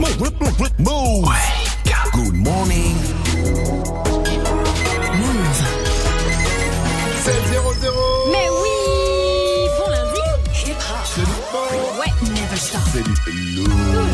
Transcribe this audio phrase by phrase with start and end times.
[0.00, 1.28] Move.
[2.12, 2.96] Good morning.
[5.20, 5.60] Move.
[7.22, 7.94] 7 0 0
[8.32, 10.20] Mais oui Bon lundi
[11.04, 11.26] C'est le
[12.00, 12.80] Ouais, never stop.
[12.92, 14.09] C'est le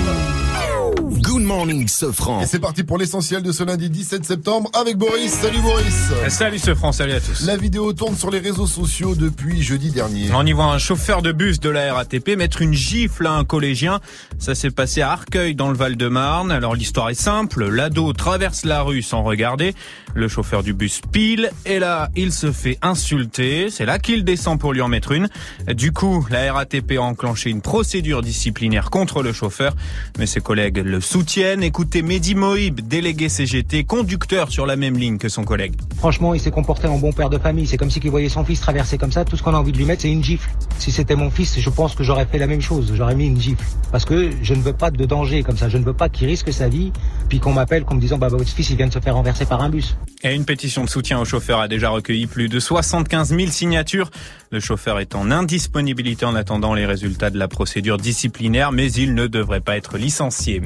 [1.37, 2.41] Good morning, Sofran.
[2.41, 5.31] Et c'est parti pour l'essentiel de ce lundi 17 septembre avec Boris.
[5.31, 6.11] Salut Boris.
[6.29, 7.45] Salut ce France, salut à tous.
[7.45, 10.31] La vidéo tourne sur les réseaux sociaux depuis jeudi dernier.
[10.33, 13.45] On y voit un chauffeur de bus de la RATP mettre une gifle à un
[13.45, 14.01] collégien.
[14.39, 16.51] Ça s'est passé à Arcueil dans le Val-de-Marne.
[16.51, 17.69] Alors l'histoire est simple.
[17.69, 19.75] L'ado traverse la rue sans regarder.
[20.15, 21.51] Le chauffeur du bus pile.
[21.67, 23.69] Et là, il se fait insulter.
[23.69, 25.29] C'est là qu'il descend pour lui en mettre une.
[25.69, 29.77] Du coup, la RATP a enclenché une procédure disciplinaire contre le chauffeur.
[30.19, 31.26] Mais ses collègues le soutiennent.
[31.35, 35.75] Écoutez Mehdi Moïb, délégué CGT, conducteur sur la même ligne que son collègue.
[35.99, 37.67] Franchement, il s'est comporté en bon père de famille.
[37.67, 39.25] C'est comme si qu'il voyait son fils traverser comme ça.
[39.25, 40.49] Tout ce qu'on a envie de lui mettre, c'est une gifle.
[40.79, 42.93] Si c'était mon fils, je pense que j'aurais fait la même chose.
[42.95, 43.63] J'aurais mis une gifle.
[43.93, 45.69] Parce que je ne veux pas de danger comme ça.
[45.69, 46.93] Je ne veux pas qu'il risque sa vie.
[47.29, 49.45] Puis qu'on m'appelle comme me disant, bah, votre fils, il vient de se faire renverser
[49.45, 49.97] par un bus.
[50.23, 54.11] Et une pétition de soutien au chauffeur a déjà recueilli plus de 75 000 signatures.
[54.53, 59.15] Le chauffeur est en indisponibilité en attendant les résultats de la procédure disciplinaire, mais il
[59.15, 60.63] ne devrait pas être licencié.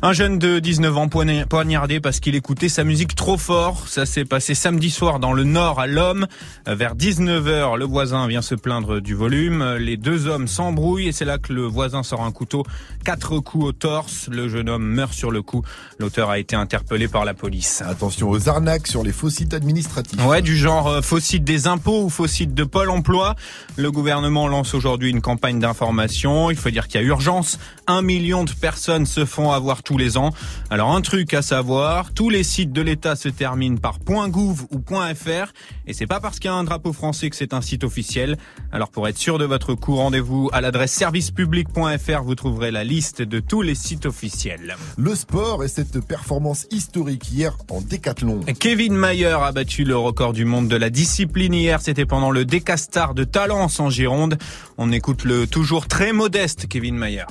[0.00, 3.86] Un jeune de 19 ans poign- poignardé parce qu'il écoutait sa musique trop fort.
[3.86, 6.26] Ça s'est passé samedi soir dans le Nord à l'Homme.
[6.66, 9.74] Vers 19h, le voisin vient se plaindre du volume.
[9.78, 12.64] Les deux hommes s'embrouillent et c'est là que le voisin sort un couteau.
[13.04, 14.28] Quatre coups au torse.
[14.30, 15.62] Le jeune homme meurt sur le coup.
[15.98, 17.82] L'auteur a été interpellé par la police.
[17.86, 20.24] Attention aux arnaques sur les faux sites administratifs.
[20.24, 23.27] Ouais, du genre euh, faux site des impôts ou faux site de Pôle emploi.
[23.76, 26.50] Le gouvernement lance aujourd'hui une campagne d'information.
[26.50, 27.58] Il faut dire qu'il y a urgence.
[27.86, 30.32] Un million de personnes se font avoir tous les ans.
[30.70, 34.82] Alors un truc à savoir, tous les sites de l'État se terminent par .gouv ou
[35.14, 35.52] .fr
[35.86, 38.36] et c'est pas parce qu'il y a un drapeau français que c'est un site officiel.
[38.72, 43.22] Alors pour être sûr de votre coup, rendez-vous à l'adresse servicepublic.fr, vous trouverez la liste
[43.22, 44.76] de tous les sites officiels.
[44.96, 48.40] Le sport et cette performance historique hier en décathlon.
[48.58, 51.80] Kevin Mayer a battu le record du monde de la discipline hier.
[51.80, 54.38] C'était pendant le Décastar de Talence en Gironde.
[54.76, 57.24] On écoute le toujours très modeste Kevin Mayer.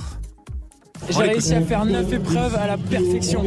[1.10, 3.42] J'ai réussi à faire 9 épreuves à la perfection.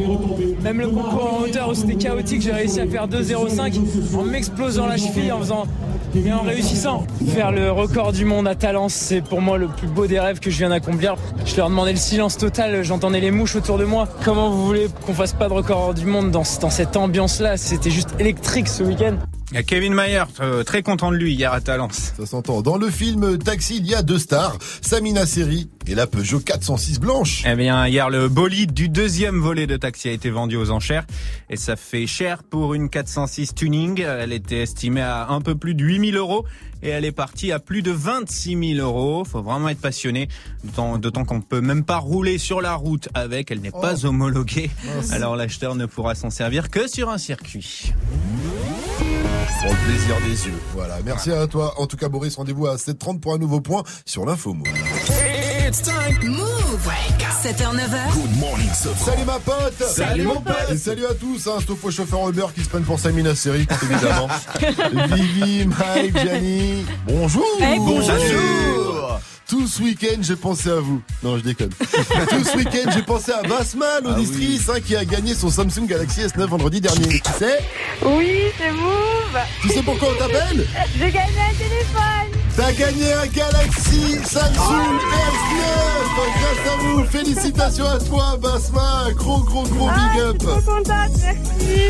[0.62, 4.86] Même le concours en hauteur où c'était chaotique, j'ai réussi à faire 2,05 en m'explosant
[4.86, 5.66] la cheville, en faisant
[6.14, 7.06] et en réussissant.
[7.34, 10.40] Faire le record du monde à Talence, c'est pour moi le plus beau des rêves
[10.40, 11.16] que je viens d'accomplir.
[11.44, 14.08] Je leur demandais le silence total, j'entendais les mouches autour de moi.
[14.24, 17.56] Comment vous voulez qu'on fasse pas de record du monde dans, dans cette ambiance-là?
[17.56, 19.16] C'était juste électrique ce week-end.
[19.60, 22.14] Kevin Mayer, euh, très content de lui hier à Talence.
[22.16, 22.62] Ça s'entend.
[22.62, 26.98] Dans le film Taxi, il y a deux stars, Samina Seri et la Peugeot 406
[27.00, 27.42] blanche.
[27.46, 31.04] Eh bien, hier, le bolide du deuxième volet de taxi a été vendu aux enchères.
[31.50, 34.00] Et ça fait cher pour une 406 tuning.
[34.00, 36.46] Elle était estimée à un peu plus de 8000 euros.
[36.82, 39.24] Et elle est partie à plus de 26 000 euros.
[39.24, 40.28] Faut vraiment être passionné.
[40.64, 43.50] D'autant d'autant qu'on peut même pas rouler sur la route avec.
[43.50, 44.70] Elle n'est pas homologuée.
[45.10, 47.92] Alors l'acheteur ne pourra s'en servir que sur un circuit.
[49.62, 50.60] Pour le plaisir des yeux.
[50.74, 50.98] Voilà.
[51.04, 51.74] Merci à toi.
[51.78, 54.66] En tout cas, Boris, rendez-vous à 7h30 pour un nouveau point sur l'info Move.
[55.72, 56.18] It's time.
[56.28, 56.84] Move
[57.42, 58.12] 7h, 9h.
[58.12, 59.06] Good morning, Sofran.
[59.06, 60.70] Salut ma pote Salut, mon pote.
[60.70, 63.66] Et salut à tous, hein, sauf aux chauffeurs Uber qui se prennent pour Samina Seri,
[63.82, 64.28] évidemment.
[65.14, 69.18] Vivi, Mike, Gianni, bonjour Hey, bonjour.
[69.48, 71.00] Tout ce week-end, j'ai pensé à vous.
[71.22, 71.70] Non, je déconne.
[71.70, 76.20] Tout ce week-end, j'ai pensé à Basma, l'audistrice, hein, qui a gagné son Samsung Galaxy
[76.20, 77.18] S9 vendredi dernier.
[77.20, 77.60] Tu sais
[78.02, 79.40] Oui, c'est Move.
[79.62, 80.66] Tu sais pourquoi on t'appelle?
[80.98, 82.41] J'ai gagné un téléphone.
[82.56, 85.62] T'as gagné un Galaxy Samsung S9
[86.14, 89.04] Grâce à vous, félicitations à toi, Basma.
[89.16, 90.36] Gros, gros, gros Ah, big je up.
[90.38, 90.84] suis trop contente,
[91.22, 91.80] merci.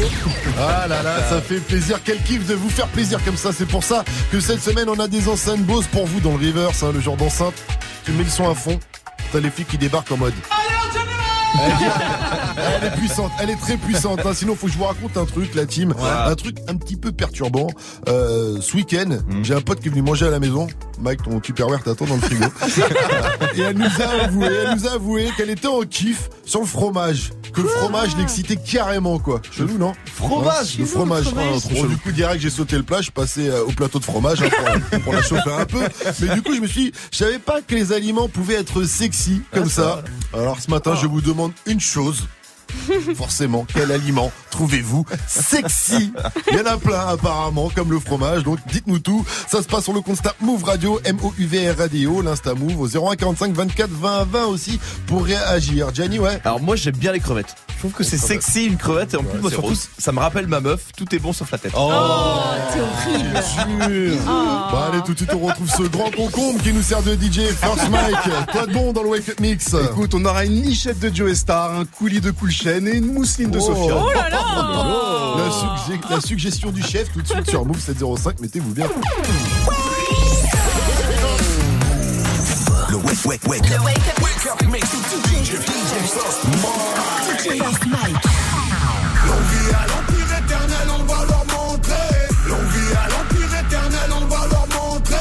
[0.59, 1.99] Ah là là, ça fait plaisir.
[2.05, 3.51] Quel kiff de vous faire plaisir comme ça.
[3.53, 6.47] C'est pour ça que cette semaine, on a des enceintes Bose pour vous dans le
[6.47, 7.55] reverse, hein, le genre d'enceinte.
[8.05, 8.79] Tu mets le son à fond.
[9.33, 10.35] T'as les filles qui débarquent en mode.
[11.55, 11.73] Elle,
[12.57, 14.21] elle est puissante, elle est très puissante.
[14.25, 14.33] hein.
[14.35, 15.95] Sinon, faut que je vous raconte un truc, la team,
[16.27, 17.69] un truc un petit peu perturbant.
[18.09, 20.67] Euh, ce week-end, j'ai un pote qui est venu manger à la maison.
[21.01, 22.45] Mike, ton Tupperware t'attend dans le frigo.
[23.57, 26.67] Et elle nous a avoué, elle nous a avoué qu'elle était en kiff sur le
[26.67, 27.31] fromage.
[27.53, 29.41] Que le fromage l'excitait carrément, quoi.
[29.51, 31.27] Chelou, non Fromage Le fromage.
[31.37, 34.41] Ah, du coup, direct, j'ai sauté le plat, je passé euh, au plateau de fromage
[34.43, 34.49] hein,
[34.91, 35.81] pour, pour la chauffer un peu.
[36.21, 38.85] Mais du coup, je me suis dit, je savais pas que les aliments pouvaient être
[38.85, 40.03] sexy comme ça.
[40.33, 42.27] Alors ce matin, je vous demande une chose.
[43.17, 46.13] Forcément, quel aliment trouvez-vous sexy?
[46.51, 48.43] Il y en a plein apparemment, comme le fromage.
[48.43, 49.25] Donc dites-nous tout.
[49.49, 53.91] Ça se passe sur le constat Move Radio, M-O-U-V-R Radio, l'Insta Move au 0145 24
[53.91, 55.93] 20 20 aussi pour réagir.
[55.95, 56.41] Gianni, ouais.
[56.45, 57.55] Alors moi j'aime bien les crevettes.
[57.83, 60.61] Trouve que c'est sexy une crevette et en plus moi surtout ça me rappelle ma
[60.61, 60.83] meuf.
[60.97, 61.73] Tout est bon sauf la tête.
[61.77, 61.91] Oh,
[62.73, 63.43] c'est horrible.
[63.93, 64.17] Jure.
[64.25, 67.49] Bon, allez, tout de suite, on retrouve ce grand concombre qui nous sert de DJ.
[67.61, 68.15] First Mike,
[68.53, 71.35] quoi de bon dans le Wake Up Mix Écoute, on aura une nichette de Joe
[71.35, 73.67] Star, un coulis de Cool Chain et une mousseline de Oh.
[73.67, 73.95] Sophia.
[73.97, 75.35] Oh là là.
[75.37, 78.87] la, sugge- la suggestion du chef tout de suite sur Move 705, mettez-vous bien.
[82.91, 83.69] Le wake, wake, wake.
[83.71, 84.23] Le wake up.
[84.23, 84.87] Wake up mix.
[84.87, 88.25] DJ, DJ Mike.
[89.27, 92.11] L'envie à l'empire éternel, on va leur montrer.
[92.47, 95.17] L'envie à l'empire éternel, on va leur montrer.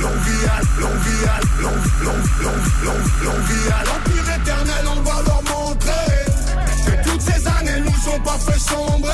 [0.00, 5.42] L'envie à, l'envie à, l'envie, l'envie, l'envie, l'envie, l'envie à l'empire éternel, on va leur
[5.44, 7.02] montrer.
[7.04, 9.10] Toutes ces années nous ont pas fait sombrer.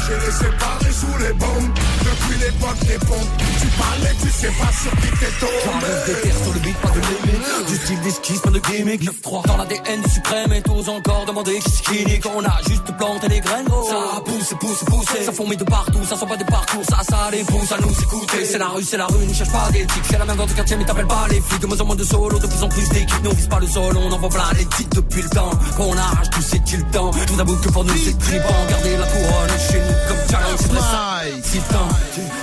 [0.00, 1.70] J'ai les séparés sous les bombes.
[2.06, 5.52] Depuis l'époque des pompes, tu parlais, tu sais pas sur qui t'es tombé.
[5.64, 7.68] J'arrive des terres sur le beat, pas de limite.
[7.68, 9.02] Du style d'esquisse, pas de gimmick.
[9.02, 12.04] 9-3 dans l'ADN du suprême Et tous encore demander qui c'est qui.
[12.06, 13.88] Nique On a juste planté les graines gros.
[13.88, 16.84] Ça pousse, pousse, pousse Ça fourmille de partout, ça sent pas des parcours.
[16.88, 18.44] Ça, ça les pousse à nous écouter.
[18.44, 20.54] C'est la rue, c'est la rue, ne cherche pas d'éthique C'est la même dans ton
[20.54, 21.60] quartier mais t'appelles pas les flics.
[21.60, 23.22] De moins en moins de solo, de plus en plus d'équipes.
[23.24, 25.96] Nous on vise pas le sol, on envoie plein les titres depuis le temps Qu'on
[25.96, 29.58] arrache tout c'est-il le temps vous avoue que pour nous c'est triband Garder la couronne
[29.70, 30.91] chez nous comme challenge
[31.42, 31.88] C'est tant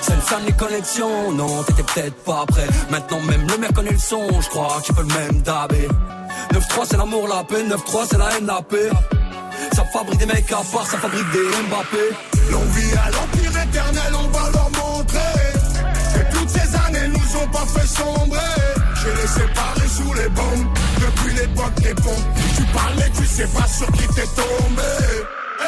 [0.01, 1.31] ça ne sonne les connexions.
[1.34, 2.68] Non t'étais peut-être pas prêt.
[2.90, 4.28] Maintenant même le maire connaît le son.
[4.42, 5.88] Je crois qu'il peut le même dabé.
[6.54, 7.63] 9-3 c'est l'amour la paix.
[7.63, 8.90] 9-3 c'est la haine la paix.
[9.74, 12.04] Ça fabrique des mecs à part Ça fabrique des Mbappé.
[12.51, 15.36] L'envie à l'empire éternel, on va leur montrer
[16.16, 18.40] Que toutes ces années nous ont pas fait sombrer.
[18.95, 20.68] J'ai les séparés sous les bombes.
[21.00, 24.81] Depuis l'époque des pompes Tu parlais, tu sais pas sur qui t'es tombé.
[25.62, 25.66] Eh,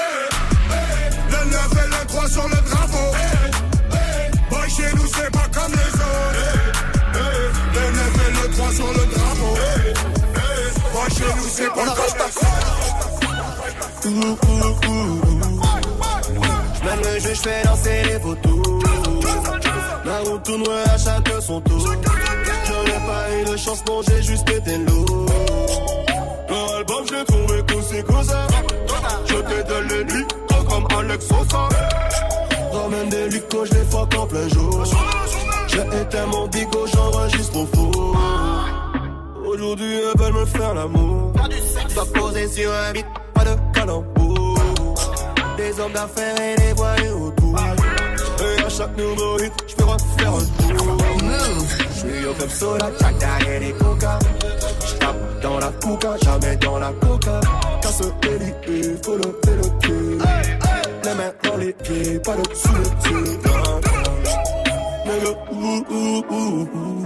[0.71, 1.90] eh, Le 9 et le 3
[2.31, 6.47] sur le drapeau Eh, eh, Boy chez nous c'est pas comme les autres
[7.15, 7.19] eh,
[7.75, 9.53] Le 9 et le 3 sur le drapeau
[10.93, 12.21] Boy chez nous c'est pas comme les
[16.81, 18.79] J'mène le jeu, j'fais danser les vautours.
[20.03, 21.79] La route tourne à chacun son tour.
[21.79, 25.27] Je n'ai pas eu de chance, non, j'ai juste été lourd.
[26.49, 28.47] Leur album, j'ai trouvé qu'aussi cosa.
[29.27, 31.69] Je te donne les nuits, oh, comme Alex Sosa.
[32.91, 34.83] Ramène des lucos, je les fuck en plein jour.
[35.67, 38.17] J'ai éteint mon bigot, j'enregistre au four.
[39.45, 41.31] Aujourd'hui, elles veulent me faire l'amour.
[41.95, 44.59] Pas posé sur un beat, pas de calembour.
[45.55, 47.59] Des hommes d'affaires et des voyous autour.
[47.59, 50.97] Et à chaque nouveau hit, je peux refaire un tour.
[51.93, 54.19] Je suis au club soda, track derrière les coca.
[54.85, 57.39] Je tape dans la coca, jamais dans la coca.
[57.81, 60.70] Casse les il faut lever le.
[61.03, 63.39] Les mains dans les pieds, pas de sous le pied.
[65.05, 67.05] Nigga, ouh, ouh, ouh, ouh.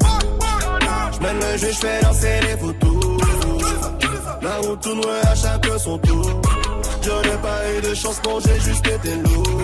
[1.14, 3.18] J'mène le jeu, j'fais danser les photos.
[4.42, 6.42] La route tourne, à chacun son tour.
[7.02, 9.62] Je n'ai pas eu de chance, non, j'ai juste été lourd.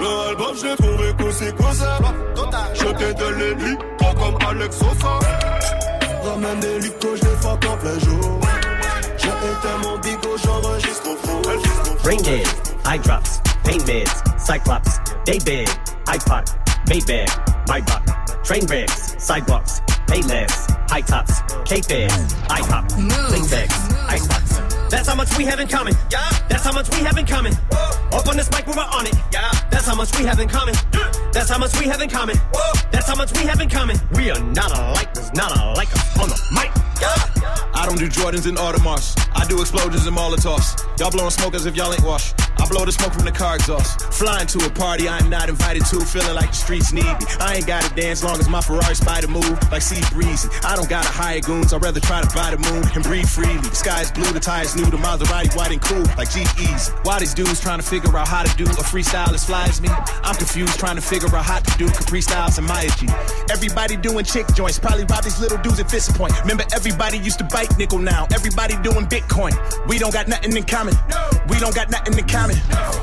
[0.00, 1.98] Le album, j'ai trouvé que c'est quoi ça?
[2.74, 5.18] Je de l'ennemi, pas comme Alex Sosa.
[6.24, 8.40] Ramène des je fuck en plein jour.
[9.28, 11.42] J'ai éteint mon bigot, j'enregistre au four.
[12.02, 12.48] Ring it,
[12.86, 15.68] eye drops, paint mids, cyclops, day big,
[16.06, 16.46] iPod,
[16.88, 17.28] Maybach,
[17.68, 22.10] my buck, train wrecks, sidewalks, payless, high tops, K-Fed,
[22.48, 22.88] IHOP,
[23.30, 23.74] latex,
[24.08, 24.47] icebox.
[24.90, 25.94] That's how much we have in common.
[26.10, 26.28] Yeah.
[26.48, 27.52] That's how much we have in common.
[28.12, 29.14] Up on this mic, we were on it.
[29.32, 29.50] Yeah.
[29.70, 30.74] That's how much we have in common.
[31.32, 32.36] That's how much we have in common.
[32.90, 33.96] That's how much we have in common.
[34.14, 35.12] We are not alike.
[35.14, 36.72] There's not alike us on the mic.
[37.00, 37.68] Yeah.
[37.74, 39.14] I don't do Jordans and Audemars.
[39.34, 40.82] I do explosions and Molotovs.
[40.98, 42.34] Y'all blowing smoke as if y'all ain't washed.
[42.58, 44.02] I blow the smoke from the car exhaust.
[44.12, 47.26] Flying to a party I'm not invited to, feeling like the streets need me.
[47.38, 50.48] I ain't gotta dance long as my Ferrari spider move like sea breezy.
[50.64, 53.58] I don't gotta hire goons, I'd rather try to buy the moon and breathe freely.
[53.58, 56.90] The sky is blue, the tires new, the Maserati white and cool like GE's.
[57.02, 59.80] Why these dudes trying to figure out how to do a freestyle as fly as
[59.80, 59.88] me?
[60.22, 63.08] I'm confused trying to figure out how to do Capri Styles and Maya G.
[63.50, 66.38] Everybody doing chick joints, probably rob these little dudes at Fist Point.
[66.42, 68.26] Remember everybody used to bite nickel now.
[68.32, 69.52] Everybody doing Bitcoin.
[69.88, 70.94] We don't got nothing in common.
[71.48, 72.56] We don't got nothing in common.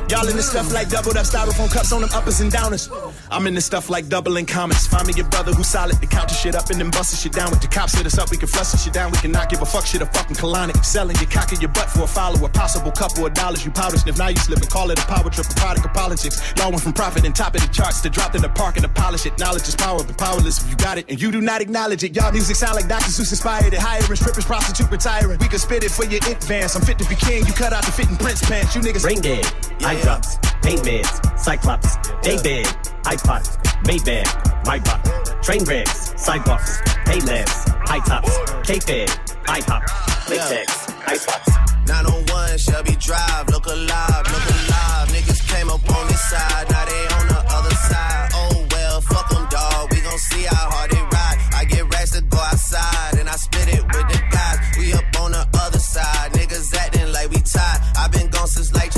[0.09, 2.89] Y'all in this stuff like doubled up styrofoam cups on them uppers and downers.
[3.31, 4.87] I'm in this stuff like doubling comments.
[4.87, 7.33] Find me your brother who's solid to count your shit up and then busting shit
[7.33, 8.31] down with the cops hit us up.
[8.31, 9.11] We can flush this shit down.
[9.11, 10.83] We can not give a fuck shit a fucking colonic.
[10.85, 12.47] Selling your cock in your butt for a follower.
[12.49, 14.17] Possible couple of dollars you powder sniff.
[14.17, 14.69] Now you slipping.
[14.69, 16.37] Call it a power trip, a product of politics.
[16.57, 18.83] Y'all went from profit and top of the charts to dropped in the park and
[18.83, 19.37] to polish it.
[19.39, 22.15] Knowledge is power, but powerless if you got it and you do not acknowledge it.
[22.15, 23.09] Y'all music sound like Dr.
[23.09, 23.79] Seuss inspired it.
[23.79, 25.39] Hiring strippers, prostitute retiring.
[25.39, 26.75] We can spit it for your advance.
[26.75, 27.45] I'm fit to be king.
[27.45, 28.75] You cut out the fitting prince pants.
[28.75, 29.45] You niggas Ring it,
[29.85, 32.65] eye drops, paint mids, cyclops, day big,
[33.05, 33.45] iPod,
[33.85, 38.35] Maybach, my buck, train wrecks, sidewalks, payless, high tops,
[38.67, 39.09] K-Fed,
[39.47, 41.47] IHOP, latex, icebox.
[41.87, 45.07] 901 Shelby Drive, look alive, look alive.
[45.13, 48.29] Niggas came up on this side, now they on the other side.
[48.33, 49.91] Oh well, fuck them, dog.
[49.91, 51.37] We gon' see how hard they ride.
[51.53, 54.57] I get racks to go outside, and I spit it with the guys.
[54.77, 57.79] We up on the other side, niggas acting like we tied.
[57.97, 58.91] i been gone since like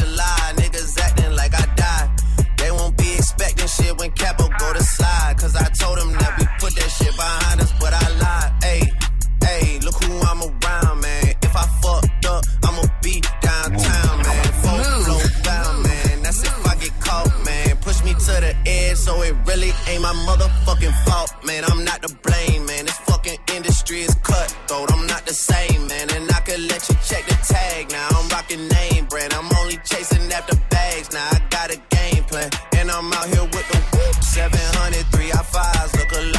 [18.95, 21.63] so it really ain't my motherfucking fault, man.
[21.67, 22.85] I'm not to blame, man.
[22.85, 24.91] This fucking industry is cutthroat.
[24.91, 26.09] I'm not the same, man.
[26.15, 28.07] And I could let you check the tag now.
[28.11, 29.33] I'm rocking name brand.
[29.33, 31.27] I'm only chasing after bags now.
[31.31, 34.23] I got a game plan, and I'm out here with the whoop.
[34.23, 35.95] 700, three I fives.
[35.95, 36.36] Look alive,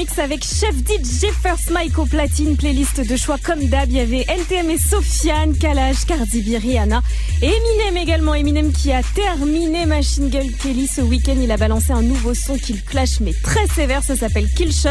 [0.00, 4.00] Mix avec Chef DJ First Mike au platine, playlist de choix comme d'hab, il y
[4.00, 7.02] avait NTM et Sofiane, Kalash, Cardi B, Rihanna,
[7.42, 11.92] et Eminem également, Eminem qui a terminé Machine Gun Kelly ce week-end, il a balancé
[11.92, 14.88] un nouveau son qu'il clash mais très sévère, ça s'appelle Killshot,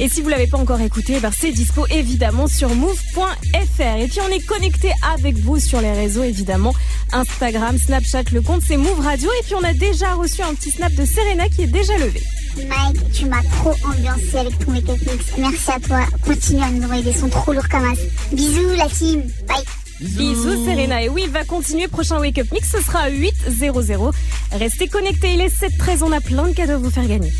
[0.00, 4.20] et si vous l'avez pas encore écouté, ben c'est dispo évidemment sur move.fr, et puis
[4.28, 6.74] on est connecté avec vous sur les réseaux évidemment,
[7.12, 10.72] Instagram, Snapchat, le compte c'est Move Radio, et puis on a déjà reçu un petit
[10.72, 12.20] snap de Serena qui est déjà levé.
[12.56, 15.24] Mike, tu m'as trop ambiancé avec ton make-up mix.
[15.38, 16.00] Merci à toi.
[16.24, 18.34] Continue à nous envoyer des sons trop lourds comme as.
[18.34, 19.22] Bisous la team.
[19.48, 19.64] Bye.
[20.00, 21.02] Bisous Serena.
[21.02, 21.86] Et oui, il va continuer.
[21.86, 24.12] Prochain Wake Up Mix, ce sera à 8.00.
[24.52, 25.34] Restez connectés.
[25.34, 26.02] Il est 7.13.
[26.02, 27.32] On a plein de cadeaux à vous faire gagner.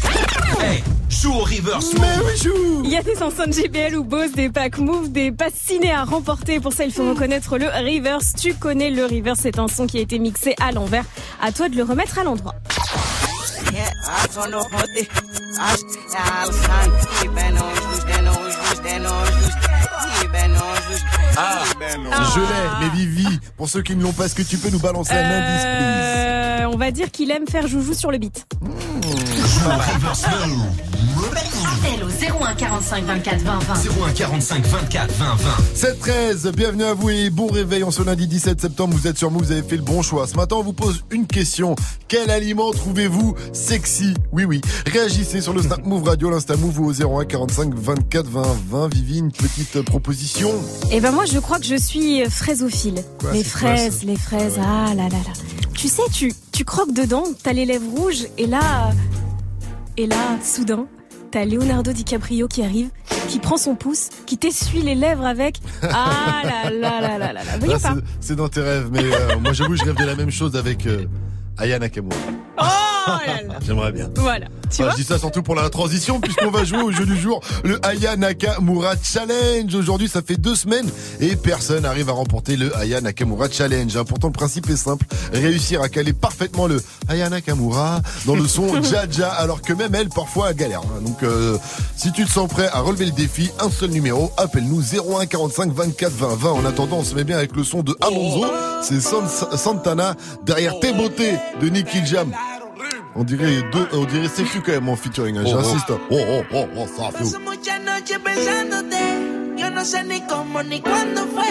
[0.60, 1.92] Hey, joue au reverse.
[1.94, 5.32] Mais oui, joue Il y a des enceintes JBL ou Bose, des packs Move, des
[5.32, 6.60] passes ciné à remporter.
[6.60, 8.34] Pour ça, il faut reconnaître le reverse.
[8.40, 9.40] Tu connais le reverse.
[9.42, 11.04] C'est un son qui a été mixé à l'envers.
[11.40, 12.54] À toi de le remettre à l'endroit.
[21.36, 21.64] Ah,
[22.34, 22.46] je l'ai,
[22.80, 25.24] mais Vivi, pour ceux qui ne l'ont pas, est-ce que tu peux nous balancer un
[25.24, 26.62] indice, please?
[26.62, 28.46] Euh, on va dire qu'il aime faire joujou sur le beat.
[28.60, 28.70] Hmm.
[31.24, 32.08] Appel au
[32.42, 33.74] 01 45 24 20 20.
[34.06, 35.50] 01 45 24 20 20.
[35.76, 38.96] 7-13, bienvenue à vous et bon réveil en ce lundi 17 septembre.
[38.96, 40.26] Vous êtes sur Move, vous avez fait le bon choix.
[40.26, 41.76] Ce matin, on vous pose une question.
[42.08, 44.14] Quel aliment trouvez-vous sexy?
[44.32, 44.60] Oui, oui.
[44.86, 48.94] Réagissez sur le Snap Move Radio, l'Insta Move ou au 01 45 24 20 20.
[48.94, 50.50] Vivi, une petite euh, proposition
[50.90, 53.04] Et ben moi, je crois que je suis fraisophile.
[53.20, 54.58] Quoi, les c'est quoi, fraises, les fraises.
[54.58, 55.32] Ah là là là.
[55.74, 58.92] Tu sais, tu tu croques dedans, t'as les lèvres rouges et là
[59.98, 60.86] et là, soudain,
[61.32, 62.90] t'as Leonardo DiCaprio qui arrive,
[63.28, 65.58] qui prend son pouce, qui t'essuie les lèvres avec.
[65.82, 67.58] Ah là là là là là là.
[67.58, 70.04] Voyez Là, pas c'est- C'est dans tes rêves, mais euh, moi j'avoue, je rêve de
[70.04, 71.06] la même chose avec euh,
[71.58, 72.16] Aya Nakamura.
[72.60, 72.64] Oh
[73.06, 73.54] là là.
[73.66, 74.08] J'aimerais bien.
[74.16, 74.46] Voilà.
[74.70, 77.04] Tu Ah, vois je dis ça surtout pour la transition, puisqu'on va jouer au jeu
[77.04, 79.74] du jour, le Aya Nakamura Challenge.
[79.74, 80.88] Aujourd'hui, ça fait deux semaines
[81.20, 83.94] et personne n'arrive à remporter le Aya Nakamura Challenge.
[83.96, 84.04] hein.
[84.04, 85.04] Pourtant, le principe est simple.
[85.32, 90.08] Réussir à caler parfaitement le Aya Nakamura dans le son Jaja, alors que même elle,
[90.08, 90.80] parfois, elle galère.
[90.80, 91.02] hein.
[91.04, 91.58] Donc, euh,
[91.96, 94.80] si tu te sens prêt à relever le défi, un seul numéro, appelle-nous
[95.18, 96.50] 01 45 24 20 20.
[96.50, 98.46] En attendant, on se met bien avec le son de Alonso.
[98.82, 102.32] C'est San- Santana derrière tes beautés de Nicky Jam.
[103.14, 105.62] On dirait deux, on dirait c'est plus quand même en featuring, hein, Oh, oh.
[105.62, 105.90] j'insiste.
[105.90, 107.18] Oh oh oh oh, ça fait.
[107.24, 109.58] Paso muchas noches pensándote.
[109.58, 111.44] Yo no sé ni cómo ni cuándo fue.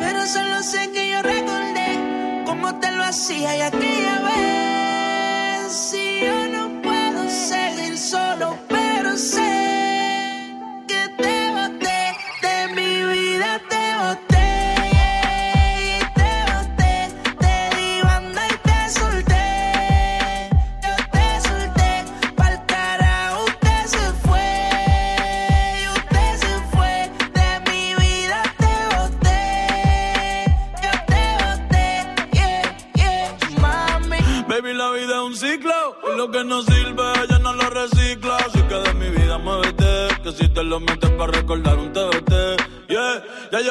[0.00, 5.72] Pero solo sé que yo recordé cómo te lo hacía y aquella vez.
[5.72, 9.61] Si yo no puedo seguir solo, pero sé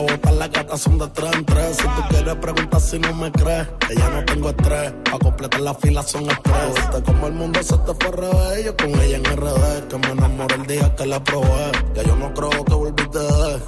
[0.00, 1.76] bota, las gatas son de tres en tres.
[1.76, 4.92] Si tú quieres preguntar si no me crees, que ya no tengo estrés.
[5.10, 6.74] Pa' completar la fila son express.
[6.74, 8.64] Viste como el mundo se te fue al revés.
[8.64, 11.72] Yo con ella en RD, que me enamoré el día que la probé.
[11.94, 13.60] Ya yo no creo que volviste de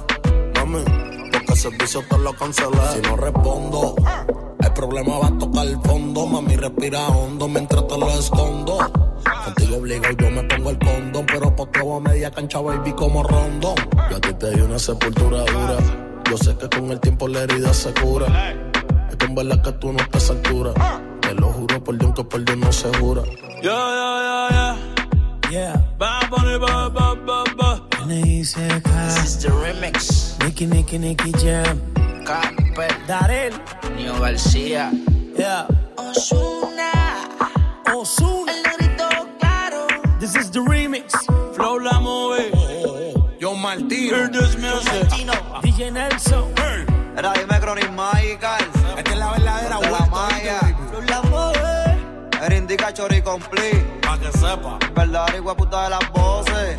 [0.55, 0.83] Mami,
[1.31, 2.77] porque el servicio te lo cancelé.
[2.93, 3.95] Si no respondo,
[4.59, 6.25] el problema va a tocar el fondo.
[6.25, 8.77] Mami, respira hondo mientras te lo escondo.
[9.45, 11.25] Contigo obligo yo me pongo el condón.
[11.27, 13.75] Pero por a media cancha, baby, como rondón.
[14.09, 16.04] Yo a ti te di una sepultura dura.
[16.29, 18.27] Yo sé que con el tiempo la herida se cura.
[19.09, 20.73] Es que en verdad que tú no estás a altura.
[20.79, 20.99] Ah.
[21.21, 23.23] Te lo juro por Dios que por Dios no se jura.
[23.61, 24.95] Yeah, yeah, yeah, yeah.
[25.51, 25.75] Yeah.
[25.97, 27.81] Bad Bunny, ba, ba, ba, ba.
[28.07, 30.37] This is the remix.
[30.43, 31.79] Nicky, Nicky, Nicky Jam.
[32.25, 32.89] Camper.
[33.07, 33.53] Darel.
[33.95, 34.91] Nio García.
[35.37, 35.67] Yeah.
[35.97, 36.91] Osuna.
[37.95, 38.51] Osuna.
[38.51, 39.09] El negrito
[39.39, 39.87] claro.
[40.19, 41.13] This is the remix.
[41.55, 42.51] Flow la movie.
[42.53, 43.29] Oh, oh, oh.
[43.39, 44.15] Yo Martino.
[44.15, 45.04] Hear this music.
[45.85, 46.53] DJ Nelson.
[47.15, 48.65] Era dime Chronic Michael.
[48.97, 50.59] Esta es la verdadera de la vuelta, maya.
[50.63, 51.97] ¿viste, la mueve.
[52.41, 53.85] Era indica chori complete.
[54.01, 54.79] Pa' que sepa.
[54.95, 56.75] Verdad, igual puta de las voces.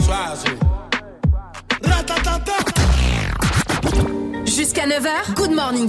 [4.45, 5.89] Jusqu'à 9h, Good Morning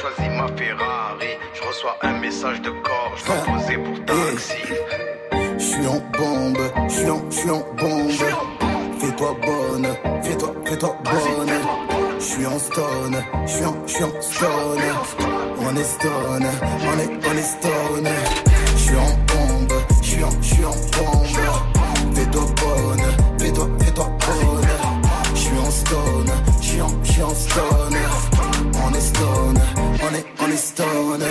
[0.00, 1.36] choisis ma Ferrari.
[1.54, 5.19] Je reçois un message de corps, je dois poser pour taxi.
[5.80, 8.10] Suis en bombe, je suis en, je suis en bombe.
[8.98, 9.86] Fais-toi bonne,
[10.22, 11.52] fais-toi, fais-toi bonne.
[12.18, 13.16] Je suis en stone,
[13.46, 14.82] je suis en, je suis en stone.
[15.58, 16.46] On est stone,
[16.84, 18.08] on est, on est stone.
[18.74, 22.14] Je suis en bombe, je suis en, je suis en bombe.
[22.14, 24.68] Fais-toi bonne, fais-toi, fais-toi bonne.
[25.32, 27.96] Je suis en stone, je suis en, je suis en stone.
[28.84, 29.60] On est stone,
[30.02, 31.24] on est, on est stone.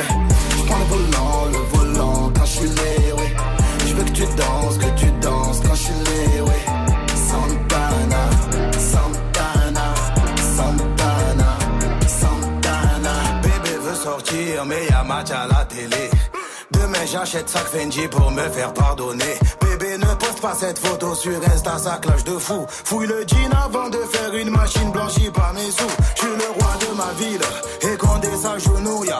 [14.59, 16.09] Sortir, mais y a match à la télé.
[16.71, 19.37] Demain j'achète sac Fendi pour me faire pardonner.
[19.61, 22.65] Bébé ne poste pas cette photo sur Insta, ça cloche de fou.
[22.67, 25.95] Fouille le jean avant de faire une machine blanchie par mes sous.
[26.15, 27.41] Je suis le roi de ma ville,
[27.81, 29.13] et Condé s'agenouille.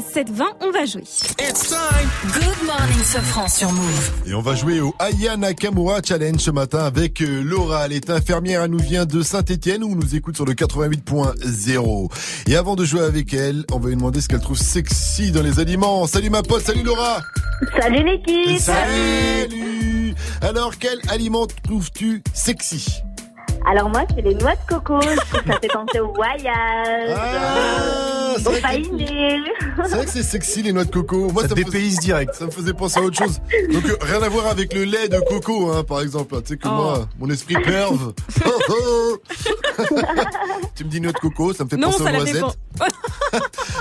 [0.00, 1.02] 7 20, on va jouer.
[1.02, 2.08] It's time.
[2.32, 4.10] Good morning Sofran sur Move.
[4.26, 7.86] Et on va jouer au Aya Nakamura Challenge ce matin avec euh, Laura.
[7.86, 12.12] Elle est infirmière, elle nous vient de Saint-Etienne où on nous écoute sur le 88.0.
[12.46, 15.42] Et avant de jouer avec elle, on va lui demander ce qu'elle trouve sexy dans
[15.42, 16.06] les aliments.
[16.06, 17.20] Salut ma pote, salut Laura.
[17.80, 18.58] Salut l'équipe.
[18.58, 20.14] Salut.
[20.42, 23.02] Alors quel aliment trouves-tu sexy?
[23.66, 27.10] Alors moi, c'est les noix de coco, ça fait penser au voyage.
[27.16, 29.84] Ah c'est vrai que-.
[29.88, 31.30] C'est vrai que c'est sexy les noix de coco.
[31.32, 32.34] Moi, ça, me dépayse direct.
[32.34, 33.40] Ça me faisait penser à autre chose.
[33.72, 36.40] Donc euh, rien à voir avec le lait de coco, hein, par exemple.
[36.42, 38.12] Tu sais que moi, mon esprit perve.
[38.46, 39.18] Oh, oh.
[40.74, 42.58] tu me dis noix de coco, ça me fait Non, penser ça aux la noisettes.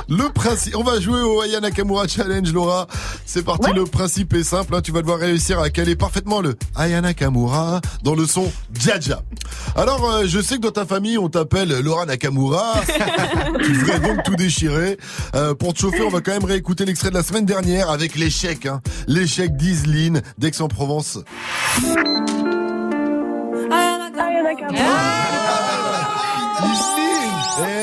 [0.10, 2.88] Le principe, on va jouer au Aya Nakamura Challenge, Laura.
[3.26, 4.74] C'est parti, le principe est simple.
[4.76, 4.82] hein.
[4.82, 9.22] Tu vas devoir réussir à caler parfaitement le Aya Nakamura dans le son Jaja.
[9.76, 12.76] Alors, euh, je sais que dans ta famille, on t'appelle Laura Nakamura.
[13.64, 14.36] tu devrais donc tout
[15.36, 18.16] Euh, pour te chauffer, on va quand même réécouter l'extrait de la semaine dernière avec
[18.16, 18.66] l'échec.
[18.66, 18.82] Hein.
[19.08, 21.20] L'échec d'Iseline d'Aix-en-Provence.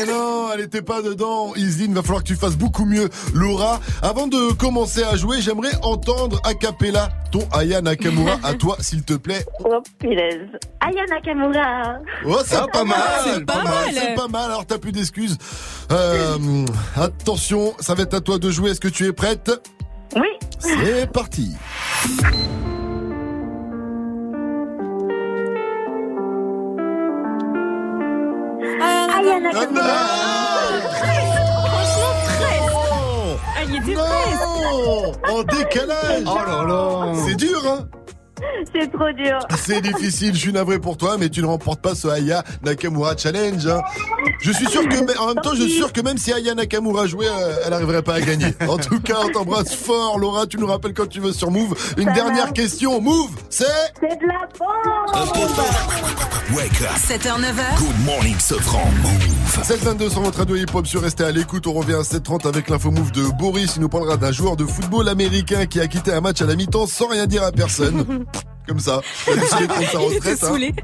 [0.07, 1.53] Non, elle était pas dedans.
[1.57, 3.09] Iseline, va falloir que tu fasses beaucoup mieux.
[3.35, 8.77] Laura, avant de commencer à jouer, j'aimerais entendre a cappella ton Aya Nakamura à toi,
[8.81, 9.45] s'il te plaît.
[9.65, 10.49] Oh, punaise.
[10.81, 11.99] Aya Nakamura.
[12.27, 13.95] Oh, c'est Oh, pas mal, c'est pas pas mal, mal.
[13.95, 14.45] c'est pas mal.
[14.51, 15.37] Alors t'as plus d'excuses.
[15.91, 16.65] Euh,
[16.97, 18.71] attention, ça va être à toi de jouer.
[18.71, 19.51] Est-ce que tu es prête?
[20.17, 20.29] Oui.
[20.61, 21.53] C'est parti.
[29.15, 30.01] Aya Nakamura.
[31.65, 32.63] Franchement, 13.
[33.57, 34.05] Ah, il était 13.
[35.31, 36.25] En décalage.
[36.27, 37.13] Oh là là.
[37.25, 37.87] C'est dur, hein
[38.75, 39.39] C'est trop dur.
[39.57, 43.17] C'est difficile, je suis navré pour toi, mais tu ne remportes pas ce Aya Nakamura
[43.17, 43.67] Challenge.
[43.67, 43.81] hein.
[44.41, 47.07] Je suis sûr que, en même temps, je suis sûr que même si Aya Nakamura
[47.07, 48.55] jouait, euh, elle n'arriverait pas à gagner.
[48.69, 50.47] En tout cas, on t'embrasse fort, Laura.
[50.47, 51.75] Tu nous rappelles quand tu veux sur Move.
[51.97, 52.53] Une Ça dernière va.
[52.53, 53.65] question, Move, c'est
[54.01, 55.55] C'est de la bombe.
[56.55, 56.91] Wake up.
[56.97, 57.79] 7h, 9h.
[57.79, 58.85] Good morning, Sofran.
[59.03, 59.65] Move.
[59.65, 61.67] 722 sur votre radio hip-hop sur Restez à l'écoute.
[61.67, 63.75] On revient à 7h30 avec l'info move de Boris.
[63.77, 66.55] Il nous parlera d'un joueur de football américain qui a quitté un match à la
[66.57, 68.25] mi-temps sans rien dire à personne.
[68.67, 69.01] Comme ça.
[69.27, 70.39] Il a décidé de prendre sa Il était retraite.
[70.43, 70.47] hein.
[70.47, 70.75] saoulé.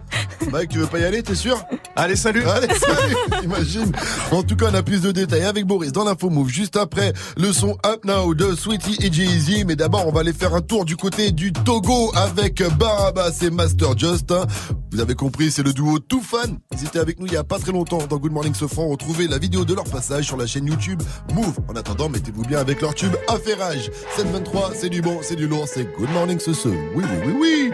[0.51, 1.63] Mike, tu veux pas y aller, t'es sûr?
[1.97, 2.45] Allez, salut.
[2.47, 3.93] Allez, salut Imagine.
[4.31, 6.49] En tout cas, on a plus de détails avec Boris dans l'info move.
[6.49, 9.65] Juste après le son Up Now de Sweetie et Jay-Z.
[9.67, 13.51] Mais d'abord, on va aller faire un tour du côté du Togo avec Barabas et
[13.51, 14.31] Master Just.
[14.33, 14.47] hein.
[14.93, 16.57] Vous avez compris, c'est le duo Too Fun.
[16.73, 18.89] Ils étaient avec nous il y a pas très longtemps dans Good Morning Sofran.
[18.89, 21.03] Retrouvez la vidéo de leur passage sur la chaîne YouTube
[21.35, 21.55] Move.
[21.69, 23.91] En attendant, mettez-vous bien avec leur tube Affairage.
[24.17, 27.70] 723, c'est du bon, c'est du lourd, c'est Good Morning ce Oui, oui, oui, oui.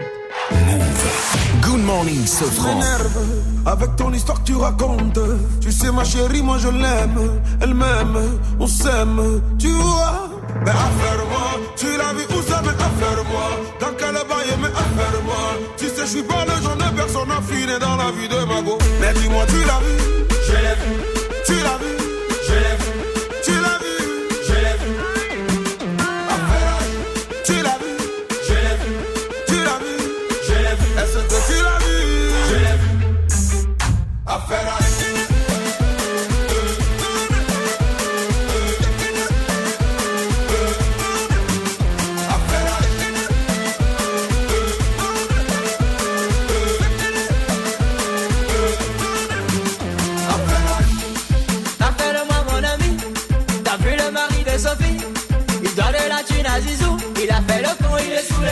[1.61, 2.79] Good morning, Sofran.
[3.65, 5.19] avec ton histoire que tu racontes.
[5.61, 7.41] Tu sais, ma chérie, moi je l'aime.
[7.61, 10.29] Elle m'aime, on s'aime, tu vois.
[10.63, 13.49] Mais affaire-moi, tu l'as vu où ça, mais affaire-moi.
[13.79, 15.43] Dans quel bail, mais affaire-moi.
[15.77, 18.61] Tu sais, je suis pas le genre de personne affinée dans la vie de ma
[18.61, 18.77] go.
[19.01, 19.97] Mais dis-moi, tu l'as vu,
[20.47, 21.16] je l'ai vu.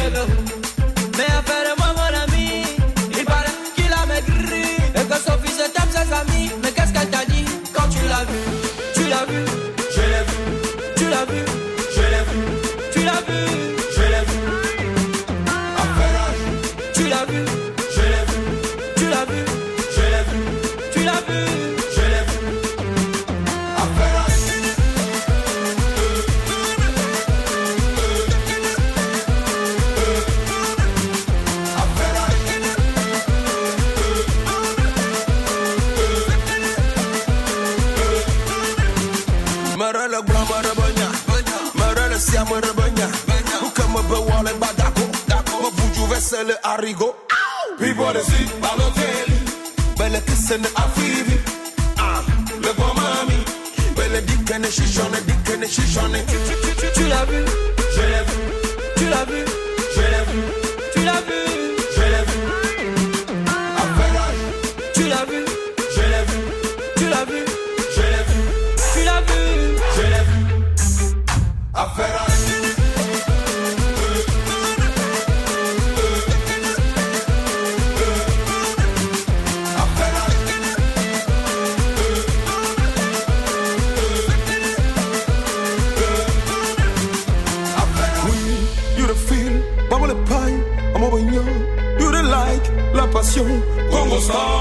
[0.07, 0.34] Il
[46.85, 47.15] c'est le haricot.
[47.79, 49.39] Vivo de si, Balotelli.
[49.97, 51.39] Belle che se ne affivi.
[51.97, 52.21] Ah,
[52.61, 53.43] le bon mami.
[53.95, 56.17] Belle dit qu'elle ne chichonne, dit qu'elle ne chichonne.
[56.93, 57.43] Tu l'as vu?
[57.95, 58.37] Je l'ai vu.
[58.97, 59.45] Tu l'as vu?
[59.95, 60.64] Je l'ai vu.
[94.25, 94.54] star.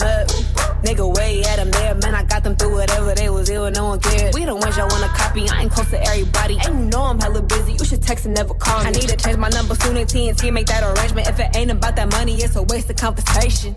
[0.00, 0.26] Wear.
[0.26, 0.82] Call 'em up.
[0.84, 1.94] Nigga, way at 'em there.
[1.94, 4.34] Man, I got them through whatever they was ill, no one cared.
[4.34, 5.48] We the ones y'all wanna copy.
[5.48, 6.58] I ain't close to everybody.
[6.64, 7.72] And you know I'm hella busy.
[7.72, 8.86] You should text and never call me.
[8.88, 11.28] I need to change my number soon and TNT make that arrangement.
[11.28, 13.76] If it ain't about that money, it's a waste of conversation.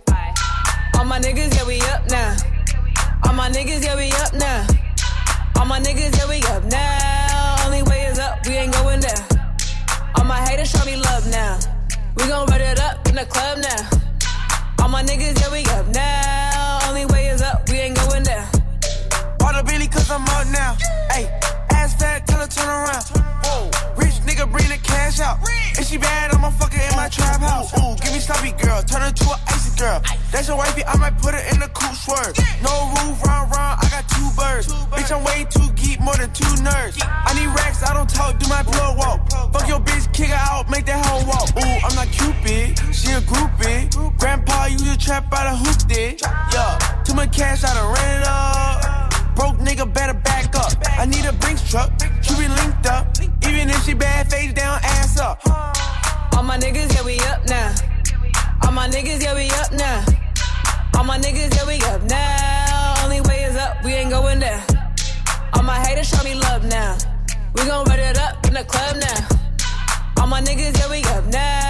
[0.98, 2.36] All my niggas, yeah, we up now.
[3.24, 4.68] All my niggas, yeah, we up now.
[5.58, 7.66] All my niggas, yeah, we up now.
[7.66, 9.24] Only way is up, we ain't going down.
[10.16, 11.58] All my haters show me love now.
[12.18, 14.07] We gon' run it up in the club now.
[14.88, 16.80] All my niggas, yeah, we up now.
[16.88, 18.48] Only way is up, we ain't going down.
[19.38, 20.78] Bought a Billy cause I'm up now.
[21.12, 21.28] Hey,
[21.88, 23.04] ass fat, tell her turn around.
[23.44, 25.40] Whoa, rich nigga bring the cash out.
[25.80, 27.72] If she bad, I'ma fuck her in my trap house.
[27.80, 30.02] Ooh, give me sloppy girl, turn her to an icy girl.
[30.32, 32.36] That's your wifey, I might put her in the cool swerve.
[32.62, 34.68] No roof, round, round, I got two birds.
[34.92, 37.00] Bitch, I'm way too geek, more than two nerds.
[37.02, 39.32] I need racks, I don't talk, do my plug walk.
[39.54, 41.48] Fuck your bitch, kick her out, make that hoe walk.
[41.56, 43.88] Ooh, I'm not Cupid, she a groupie.
[44.20, 46.20] Grandpa, you just trap out of hoop dick.
[46.54, 48.97] Yeah, too much cash, I done ran it up.
[49.38, 50.74] Broke nigga better back up.
[50.98, 51.92] I need a Brinks truck.
[52.24, 53.06] She be linked up.
[53.46, 55.40] Even if she bad, face down, ass up.
[56.36, 57.72] All my niggas, yeah, we up now.
[58.64, 60.04] All my niggas, yeah, we up now.
[60.98, 63.04] All my niggas, yeah, we up now.
[63.04, 64.64] Only way is up, we ain't going down.
[65.54, 66.98] All my haters show me love now.
[67.54, 69.28] We gon' run it up in the club now.
[70.20, 71.67] All my niggas, yeah, we up now.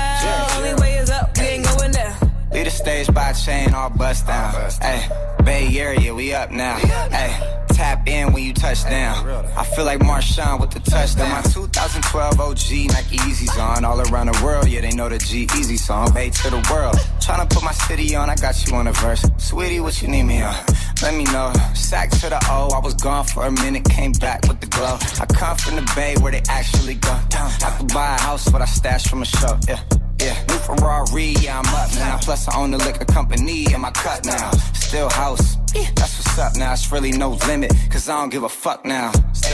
[2.57, 4.51] Lead the stage by chain, all bust down.
[4.81, 5.07] Hey,
[5.43, 6.75] Bay Area, we up now.
[6.77, 9.29] Hey, tap in when you touch down.
[9.55, 11.29] I feel like Marshawn with the touchdown.
[11.29, 13.85] My 2012 OG Nike Easy's on.
[13.85, 16.11] All around the world, yeah, they know the G Easy song.
[16.15, 16.95] Bay to the world.
[17.21, 19.23] Tryna put my city on, I got you on a verse.
[19.37, 20.55] Sweetie, what you need me on?
[21.03, 21.53] Let me know.
[21.75, 24.97] Sack to the O, I was gone for a minute, came back with the glow.
[25.21, 27.19] I come from the Bay where they actually go.
[27.33, 29.59] I could buy a house, what I stashed from a show.
[29.67, 29.79] Yeah.
[30.19, 32.17] Yeah, new Ferrari, yeah, I'm up now.
[32.21, 34.51] Plus, I own the liquor company in my cut now.
[34.73, 35.57] Still house,
[35.95, 36.73] that's what's up now.
[36.73, 39.11] It's really no limit, cause I don't give a fuck now.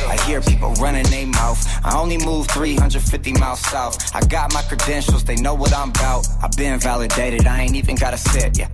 [0.07, 1.59] I hear people running their mouth.
[1.83, 4.15] I only move 350 miles south.
[4.15, 6.27] I got my credentials, they know what I'm about.
[6.41, 8.69] I've been validated, I ain't even gotta sit, yeah.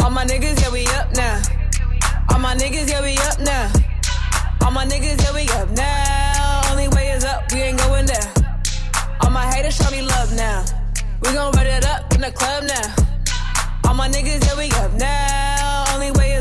[0.00, 1.40] All my niggas, yeah, we up now.
[2.30, 3.72] All my niggas, yeah, we up now.
[4.64, 6.70] All my niggas, yeah, we up now.
[6.70, 8.41] Only way is up, we ain't going down.
[9.22, 10.64] All my haters show me love now.
[11.22, 12.94] We gon' run it up in the club now.
[13.86, 15.84] All my niggas, yeah, we up now.
[15.94, 16.31] Only way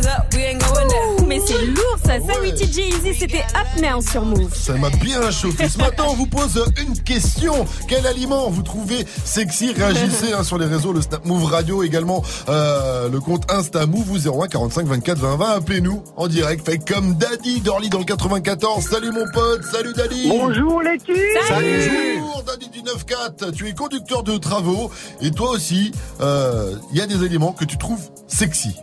[1.32, 4.54] Mais c'est lourd ça, Sammy TJ Easy, c'était Up Now sur Move.
[4.54, 5.70] Ça m'a bien chauffé.
[5.70, 7.66] Ce matin, on vous pose une question.
[7.88, 9.72] Quel aliment vous trouvez sexy?
[9.72, 14.12] Réagissez hein, sur les réseaux, le Snap Move Radio, également euh, le compte Insta Move
[14.12, 15.50] ou 01 45 24 20 20.
[15.52, 16.66] Appelez-nous en direct.
[16.66, 18.84] Fait comme Daddy d'Orly dans le 94.
[18.84, 20.28] Salut mon pote, salut Daddy.
[20.28, 21.16] Bonjour l'équipe.
[21.50, 23.54] Bonjour Daddy du 9-4.
[23.54, 24.92] Tu es conducteur de travaux
[25.22, 28.76] et toi aussi, euh, il y a des aliments que tu trouves sexy.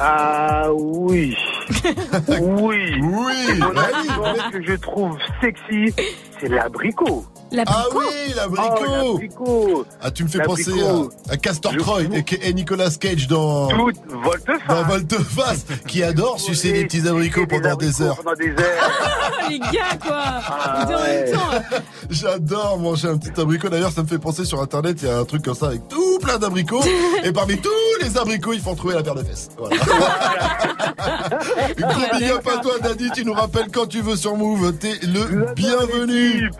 [0.00, 1.36] Ah oui.
[2.28, 3.00] oui.
[3.00, 3.58] Oui.
[3.58, 5.94] Mon aliment que je trouve sexy,
[6.40, 7.24] c'est l'abricot.
[7.66, 12.08] Ah oui, l'abricot Ah, tu me fais penser à, à Castor Croy
[12.42, 18.18] et Nicolas Cage dans, dans Volteface, qui adore sucer des petits abricots pendant des heures.
[19.48, 21.32] Les gars, quoi Ah, ouais.
[22.10, 23.68] J'adore manger un petit abricot.
[23.70, 25.88] D'ailleurs, ça me fait penser sur internet, il y a un truc comme ça avec
[25.88, 26.82] tout plein d'abricots.
[27.24, 27.70] et parmi tous
[28.02, 29.48] les abricots, il faut en trouver la paire de fesses.
[29.56, 29.76] Voilà.
[31.78, 33.10] Gros big up à toi, Daddy.
[33.14, 34.74] Tu nous rappelles quand tu veux sur Move.
[34.78, 36.50] T'es le bienvenu.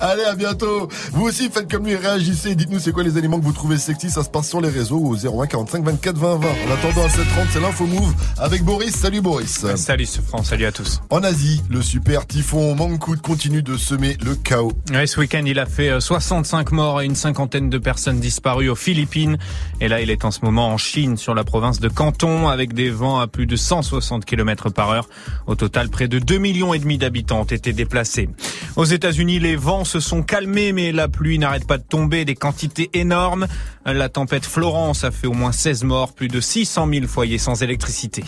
[0.00, 0.88] Allez, à bientôt.
[1.12, 2.54] Vous aussi, faites comme lui, réagissez.
[2.54, 4.10] Dites-nous c'est quoi les aliments que vous trouvez sexy?
[4.10, 6.48] Ça se passe sur les réseaux au 01 45 24 20 20.
[6.48, 8.94] En attendant à 7h30, c'est l'info Move avec Boris.
[8.94, 9.66] Salut Boris.
[9.74, 11.00] Salut Sofran, salut à tous.
[11.10, 14.72] En Asie, le super typhon Mangkhut continue de semer le chaos.
[14.92, 18.68] Ouais, ce week-end, il a fait euh, 65 morts et une cinquantaine de personnes disparues
[18.68, 19.36] aux Philippines.
[19.80, 22.72] Et là, il est en ce moment en Chine, sur la province de Canton, avec
[22.72, 25.08] des vents à plus de 160 km par heure.
[25.48, 28.28] Au total, près de 2 millions et demi d'habitants ont été déplacés.
[28.76, 32.34] Aux États-Unis, les vents se sont calmés, mais la pluie n'arrête pas de tomber, des
[32.34, 33.46] quantités énormes.
[33.86, 37.62] La tempête Florence a fait au moins 16 morts, plus de 600 000 foyers sans
[37.62, 38.22] électricité.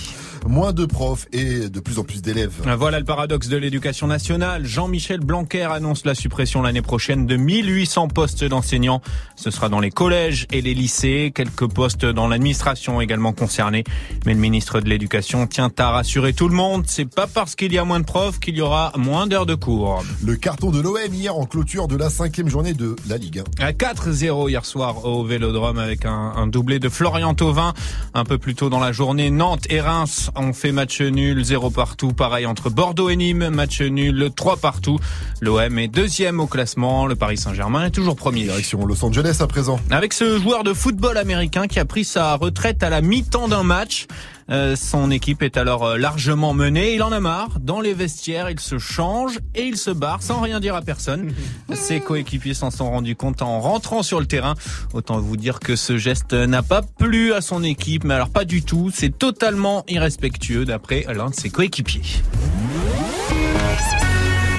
[0.46, 2.52] Moins de profs et de plus en plus d'élèves.
[2.78, 4.64] Voilà le paradoxe de l'éducation nationale.
[4.64, 9.02] Jean-Michel Blanquer annonce la suppression l'année prochaine de 1800 postes d'enseignants.
[9.36, 11.32] Ce sera dans les collèges et les lycées.
[11.34, 13.84] Quelques postes dans l'administration également concernés.
[14.26, 16.84] Mais le ministre de l'Éducation tient à rassurer tout le monde.
[16.86, 19.54] C'est pas parce qu'il y a moins de profs qu'il y aura moins d'heures de
[19.54, 20.02] cours.
[20.24, 23.64] Le carton de l'OM hier en clôture de la cinquième journée de la Ligue 1.
[23.64, 27.74] À 4-0 hier soir au Vélodrome avec un, un doublé de Florian Thauvin.
[28.14, 31.70] Un peu plus tôt dans la journée, Nantes et Reims ont fait match nul, 0
[31.70, 32.12] partout.
[32.12, 34.98] Pareil entre Bordeaux et Nîmes, match nul, 3 partout.
[35.40, 37.06] L'OM est deuxième au classement.
[37.06, 38.44] Le Paris Saint-Germain est toujours premier.
[38.44, 39.80] Direction Los Angeles à présent.
[39.90, 43.62] Avec ce joueur de football américain qui a pris sa retraite à la mi-temps d'un
[43.62, 44.06] match.
[44.50, 46.94] Euh, son équipe est alors euh, largement menée.
[46.94, 47.60] Il en a marre.
[47.60, 51.32] Dans les vestiaires, il se change et il se barre sans rien dire à personne.
[51.72, 54.54] Ses coéquipiers s'en sont rendus compte en rentrant sur le terrain.
[54.92, 58.44] Autant vous dire que ce geste n'a pas plu à son équipe, mais alors pas
[58.44, 58.90] du tout.
[58.92, 62.02] C'est totalement irrespectueux d'après l'un de ses coéquipiers.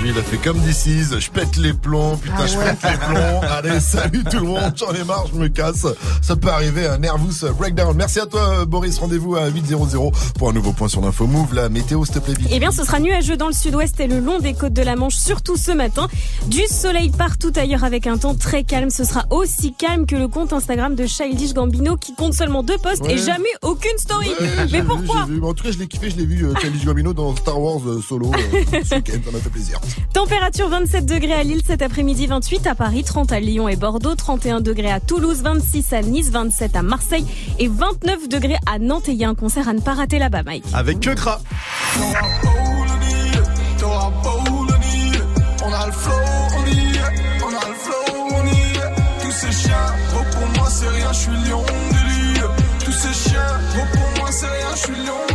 [0.06, 2.66] Il a fait comme DC's, je pète les plombs, putain, Ah je ouais.
[2.66, 3.42] pète les plombs.
[3.50, 5.86] Allez, salut tout le monde, j'en ai marre, je me casse.
[6.22, 7.96] Ça peut arriver, un nervous breakdown.
[7.96, 8.98] Merci à toi, Boris.
[9.00, 11.54] Rendez-vous à 8.00 pour un nouveau point sur l'info Move.
[11.54, 12.50] La météo, s'il te plaît, vite.
[12.52, 14.96] Eh bien, ce sera nuageux dans le sud-ouest et le long des côtes de la
[14.98, 16.08] Manche, surtout ce matin.
[16.48, 18.90] Du soleil partout ailleurs avec un temps très calme.
[18.90, 22.78] Ce sera aussi calme que le compte Instagram de Childish Gambino qui compte seulement deux
[22.78, 23.14] posts Ouais.
[23.14, 24.28] et jamais aucune story.
[24.40, 25.42] Ouais, Mais pourquoi vu.
[25.44, 27.80] En tout cas, je l'ai kiffé, je l'ai vu, euh, Childish Gambino dans Star Wars
[27.88, 29.14] euh, solo euh, ce week-end.
[29.26, 29.80] Ça m'a fait plaisir.
[30.14, 34.16] Température 27 degrés à Lille cet après-midi, 28 à Paris, 30 à Lyon et Bordeaux,
[34.16, 37.26] 31 degrés à Toulouse, 26 à Nice, 27 à Marseille
[37.60, 39.10] et 29 degrés à Nantes.
[39.10, 40.66] Et il y a un concert à ne pas rater là-bas, Mike.
[40.74, 41.14] Avec que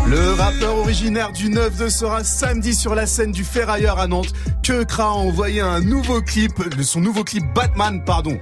[0.08, 4.32] Le rappeur originaire du 9-2 sera samedi sur la scène du Ferrailleur à Nantes.
[4.62, 8.38] Que Kra a envoyé un nouveau clip, de son nouveau clip Batman, pardon.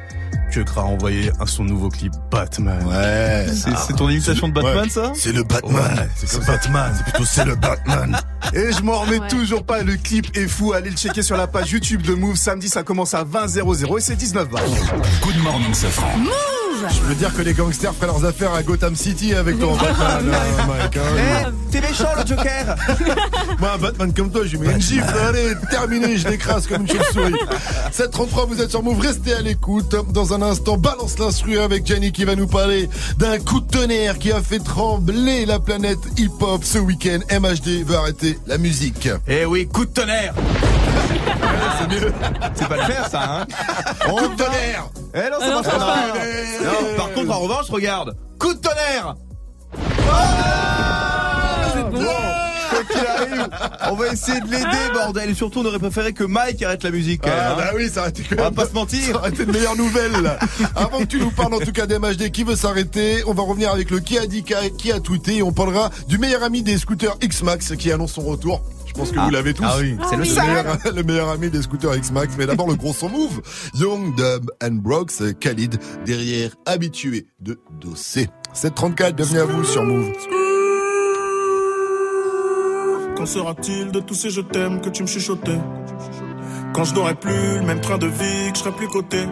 [0.52, 2.84] Que Kra a envoyé un- son nouveau clip Batman.
[2.86, 3.46] Ouais.
[3.52, 4.88] C'est c'est ton imitation de Batman, Ouais.
[4.88, 5.12] ça?
[5.16, 5.74] C'est le Batman.
[5.74, 6.92] Ouais, c'est Batman.
[6.96, 8.16] C'est plutôt c'est le Batman.
[8.54, 10.72] Et je m'en remets toujours pas, le clip est fou.
[10.72, 12.36] Allez le checker sur la page YouTube de Move.
[12.36, 14.62] Samedi, ça commence à 20 00 et c'est 19 balles.
[15.22, 16.12] Good morning, Safran.
[16.90, 19.98] Je veux dire que les gangsters feraient leurs affaires à Gotham City avec ton Batman,
[20.34, 20.96] hein, Mike.
[20.96, 21.52] hein.
[21.70, 22.76] T'es méchant, le Joker
[23.58, 25.14] Moi, un Batman comme toi, je lui mets une gifle.
[25.28, 27.34] Allez, terminé, je l'écrase comme une chauve-souris.
[27.92, 29.94] 733, vous êtes sur Move, restez à l'écoute.
[30.12, 34.18] Dans un instant, balance l'instru avec Jenny qui va nous parler d'un coup de tonnerre
[34.18, 37.18] qui a fait trembler la planète hip-hop ce week-end.
[37.30, 39.08] MHD veut arrêter la musique.
[39.26, 40.34] Eh oui, coup de tonnerre
[41.78, 42.12] C'est mieux.
[42.54, 43.46] C'est pas le faire, ça, hein
[44.08, 46.12] On tonnerre Eh non, ça Ah ça pas.
[46.82, 48.16] Non, par contre, en revanche, regarde.
[48.38, 49.14] Coup de tonnerre
[52.70, 53.48] Quoi qu'il arrive,
[53.90, 55.30] on va essayer de l'aider, bordel.
[55.30, 57.22] Et surtout, on aurait préféré que Mike arrête la musique.
[57.22, 57.74] quand Ah même, bah hein.
[57.76, 59.00] oui, ça aurait été On va pas se mentir.
[59.12, 60.12] Ça aurait été une meilleure nouvelle.
[60.22, 60.38] là.
[60.76, 63.70] Avant que tu nous parles en tout cas d'MHD qui veut s'arrêter, on va revenir
[63.70, 66.76] avec le qui a dit qui a tweeté et on parlera du meilleur ami des
[66.76, 68.62] scooters X-Max qui annonce son retour.
[68.96, 69.24] Je pense que Ah.
[69.26, 69.62] vous l'avez tous.
[69.66, 72.34] Ah oui, c'est le meilleur, le meilleur ami des scooters X-Max.
[72.38, 73.42] Mais d'abord le gros son move.
[73.74, 78.30] Young, Dub and Brox, Khalid, derrière, habitué de Dossé.
[78.54, 80.12] 734, bienvenue à vous sur Move.
[83.16, 85.58] Qu'en sera-t-il de tous ces je t'aime que tu me chuchotais?
[86.74, 89.24] Quand je n'aurai plus le même train de vie, que je serai plus coté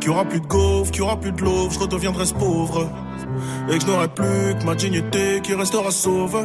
[0.00, 2.34] Qu'il y aura plus de gaufres, qu'il y aura plus de l'eau, je redeviendrai ce
[2.34, 2.88] pauvre
[3.68, 4.24] Et que je n'aurai plus
[4.58, 6.44] que ma dignité qui restera sauve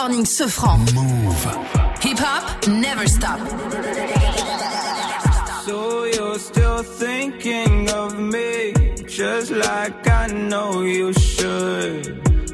[0.00, 0.78] Morning Sofran.
[0.94, 1.44] Move.
[2.04, 3.40] Hip Hop, never stop.
[5.64, 8.74] So you're still thinking of me,
[9.08, 12.02] just like I know you should.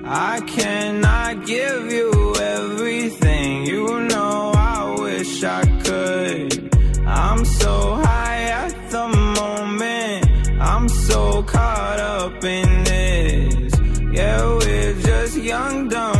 [0.07, 6.75] I cannot give you everything, you know I wish I could.
[7.07, 7.75] I'm so
[8.07, 9.07] high at the
[9.41, 10.25] moment,
[10.63, 13.73] I'm so caught up in this.
[14.19, 16.14] Yeah, we're just young, dumb,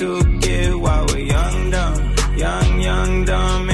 [0.00, 3.69] to give while we're young, dumb, young, young, dumb,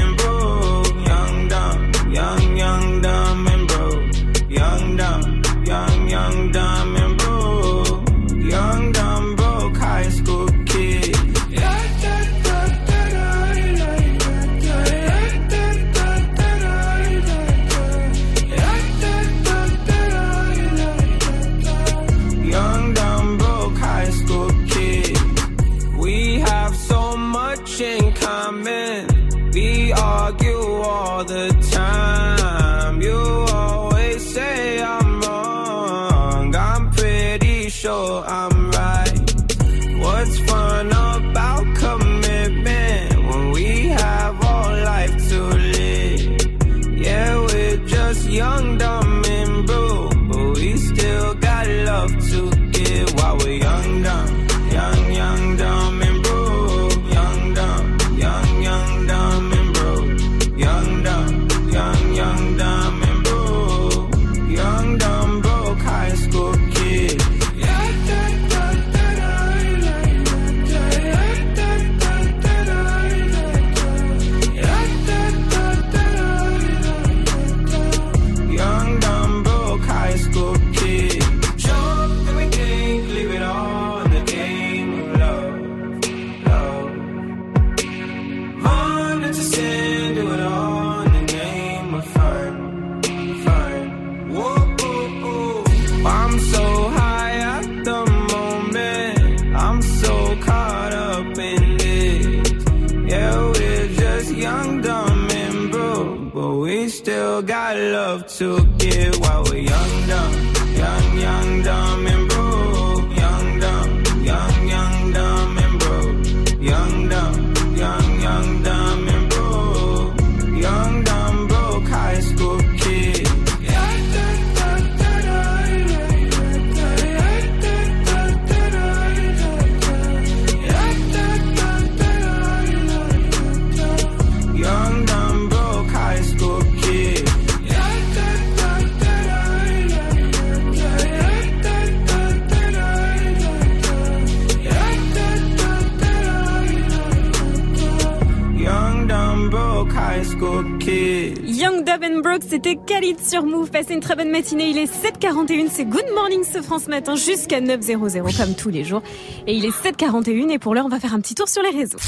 [152.96, 153.68] Khalid sur Move.
[153.70, 154.70] Passez une très bonne matinée.
[154.70, 155.68] Il est 7h41.
[155.70, 159.02] C'est Good Morning ce France Matin jusqu'à 9h00 comme tous les jours.
[159.46, 161.78] Et il est 7h41 et pour l'heure, on va faire un petit tour sur les
[161.78, 161.98] réseaux.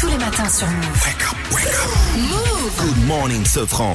[0.00, 1.06] Tous les matins sur Move.
[2.78, 3.92] Good morning, Sofran.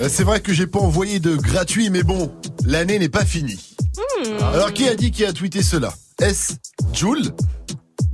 [0.00, 3.76] Euh, C'est vrai que j'ai pas envoyé de gratuit, mais bon, l'année n'est pas finie.
[3.96, 4.42] Hmm.
[4.52, 5.94] Alors, qui a dit qui a tweeté cela?
[6.20, 6.54] Est-ce
[6.92, 7.30] Jules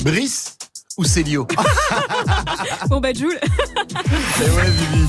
[0.04, 0.58] Brice
[0.98, 1.46] ou Célio?
[2.90, 3.40] Bon bah Jules.
[4.44, 5.06] Eh ouais, Vivi.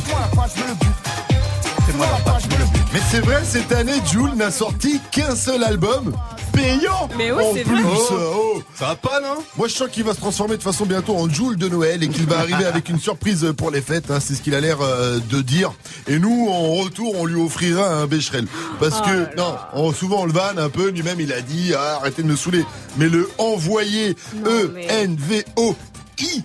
[2.94, 6.14] Mais c'est vrai, cette année, Jules n'a sorti qu'un seul album
[6.54, 7.08] payant.
[7.18, 7.94] Mais oui, En c'est plus, vrai.
[8.36, 8.62] oh.
[8.76, 9.36] Ça va pas, non?
[9.58, 12.08] Moi, je sens qu'il va se transformer de façon bientôt en Jules de Noël et
[12.10, 14.10] qu'il va arriver avec une surprise pour les fêtes.
[14.12, 15.72] hein, c'est ce qu'il a l'air euh, de dire.
[16.08, 18.48] Et nous, en retour, on lui offrira un Becherel.
[18.80, 20.90] Parce Oh que, non, on, souvent on le vanne un peu.
[20.90, 22.66] Lui-même, il a dit ah, arrêtez de me saouler.
[22.98, 24.16] Mais le envoyer
[24.46, 26.44] E E-N-V-O-I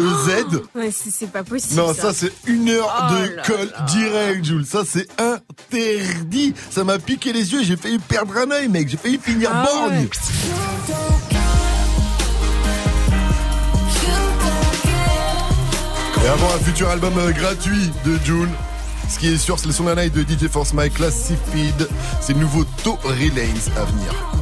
[0.00, 0.62] Y-E-Z.
[0.74, 1.80] Ouais, c'est pas possible.
[1.80, 4.66] Non, ça c'est une heure Oh de colle direct, Jules.
[4.66, 6.54] Ça c'est interdit.
[6.70, 7.62] Ça m'a piqué les yeux.
[7.62, 8.88] J'ai failli perdre un œil, mec.
[8.88, 10.08] J'ai failli finir Ah borgne.
[16.24, 18.48] Et avant un futur album euh, gratuit de Jules.
[19.08, 21.88] Ce qui est sûr, c'est le son d'un night de DJ Force Mike, Classified.
[22.20, 24.39] C'est le nouveau Tory Lanez à venir.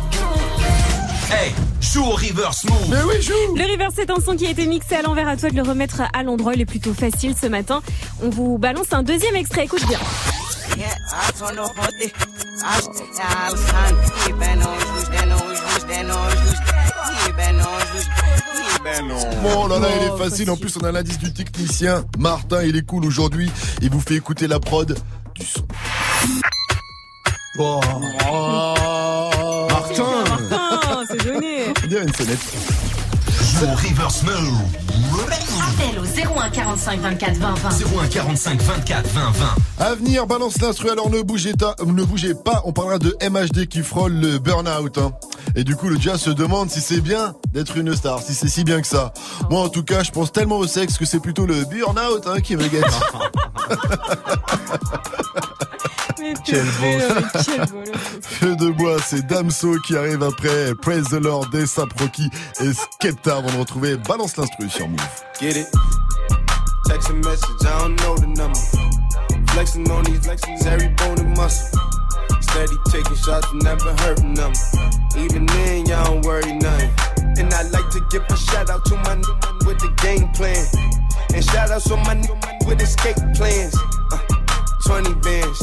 [1.31, 2.89] Hey, joue au reverse move.
[2.89, 3.55] Mais oui, joue.
[3.55, 5.29] Le River, c'est un son qui a été mixé à l'envers.
[5.29, 6.55] À toi de le remettre à l'endroit.
[6.55, 7.83] Il est plutôt facile ce matin.
[8.23, 9.67] On vous balance un deuxième extrait.
[9.67, 9.99] Écoute bien.
[19.43, 20.51] Bon, là là, il est facile.
[20.51, 22.05] En plus, on a l'indice du technicien.
[22.19, 23.51] Martin, il est cool aujourd'hui.
[23.83, 24.97] Il vous fait écouter la prod
[25.35, 25.67] du son.
[27.59, 27.81] Oh.
[31.99, 32.39] dirait une sonnette.
[34.25, 34.61] Move.
[35.61, 36.05] Appel au
[36.39, 37.69] 01 45 24 20 20.
[38.03, 39.47] 01 45 24 20 20.
[39.85, 43.67] À venir, balance l'instru, alors ne bougez, ta- ne bougez pas, on parlera de MHD
[43.67, 44.99] qui frôle le burn-out.
[44.99, 45.13] hein.
[45.57, 48.49] Et du coup, le jazz se demande si c'est bien d'être une star, si c'est
[48.49, 49.13] si bien que ça.
[49.51, 52.41] Moi, en tout cas, je pense tellement au sexe que c'est plutôt le burn-out hein,
[52.41, 52.85] qui me gâte.
[56.45, 57.23] Quel là.
[58.23, 62.29] Feu de bois, c'est Damso qui arrive après Praise the Lord, Dessa Proki
[62.61, 64.99] et Skepta avant de retrouver Balance l'instru sur Move.
[65.41, 65.67] Get it?
[66.87, 68.59] Text a message, I don't know the number.
[69.53, 71.79] Flexing on these flexes, every bone and muscle.
[72.41, 74.53] Steady taking shots, never hurting them.
[75.17, 76.91] Even then, y'all don't worry nothing.
[77.39, 79.23] And I like to give a shout out to my n-
[79.67, 80.65] with the game plan.
[81.35, 82.27] And shout outs on my n-
[82.67, 83.77] with escape plans.
[84.11, 84.19] Uh,
[84.87, 85.63] 20 bands,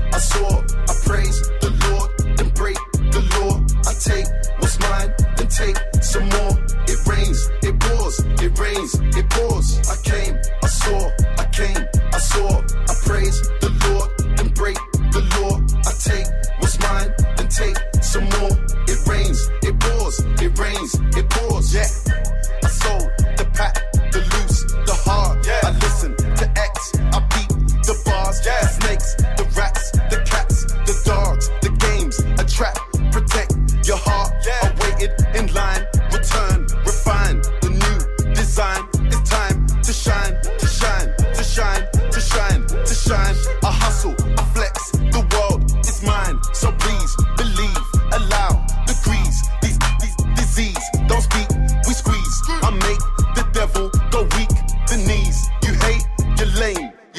[0.13, 2.77] I saw, I praise the Lord, then break
[3.11, 3.53] the law.
[3.87, 4.27] I take
[4.59, 6.53] what's mine, then take some more.
[6.87, 9.79] It rains, it pours, it rains, it pours.
[9.89, 10.99] I came, I saw,
[11.37, 14.77] I came, I saw, I praise the Lord, then break
[15.15, 15.55] the law.
[15.87, 16.27] I take
[16.59, 18.51] what's mine, then take some more.
[18.87, 21.73] It rains, it pours, it rains, it pours.
[21.73, 21.87] Yeah,
[22.63, 23.07] I sold
[23.37, 23.75] the pack,
[24.11, 25.45] the loose, the hard.
[25.45, 27.49] Yeah, I listen to X, I beat
[27.87, 28.67] the bars, yeah.
[28.67, 29.15] snakes,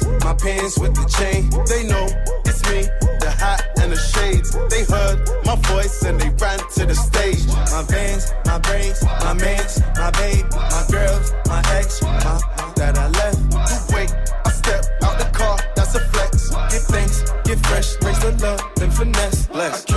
[0.00, 1.50] bands, my pants with the chain.
[1.66, 2.06] They know
[2.44, 2.82] it's me,
[3.20, 4.50] the hat and the shades.
[4.70, 7.46] They heard my voice and they ran to the stage.
[7.46, 12.40] My veins, my braids, my mans, my babe, my girls, my ex, my
[12.76, 13.38] that I left.
[13.70, 14.10] You wait,
[14.44, 16.50] I step out the car, that's a flex.
[16.50, 19.46] Get things, get fresh, raise the love, then finesse.
[19.46, 19.93] Bless.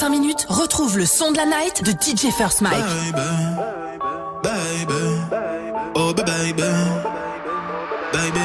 [0.00, 2.72] 5 minutes, retrouve le son de la night de DJ First Mike.
[4.42, 4.94] baby,
[5.94, 6.62] oh baby,
[8.10, 8.40] baby.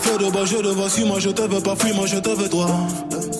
[0.00, 2.18] Feu de bois, je te vois, suis moi je te veux pas, fuis moi je
[2.18, 2.68] te veux toi.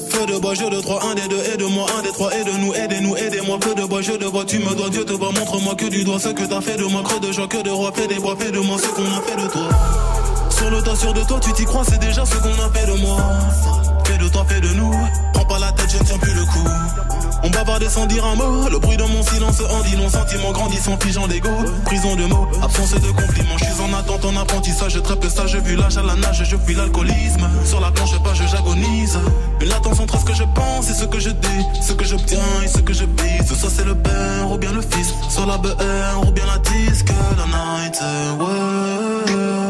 [0.08, 3.16] Feu de bois, je de trois, un des deux, aide-moi, un des trois, aide-nous, aidez-nous,
[3.16, 3.58] aidez-moi.
[3.62, 6.02] Feu de bois, je te vois, tu me dois, Dieu te voit, montre-moi que du
[6.02, 8.16] doigt ce que t'as fait de moi, creux de joie, que de roi, fais des
[8.18, 9.68] bois, fais de moi ce qu'on a fait de toi.
[10.50, 12.86] Sur le tas, sûr de toi, tu t'y crois, c'est déjà ce qu'on a fait
[12.86, 13.18] de moi.
[14.04, 14.92] Fais de toi, fais de nous.
[15.32, 15.59] Prends pas
[15.90, 16.64] je ne tiens plus le coup.
[17.42, 18.68] On bavardait sans dire un mot.
[18.68, 20.08] Le bruit de mon silence en dit long.
[20.08, 21.50] Sentiment grandissant, figeant d'ego.
[21.84, 23.58] Prison de mots, absence de compliments.
[23.58, 24.92] Je suis en attente, en apprentissage.
[24.92, 26.44] Je trappe ça, je vu l'âge à la nage.
[26.44, 27.48] Je fuis l'alcoolisme.
[27.64, 29.18] Sur la planche, pas, je j'agonise.
[29.60, 31.64] Une latence entre ce que je pense et ce que je dis.
[31.82, 33.58] Ce que j'obtiens et ce que je bise.
[33.58, 35.14] Soit c'est le père ou bien le fils.
[35.28, 37.08] Soit la BR ou bien la disque.
[37.36, 38.00] La night,
[38.38, 39.69] ouais.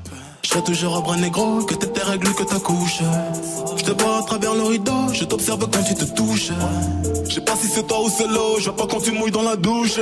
[0.53, 2.99] je toujours un bras négro, que t'es tes règles, que ta couche.
[3.77, 6.51] Je te vois à travers le rideau, je t'observe quand tu te touches.
[7.27, 9.31] Je sais pas si c'est toi ou c'est l'eau, je vois pas quand tu mouilles
[9.31, 9.99] dans la douche.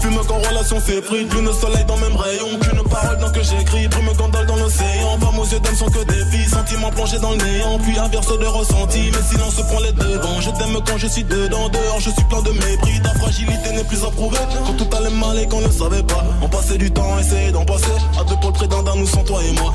[0.00, 2.58] Fume quand relation s'est pris, lune soleil dans même rayon.
[2.60, 5.18] Qu'une parole dans que j'écris, brume gondole dans l'océan.
[5.20, 7.78] Femmes aux yeux d'âme sont que des filles, sentiments plongés dans le néant.
[7.82, 10.40] Puis inverse de ressenti, mais silence prend les devants.
[10.40, 13.00] Je t'aime quand je suis dedans, dehors je suis plein de mépris.
[13.02, 14.38] Ta fragilité n'est plus à prouver.
[14.64, 17.66] Quand tout allait mal et qu'on ne savait pas, on passait du temps, essayer d'en
[17.66, 17.92] passer.
[18.18, 19.74] À deux pour le d'un, nous sans toi et moi.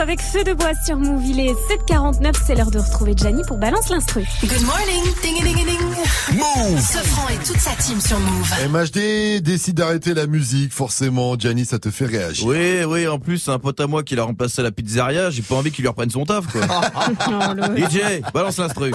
[0.00, 1.24] Avec Feu de bois sur Move.
[1.26, 4.24] Il est 7h49, c'est l'heure de retrouver Gianni pour Balance l'instru.
[4.42, 5.78] Good morning, ding ding ding.
[6.34, 6.80] Move.
[6.80, 8.48] Sofran et toute sa team sur Move.
[8.70, 11.36] MHD décide d'arrêter la musique, forcément.
[11.36, 12.46] Gianni, ça te fait réagir.
[12.46, 15.30] Oui, oui, en plus, c'est un pote à moi qui l'a remplacé à la pizzeria,
[15.30, 16.60] j'ai pas envie qu'il lui reprenne son taf, quoi.
[17.76, 18.92] DJ, balance l'instru.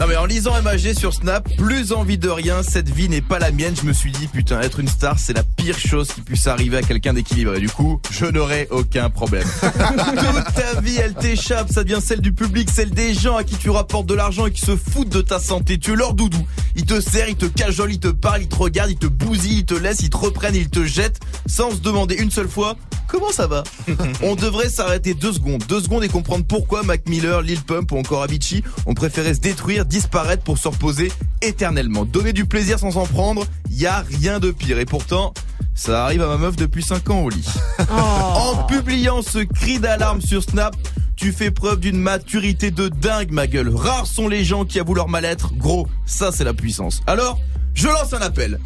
[0.00, 3.40] Non mais en lisant MHD sur Snap, plus envie de rien, cette vie n'est pas
[3.40, 6.20] la mienne, je me suis dit putain, être une star, c'est la pire chose qui
[6.20, 7.58] puisse arriver à quelqu'un d'équilibré.
[7.58, 9.46] Du coup, je n'aurai aucun problème.
[9.60, 13.56] Toute ta vie, elle t'échappe, ça devient celle du public, celle des gens à qui
[13.56, 15.78] tu rapportes de l'argent et qui se foutent de ta santé.
[15.78, 16.46] Tu es leur doudou.
[16.76, 19.58] Ils te serrent, ils te cajolent, ils te parlent, ils te regardent, ils te bousillent,
[19.58, 22.76] ils te laissent, ils te reprennent, ils te jettent, sans se demander une seule fois
[23.08, 23.64] comment ça va.
[24.22, 27.98] On devrait s'arrêter deux secondes, deux secondes et comprendre pourquoi Mac Miller, Lil Pump ou
[27.98, 31.10] encore Avicii ont préféré se détruire, disparaître pour se reposer
[31.42, 32.04] éternellement.
[32.04, 34.78] Donner du plaisir sans s'en prendre, y a rien de pire.
[34.78, 35.34] Et pourtant,
[35.74, 37.48] ça arrive à ma meuf depuis 5 ans au lit.
[37.90, 40.76] En publiant ce cri d'alarme sur Snap,
[41.16, 43.74] tu fais preuve d'une maturité de dingue, ma gueule.
[43.74, 45.52] Rares sont les gens qui avouent leur mal-être.
[45.54, 47.00] Gros, ça c'est la puissance.
[47.06, 47.40] Alors,
[47.74, 48.60] je lance un appel.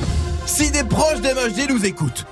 [0.47, 2.27] Si des proches d'MHD nous écoutent,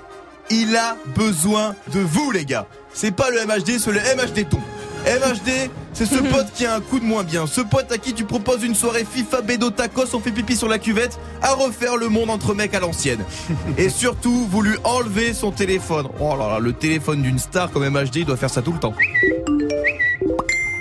[0.50, 2.66] il a besoin de vous, les gars.
[2.92, 4.58] C'est pas le MHD, c'est le MHD ton.
[5.06, 7.46] MHD, c'est ce pote qui a un coup de moins bien.
[7.46, 10.68] Ce pote à qui tu proposes une soirée FIFA bédo tacos, on fait pipi sur
[10.68, 13.24] la cuvette, à refaire le monde entre mecs à l'ancienne.
[13.78, 16.08] Et surtout, vous lui enlevez son téléphone.
[16.20, 18.80] Oh là là, le téléphone d'une star comme MHD, il doit faire ça tout le
[18.80, 18.94] temps.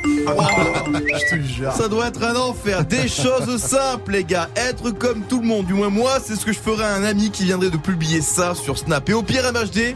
[0.06, 1.72] Je te jure.
[1.74, 2.86] Ça doit être un enfer.
[2.86, 4.50] Des choses simples, les gars.
[4.56, 5.66] Être comme tout le monde.
[5.66, 8.22] Du moins, moi, c'est ce que je ferais à un ami qui viendrait de publier
[8.22, 9.08] ça sur Snap.
[9.10, 9.96] Et au pire, MHD,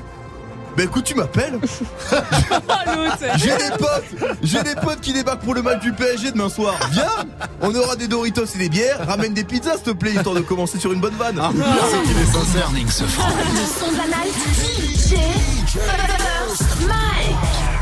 [0.76, 1.60] bah écoute, tu m'appelles.
[3.38, 6.76] J'ai des potes, j'ai des potes qui débarquent pour le match du PSG demain soir.
[6.92, 7.06] Viens,
[7.62, 9.06] on aura des Doritos et des bières.
[9.08, 11.40] Ramène des pizzas, s'il te plaît, histoire de commencer sur une bonne vanne.
[11.92, 12.66] C'est qu'il est sincère.
[12.66, 13.30] Morning ce franc.
[13.30, 14.34] Le son de la night.
[15.04, 15.16] DJ
[15.68, 17.73] First Mike.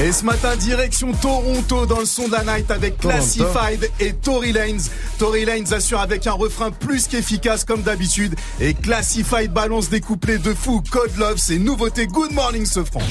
[0.00, 4.52] Et ce matin, direction Toronto dans le son de la night avec Classified et Tory
[4.52, 4.82] Lanez.
[5.18, 8.34] Tory Lanez assure avec un refrain plus qu'efficace comme d'habitude.
[8.58, 10.82] Et Classified balance des couplets de fou.
[10.90, 13.02] Code Love, c'est nouveauté Good Morning ce franc.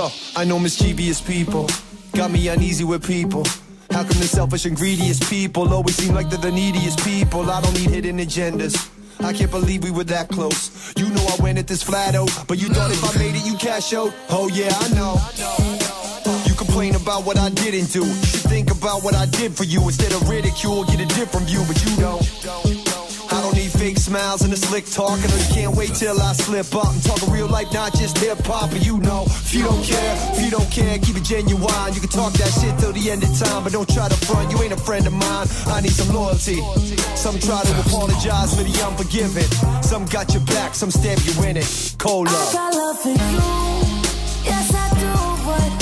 [0.00, 1.68] Look, I know mischievous people.
[2.12, 3.44] Got me uneasy with people.
[3.90, 7.50] How come the selfish and greediest people always seem like they're the neediest people?
[7.50, 8.74] I don't need hidden agendas.
[9.20, 10.92] I can't believe we were that close.
[10.96, 13.44] You know I went at this flat out, but you thought if I made it,
[13.44, 14.12] you cash out.
[14.30, 15.14] Oh yeah, I know.
[16.46, 18.06] You complain about what I didn't do.
[18.06, 20.84] You should think about what I did for you instead of ridicule.
[20.84, 22.79] Get a different view, but you don't.
[23.80, 25.16] Fake smiles and a slick talk.
[25.24, 28.18] And I can't wait till I slip up and talk a real life, not just
[28.18, 28.72] hip hop.
[28.72, 31.94] And you know, if you don't care, if you don't care, keep it genuine.
[31.94, 34.52] You can talk that shit till the end of time, but don't try to front.
[34.52, 35.46] You ain't a friend of mine.
[35.68, 36.60] I need some loyalty.
[37.16, 39.48] Some try to apologize for the unforgiven.
[39.82, 41.94] Some got your back, some stab you in it.
[41.96, 43.16] Cold I got love for you.
[44.44, 45.08] Yes, I do.
[45.48, 45.79] But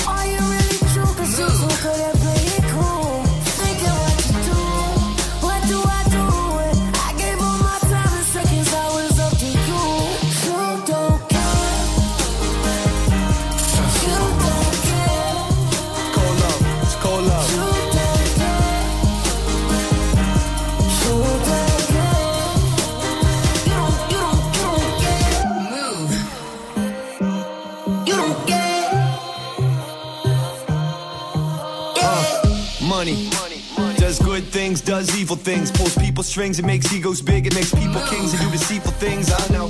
[34.69, 35.71] things, does evil things.
[35.71, 39.33] Pulls people strings, it makes egos big, it makes people kings and do deceitful things.
[39.33, 39.69] I know.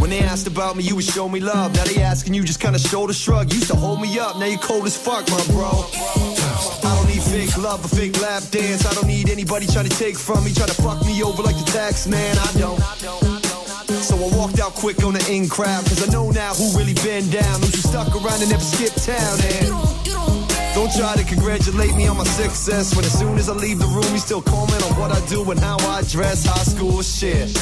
[0.00, 1.74] When they asked about me, you would show me love.
[1.74, 3.52] Now they asking you just kinda shoulder shrug.
[3.52, 5.70] Used to hold me up, now you're cold as fuck, my bro.
[5.70, 8.84] I don't need fake love or fake lap dance.
[8.84, 11.56] I don't need anybody trying to take from me, trying to fuck me over like
[11.56, 12.36] the tax man.
[12.38, 12.80] I don't.
[14.02, 16.94] So I walked out quick on the in crowd, cause I know now who really
[16.94, 17.60] been down.
[17.60, 19.38] Those who stuck around and never skipped town.
[19.54, 20.01] And
[20.82, 22.94] don't try to congratulate me on my success.
[22.96, 25.48] When as soon as I leave the room, you still comment on what I do
[25.50, 26.44] and how I dress.
[26.44, 27.54] High school shit.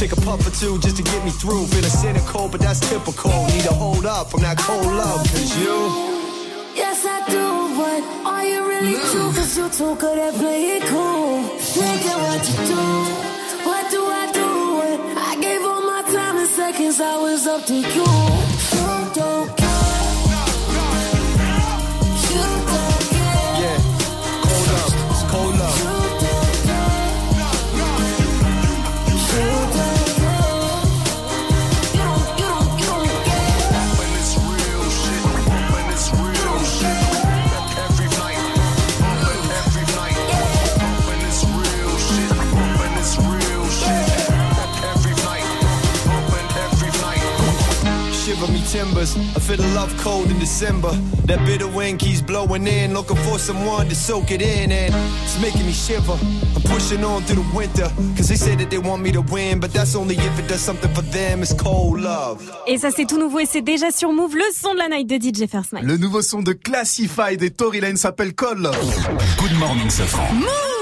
[0.00, 1.66] Take a puff or two just to get me through.
[1.66, 3.30] Feeling cynical, but that's typical.
[3.48, 5.76] Need to hold up from that cold love, cause you.
[6.74, 7.44] Yes, I do,
[7.76, 9.30] but are you really true?
[9.36, 11.42] Cause you too good at playing cool.
[11.76, 12.84] Thinking what you do.
[13.68, 14.48] What do I do?
[14.78, 17.00] when I gave all my time and seconds.
[17.00, 18.45] I was up to you.
[48.66, 50.90] Timbers, I feel the love cold in December.
[51.26, 54.94] That bitter wind keeps blowing in, looking for someone to soak it in, and
[55.24, 56.18] it's making me shiver.
[56.54, 59.60] I'm pushing on through the winter, cause they say that they want me to win,
[59.60, 61.42] but that's only if it does something for them.
[61.42, 62.42] It's cold love.
[62.66, 65.06] Et ça c'est tout nouveau et c'est déjà sur Move, le son de la night
[65.08, 65.72] de DJ First.
[65.82, 68.76] Le nouveau son de Classified et Tory Lane s'appelle Call Love.
[69.38, 70.34] Good morning, Safran.
[70.34, 70.75] Move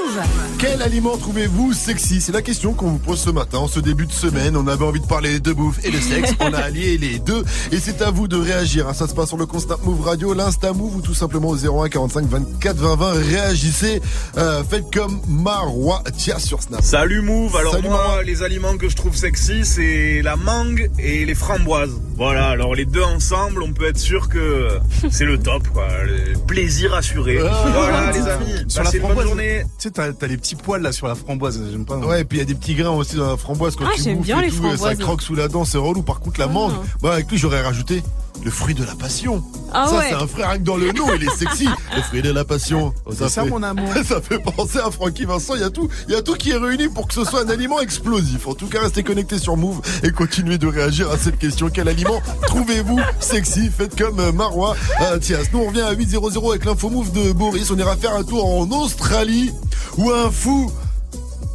[0.59, 2.21] Quel aliment trouvez-vous sexy?
[2.21, 3.59] C'est la question qu'on vous pose ce matin.
[3.59, 6.33] En ce début de semaine, on avait envie de parler de bouffe et de sexe.
[6.41, 7.43] On a allié les deux.
[7.73, 8.89] Et c'est à vous de réagir.
[8.89, 8.95] hein.
[8.95, 11.89] Ça se passe sur le Constant Move Radio, l'Insta Move ou tout simplement au 01
[11.89, 13.13] 45 24 20 20.
[13.15, 14.01] Réagissez.
[14.37, 16.83] Euh, faites comme Marois Tia sur Snap.
[16.83, 18.23] Salut Move, alors Salut, moi Marois.
[18.23, 21.91] les aliments que je trouve sexy c'est la mangue et les framboises.
[22.17, 24.69] Voilà, alors les deux ensemble on peut être sûr que
[25.11, 27.39] c'est le top quoi, le plaisir assuré.
[27.45, 29.65] Ah, voilà les Sur amis, la une bonne framboise, journée.
[30.09, 31.97] T'as t'as les petits poils là sur la framboise, j'aime pas.
[31.99, 33.93] Ouais, et puis il y a des petits grains aussi dans la framboise quand Ah,
[33.97, 36.03] tu j'aime bouffes bien et les tout, et ça croque sous la dent, c'est relou.
[36.03, 36.49] Par contre, la Ah.
[36.49, 38.03] mangue, bah avec lui j'aurais rajouté
[38.43, 39.43] le fruit de la passion.
[39.73, 40.07] Ah ça, ouais.
[40.09, 41.69] c'est un frère rien que dans le nom, il est sexy.
[41.97, 42.93] Le fruit de la passion.
[43.11, 43.89] C'est ça, mon amour.
[44.05, 45.55] Ça fait penser à Francky Vincent.
[45.55, 47.43] Il y a tout, il y a tout qui est réuni pour que ce soit
[47.43, 48.47] un aliment explosif.
[48.47, 51.71] En tout cas, restez connectés sur Move et continuez de réagir à cette question.
[51.73, 53.71] Quel aliment trouvez-vous sexy?
[53.71, 54.77] Faites comme euh, Marois.
[55.03, 57.71] Euh, tiens, nous on revient à 8.00 avec l'info Move de Boris.
[57.71, 59.53] On ira faire un tour en Australie
[59.97, 60.71] où un fou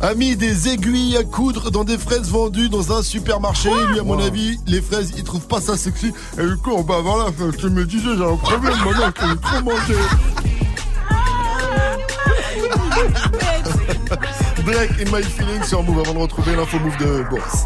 [0.02, 3.70] a mis des aiguilles à coudre dans des fraises vendues dans un supermarché.
[3.90, 6.14] Lui, à mon avis, les fraises, il trouve pas ça sexy.
[6.38, 7.26] Et du coup, on va voir là,
[7.58, 9.96] je me disais, j'ai un problème maintenant, je peux trop manger.
[14.66, 17.66] Drake et My Feeling sur Move avant de retrouver l'info Move de Boris.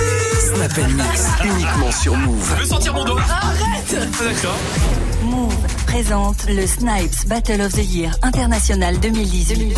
[0.41, 2.53] Snap and Mix, uniquement sur Move.
[2.55, 3.21] Je veux sentir mon doigt.
[3.29, 4.57] Arrête D'accord.
[5.21, 5.53] Move
[5.85, 9.77] présente le Snipes Battle of the Year International 2018.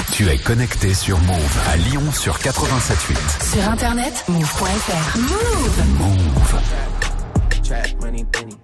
[0.11, 3.53] Tu es connecté sur Move à Lyon sur 87.8.
[3.53, 5.17] Sur internet, move.fr.
[5.17, 5.83] Move.
[5.97, 6.61] Move.
[7.63, 8.57] Trap money, penny.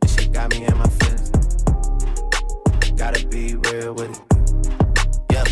[0.00, 1.30] This shit got me in my feelings.
[2.96, 4.20] Gotta be real with it.
[5.32, 5.44] Yeah.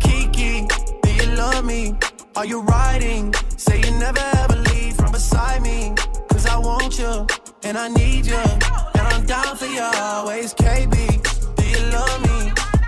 [0.00, 0.66] Kiki,
[1.02, 1.94] do you love me?
[2.36, 3.34] Are you riding?
[3.56, 5.94] Say you never ever leave from beside me.
[6.28, 7.26] Cause I want you
[7.62, 8.36] and I need you.
[8.36, 10.54] And I'm down for you always.
[10.54, 11.23] KB,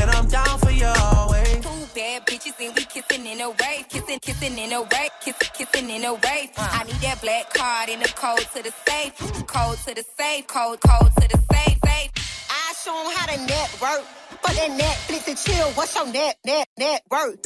[0.00, 1.54] And I'm down for you always.
[1.60, 5.50] Two bad bitches and we kissing in a wave, kissing, kissing in a wave, kissing,
[5.54, 6.50] kissing in a wave.
[6.56, 6.68] Uh.
[6.78, 9.14] I need that black card and the code to the safe,
[9.46, 12.10] code to the safe, code, code to the safe, safe.
[12.50, 14.04] I show 'em how to network.
[14.42, 17.42] For that Netflix and chill, what's your net, net, net worth?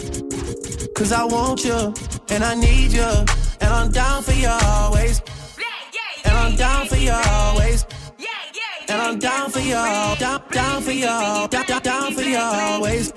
[0.95, 1.93] Cause I want you
[2.31, 3.03] and I need you.
[3.61, 5.21] And I'm down for you always.
[6.25, 7.85] And I'm down for you always.
[8.89, 13.13] And I'm down for you, down, down for you, down, down, down for you always.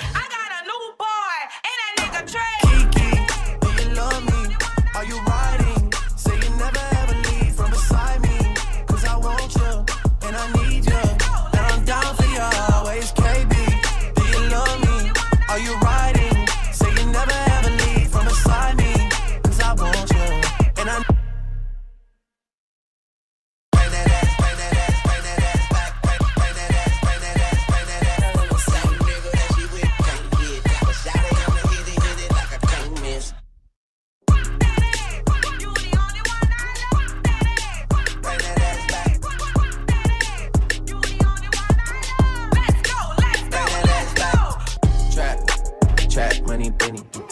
[46.88, 47.28] Trap, money, Benny.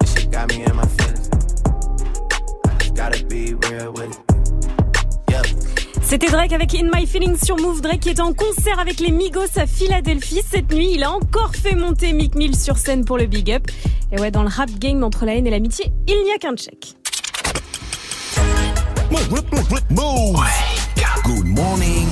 [0.00, 1.30] This shit got me in my feelings.
[2.66, 4.18] I just gotta be real with it.
[5.30, 5.46] Yep.
[6.02, 7.80] C'était Drake avec In My Feelings sur Move.
[7.80, 10.42] Drake qui est en concert avec les Migos à Philadelphie.
[10.48, 13.64] Cette nuit, il a encore fait monter Mick Mill sur scène pour le Big Up.
[14.10, 16.54] Et ouais, dans le rap game entre la haine et l'amitié, il n'y a qu'un
[16.56, 16.96] check.
[19.90, 20.42] Move.
[21.24, 22.08] Good morning.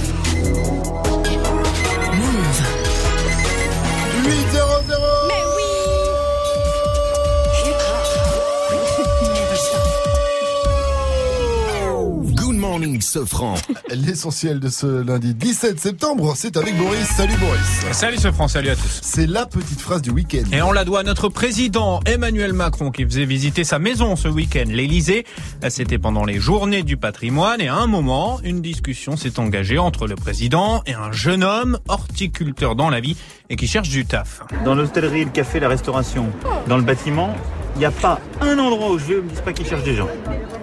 [12.80, 13.54] Morning, Sofran.
[13.90, 17.04] L'essentiel de ce lundi 17 septembre, c'est avec Boris.
[17.04, 17.92] Salut Boris.
[17.92, 19.00] Salut ce France, salut à tous.
[19.02, 20.44] C'est la petite phrase du week-end.
[20.52, 24.28] Et on la doit à notre président Emmanuel Macron qui faisait visiter sa maison ce
[24.28, 25.26] week-end, l'Elysée.
[25.68, 30.06] C'était pendant les journées du patrimoine et à un moment, une discussion s'est engagée entre
[30.06, 33.16] le président et un jeune homme horticulteur dans la vie
[33.50, 34.40] et qui cherche du taf.
[34.64, 36.30] Dans l'hôtellerie, le café, la restauration,
[36.66, 37.34] dans le bâtiment,
[37.80, 39.84] n'y a pas un endroit où je vais où ils me disent pas qu'ils cherchent
[39.84, 40.08] des gens.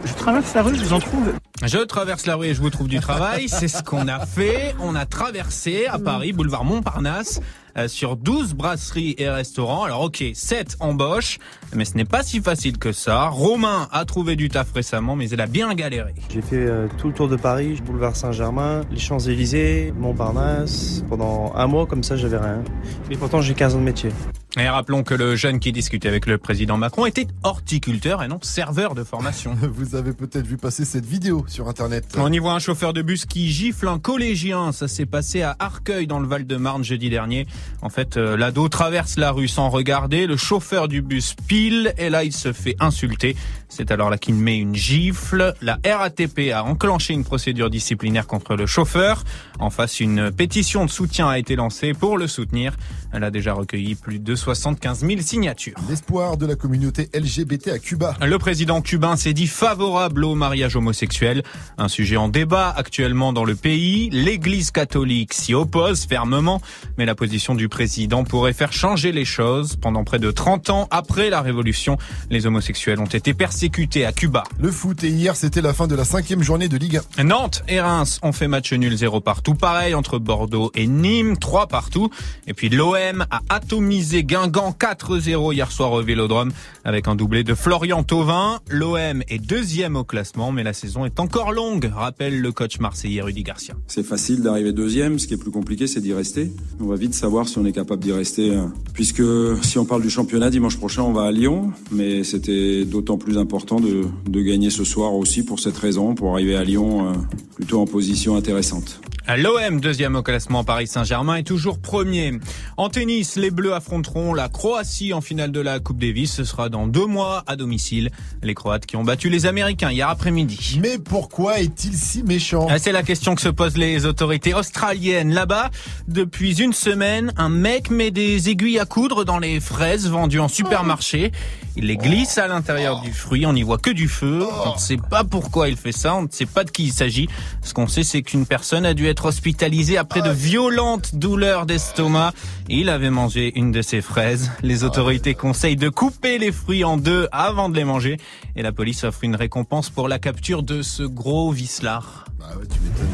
[0.06, 1.34] Je traverse la rue, je vous en trouve.
[1.64, 3.50] Je traverse la rue et je vous trouve du travail.
[3.50, 4.76] C'est ce qu'on a fait.
[4.80, 7.42] On a traversé à Paris, boulevard Montparnasse,
[7.76, 9.84] euh, sur 12 brasseries et restaurants.
[9.84, 11.40] Alors ok, 7 embauches,
[11.74, 13.30] mais ce n'est pas si facile que ça.
[13.30, 16.14] Romain a trouvé du taf récemment, mais il a bien galéré.
[16.32, 21.04] J'ai fait euh, tout le tour de Paris, boulevard Saint-Germain, les Champs-Élysées, Montparnasse.
[21.10, 22.64] Pendant un mois, comme ça, j'avais rien.
[23.10, 24.12] Mais pourtant, j'ai 15 ans de métier.
[24.56, 28.40] Et rappelons que le jeune qui discutait avec le président Macron était horticulteur et non
[28.42, 29.56] serveur de formation.
[29.62, 32.06] Vous avez peut-être vu passer cette vidéo sur internet.
[32.18, 34.72] On y voit un chauffeur de bus qui gifle un collégien.
[34.72, 37.46] Ça s'est passé à Arcueil dans le Val-de-Marne jeudi dernier.
[37.82, 40.26] En fait, euh, l'ado traverse la rue sans regarder.
[40.26, 43.36] Le chauffeur du bus pile et là il se fait insulter.
[43.70, 45.54] C'est alors là qu'il met une gifle.
[45.62, 49.24] La RATP a enclenché une procédure disciplinaire contre le chauffeur.
[49.60, 52.78] En face, une pétition de soutien a été lancée pour le soutenir.
[53.12, 55.76] Elle a déjà recueilli plus de 75 000 signatures.
[55.90, 58.16] L'espoir de la communauté LGBT à Cuba.
[58.26, 61.44] Le président cubain s'est dit favorable au mariage homosexuel,
[61.78, 64.10] un sujet en débat actuellement dans le pays.
[64.12, 66.62] L'Église catholique s'y oppose fermement,
[66.98, 69.76] mais la position du président pourrait faire changer les choses.
[69.76, 71.98] Pendant près de 30 ans après la révolution,
[72.30, 74.44] les homosexuels ont été persécutés à Cuba.
[74.60, 77.24] Le foot et hier c'était la fin de la cinquième journée de Ligue 1.
[77.26, 79.56] Nantes et Reims ont fait match nul 0 partout.
[79.56, 82.10] Pareil entre Bordeaux et Nîmes, 3 partout.
[82.46, 86.52] Et puis l'OM a atomisé Guingamp 4-0 hier soir au Vélodrome
[86.84, 88.60] avec un doublé de Florian Thauvin.
[88.70, 93.22] L'OM est deuxième au classement, mais la saison est encore longue, rappelle le coach marseillais
[93.22, 93.76] Rudy Garcia.
[93.88, 96.52] C'est facile d'arriver deuxième, ce qui est plus compliqué c'est d'y rester.
[96.82, 99.24] On va vite savoir si on est capable d'y rester, euh, puisque
[99.64, 103.38] si on parle du championnat, dimanche prochain on va à Lyon, mais c'était d'autant plus
[103.38, 107.14] important de, de gagner ce soir aussi pour cette raison, pour arriver à Lyon euh,
[107.56, 109.00] plutôt en position intéressante.
[109.36, 112.40] L'OM, deuxième au classement, Paris Saint-Germain est toujours premier.
[112.78, 116.34] En tennis, les Bleus affronteront la Croatie en finale de la Coupe Davis.
[116.34, 118.10] Ce sera dans deux mois à domicile.
[118.42, 120.80] Les Croates qui ont battu les Américains hier après-midi.
[120.82, 122.68] Mais pourquoi est-il si méchant?
[122.70, 125.34] Ah, C'est la question que se posent les autorités australiennes.
[125.34, 125.70] Là-bas,
[126.08, 130.48] depuis une semaine, un mec met des aiguilles à coudre dans les fraises vendues en
[130.48, 131.32] supermarché.
[131.76, 133.46] Il les glisse à l'intérieur du fruit.
[133.46, 134.44] On n'y voit que du feu.
[134.66, 136.16] On ne sait pas pourquoi il fait ça.
[136.16, 137.30] On ne sait pas de qui il s'agit.
[137.62, 142.34] Ce qu'on sait, c'est qu'une personne a dû être hospitalisée après de violentes douleurs d'estomac.
[142.68, 144.52] Il avait mangé une de ses fraises.
[144.64, 148.18] Les autorités conseillent de couper les fruits en deux avant de les manger.
[148.56, 152.26] Et la police offre une récompense pour la capture de ce gros vicelard.
[152.40, 153.08] Bah ouais, tu m'étonnes.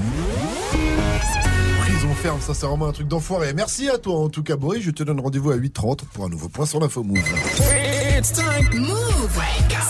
[1.80, 3.54] Prison ferme, ça c'est vraiment un truc d'enfoiré.
[3.54, 6.30] Merci à toi en tout cas Boris, je te donne rendez-vous à 8h30 pour un
[6.30, 7.20] nouveau point sur l'info Move.
[8.24, 8.70] It's time.
[8.74, 9.14] Move.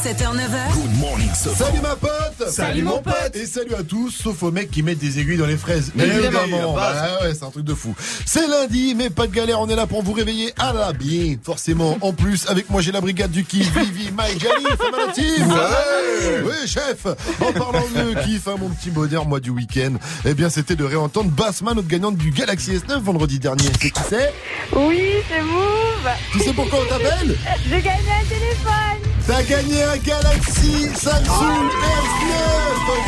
[0.04, 0.74] 7h, 9h.
[0.74, 1.30] Good morning.
[1.34, 3.36] Salut ma pote Salut, mon pote.
[3.36, 5.92] Et salut à tous, sauf aux mecs qui mettent des aiguilles dans les fraises.
[5.98, 6.74] Évidemment.
[6.74, 7.96] Bah ouais, c'est un truc de fou.
[8.26, 11.36] C'est lundi, mais pas de galère, on est là pour vous réveiller à la bien.
[11.44, 15.48] Forcément, en plus, avec moi j'ai la brigade du kiff, Vivi, Mike, Jali, Femme Active.
[15.48, 16.44] Ouais.
[16.44, 17.06] Oui, chef
[17.40, 19.94] En parlant de kiff, hein, mon petit bonheur, moi du week-end,
[20.26, 23.70] eh bien c'était de réentendre Bassman, notre gagnante du Galaxy S9 vendredi dernier.
[23.80, 24.34] C'est qui c'est?
[24.76, 26.12] Oui, c'est Move.
[26.32, 27.38] Tu sais pourquoi on t'appelle?
[27.70, 29.14] J'ai gagné un téléphone.
[29.26, 32.34] T'as gagné un Galaxy Samsung S9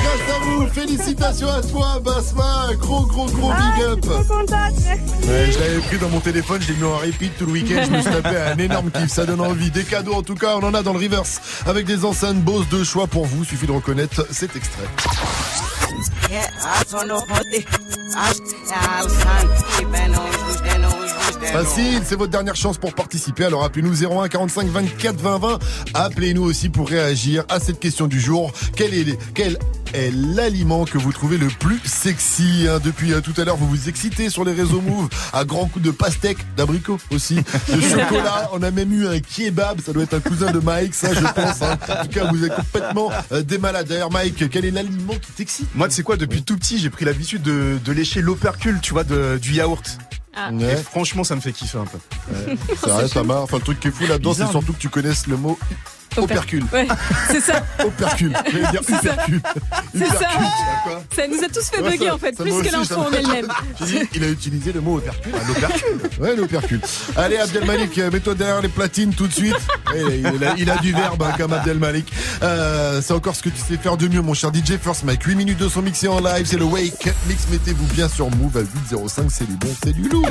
[0.01, 4.13] Grâce à vous, félicitations à toi Basma Gros gros gros Ah, big je up suis
[4.13, 4.47] trop contente,
[4.85, 5.27] merci.
[5.27, 7.83] Ouais, je l'avais pris dans mon téléphone, je l'ai mis en repeat tout le week-end,
[7.85, 9.71] je me suis tapé un énorme kiff, ça donne envie.
[9.71, 12.69] Des cadeaux en tout cas, on en a dans le reverse, avec des enceintes Bose
[12.69, 14.87] de choix pour vous, suffit de reconnaître cet extrait.
[21.51, 23.45] Facile, c'est votre dernière chance pour participer.
[23.45, 25.59] Alors appelez-nous 01 45 24 20 20.
[25.93, 28.51] Appelez-nous aussi pour réagir à cette question du jour.
[28.75, 29.17] Quel est,
[30.13, 32.79] l'aliment que vous trouvez le plus sexy hein?
[32.83, 35.85] Depuis euh, tout à l'heure, vous vous excitez sur les réseaux Move à grands coups
[35.85, 38.49] de pastèque, d'abricot aussi, de chocolat.
[38.51, 39.79] On a même eu un kebab.
[39.85, 41.61] Ça doit être un cousin de Mike, ça, je pense.
[41.61, 41.77] hein.
[41.87, 43.87] En tout cas, vous êtes complètement euh, des malades.
[43.87, 45.73] D'ailleurs, Mike, quel est l'aliment qui t'excite?
[45.75, 48.93] Moi, tu sais quoi, depuis tout petit, j'ai pris l'habitude de, de lécher l'opercule, tu
[48.93, 49.97] vois, de- du yaourt.
[50.35, 50.49] Ah.
[50.51, 50.73] Ouais.
[50.73, 51.97] Et franchement, ça me fait kiffer un peu.
[52.81, 53.43] C'est vrai, ça marche.
[53.43, 55.57] Enfin, le truc qui est fou là-dedans, c'est surtout que tu connaisses le mot
[56.17, 56.63] Opercule.
[56.71, 56.87] Ouais,
[57.29, 57.63] c'est ça.
[57.85, 58.35] Opercule.
[58.51, 59.13] J'allais dire C'est ça.
[59.13, 59.41] Upercule.
[59.93, 61.27] C'est ça.
[61.27, 63.47] Nous a tous fait bugger en fait, plus que l'info en elle-même.
[64.13, 65.33] Il a utilisé le mot opercule.
[65.35, 65.99] Ah, l'opercule.
[66.19, 66.81] Ouais, l'opercule.
[67.17, 69.55] Allez, Abdelmalik, euh, mets-toi derrière les platines tout de suite.
[69.95, 72.11] Il, a, il a du verbe hein, comme Abdelmalik.
[72.41, 75.23] Euh, c'est encore ce que tu sais faire de mieux, mon cher DJ First Mike.
[75.23, 77.47] 8 minutes de son mixé en live, c'est le Wake Mix.
[77.51, 80.25] Mettez-vous bien sur Move à 805, c'est du bon, c'est du lourd.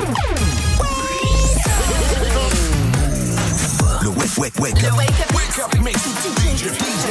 [4.37, 4.97] Wake, wake, wake up.
[4.97, 5.97] Wake up mix.
[6.43, 7.05] DJ, DJ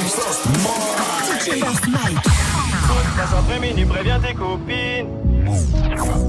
[1.90, 2.22] Mike.
[3.16, 5.08] Passe après-midi, préviens tes copines.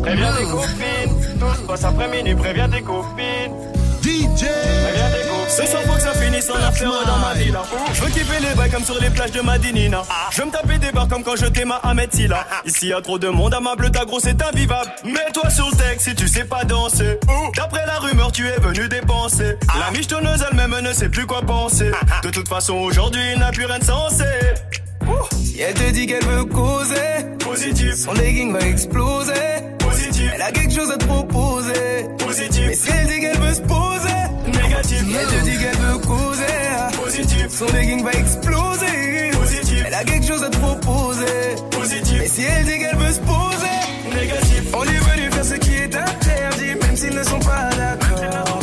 [0.02, 1.20] Préviens tes copines.
[1.40, 3.52] Tous passe après-midi, préviens tes copines.
[4.06, 4.46] DJ.
[5.48, 8.54] Ce soir faut que ça finisse en after dans ma villa Je veux kiffer les
[8.56, 10.04] bails comme sur les plages de Madinina.
[10.32, 12.94] Je veux me taper des bars comme quand je t'aime à Ahmed Silla Ici y
[12.94, 14.92] a trop de monde amable, ta grosse est invivable.
[15.06, 17.18] Mets-toi sur le texte si tu sais pas danser.
[17.58, 19.56] D'après la rumeur tu es venu dépenser.
[19.80, 21.90] La michetonneuse elle-même ne sait plus quoi penser.
[22.22, 24.26] De toute façon aujourd'hui il n'a plus rien de sensé.
[25.32, 27.96] Si elle te dit qu'elle veut causer, Positif.
[27.96, 29.34] son legging va exploser.
[30.34, 32.08] Elle a quelque chose à te proposer.
[32.18, 35.78] Positif Mais si elle dit qu'elle veut se poser, Négatif si elle te dit qu'elle
[35.78, 36.44] veut causer,
[37.04, 39.32] Positif son legging va exploser.
[39.40, 41.26] Positif Elle a quelque chose à te proposer.
[41.72, 45.54] Positif Mais si elle dit qu'elle veut se poser, Négatif on est venu faire ce
[45.56, 48.60] qui est interdit, même s'ils ne sont pas d'accord.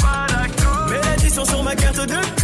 [0.90, 2.41] Mais l'addition sur ma carte de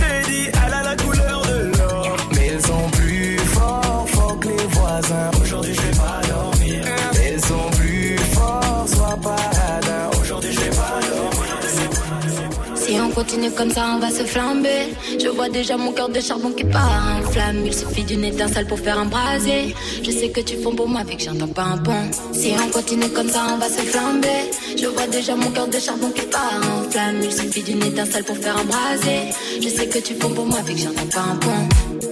[13.18, 14.94] continue comme ça, on va se flamber.
[15.18, 17.66] Je vois déjà mon cœur de charbon qui part en flamme.
[17.66, 19.74] Il suffit d'une étincelle pour faire un brasier.
[20.04, 22.04] Je sais que tu fonds pour moi, vu que j'entends pas un pont.
[22.32, 24.42] Si on continue comme ça, on va se flamber.
[24.80, 27.20] Je vois déjà mon cœur de charbon qui part en flamme.
[27.24, 29.20] Il suffit d'une étincelle pour faire un brasier.
[29.64, 31.62] Je sais que tu fonds pour moi, vu que j'entends pas un pont.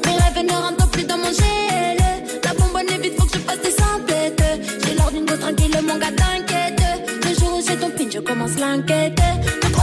[0.07, 1.99] Mes rêves ne rentrent plus dans mon GL.
[2.43, 4.43] La bonbonne est vide, faut que je fasse des emplettes.
[4.83, 6.83] J'ai l'air d'une tranquille, mon gars t'inquiète.
[7.27, 9.21] Le jour où j'ai ton pin, je commence l'enquête.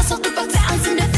[0.04, 1.13] De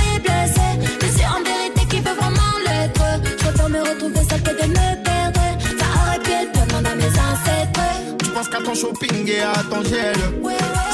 [8.46, 10.16] Penses qu'à ton shopping et à ton gel.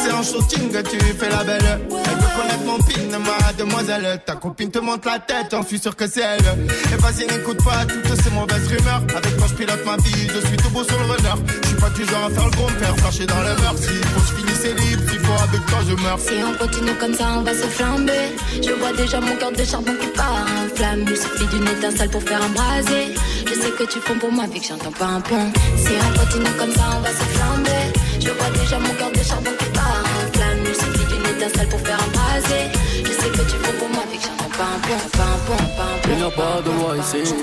[0.03, 1.61] C'est en shooting que tu fais la belle.
[1.63, 5.79] Elle veut connaître mon pin, ma demoiselle Ta copine te monte la tête, j'en suis
[5.79, 6.45] sûr que c'est elle.
[6.93, 9.01] Et vas-y n'écoute pas toutes ces mauvaises rumeurs.
[9.15, 11.43] Avec toi je pilote ma vie, je suis tout beau sur le runner.
[11.63, 12.95] Je suis pas du genre à faire le gros, me faire
[13.27, 13.77] dans le beurre.
[13.77, 16.93] S'il faut que je finisse libre, s'il faut avec toi je meurs Si on continue
[16.99, 18.35] comme ça, on va se flamber.
[18.61, 21.05] Je vois déjà mon cœur de charbon qui part en flamme.
[21.07, 23.15] Il suffit d'une étincelle pour faire un brasier.
[23.45, 25.51] Je sais que tu fonds pour moi, vu que j'entends pas un pont.
[25.77, 27.83] Si on continue comme ça, on va se flamber.
[28.19, 30.63] Je vois déjà mon cœur de charbon qui part en flamme.
[30.65, 32.65] Il suffit d'une étincelle pour faire un brasier.
[33.05, 35.39] Je sais que tu fonds pour moi, vu que j'entends pas un pont, pas un
[35.47, 36.09] pont, pas un pont.
[36.09, 37.33] Il n'y a pas de loi ici.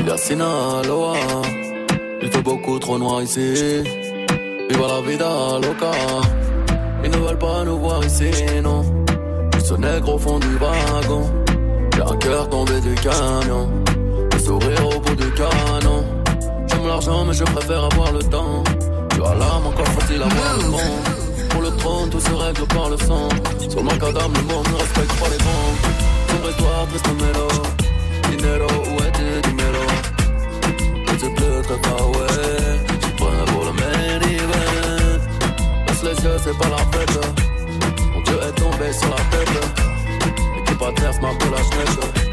[0.00, 1.14] Il y a Sinaloa.
[2.22, 3.82] Il fait beaucoup trop noir ici.
[4.68, 5.90] Viva la vida loca.
[7.04, 8.30] Ils ne veulent pas nous voir ici,
[8.62, 8.82] non.
[9.54, 11.30] Ils se au fond du wagon.
[11.94, 13.68] J'ai un cœur tombé du camion.
[14.32, 16.04] Le sourire au bout du canon.
[16.68, 18.62] J'aime l'argent, mais je préfère avoir le temps.
[19.10, 21.48] Tu as l'âme, encore faut-il avoir le bon.
[21.50, 23.28] Pour le trône, tout se règle par le sang.
[23.68, 25.74] Sur mon cadavre, le monde ne respecte pas les vents.
[26.28, 27.48] Sombre histoire, triste mélo.
[28.30, 29.84] Dinero, où est-tu, dinero?
[31.06, 32.91] Je sais plus très far away.
[36.02, 37.20] Les yeux, c'est pas la fête.
[38.12, 39.48] Mon dieu est tombé sur la tête.
[40.56, 42.31] L'équipe adverse m'appelle la schnecke.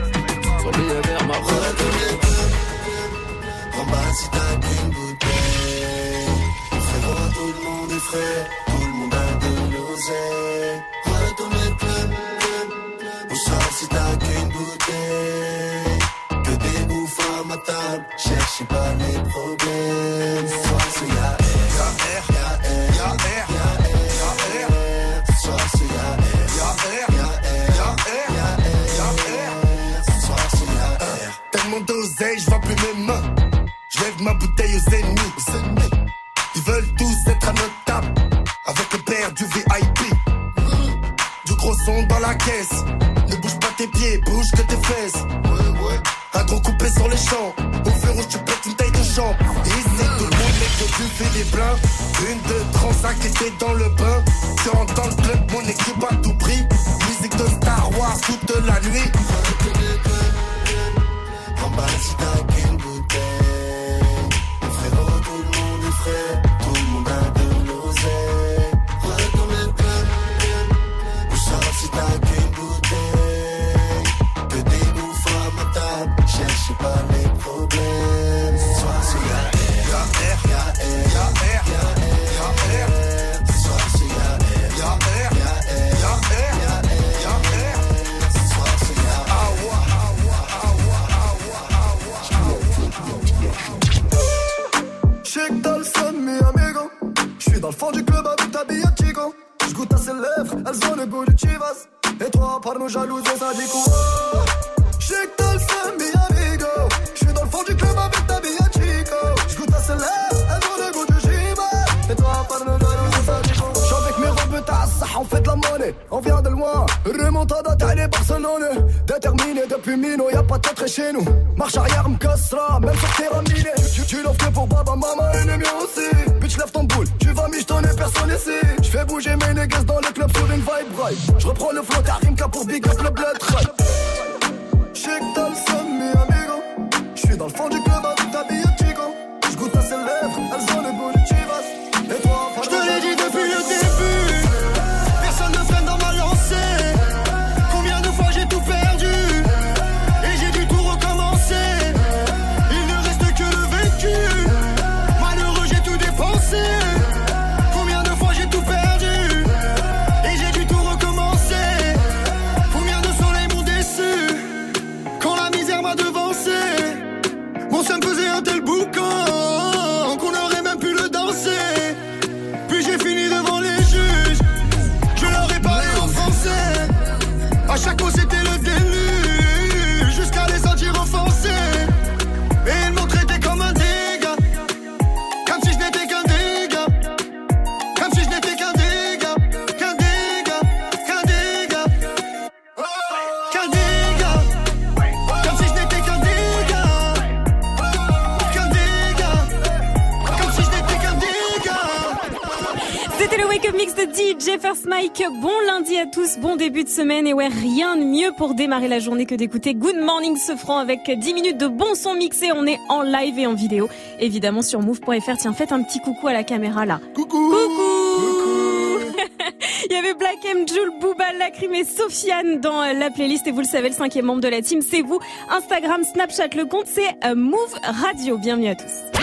[206.89, 207.27] De semaine.
[207.27, 210.99] Et ouais, rien de mieux pour démarrer la journée que d'écouter Good Morning Sofran avec
[211.09, 212.51] 10 minutes de bon son mixé.
[212.53, 213.87] On est en live et en vidéo.
[214.19, 215.37] Évidemment sur move.fr.
[215.37, 216.99] Tiens, faites un petit coucou à la caméra là.
[217.13, 218.99] Coucou Coucou
[219.89, 223.47] Il y avait Black M, Jules, Booba, Lacrim et Sofiane dans euh, la playlist.
[223.47, 225.19] Et vous le savez, le cinquième membre de la team, c'est vous.
[225.49, 228.37] Instagram, Snapchat, le compte, c'est euh, Move Radio.
[228.37, 229.19] Bienvenue à tous.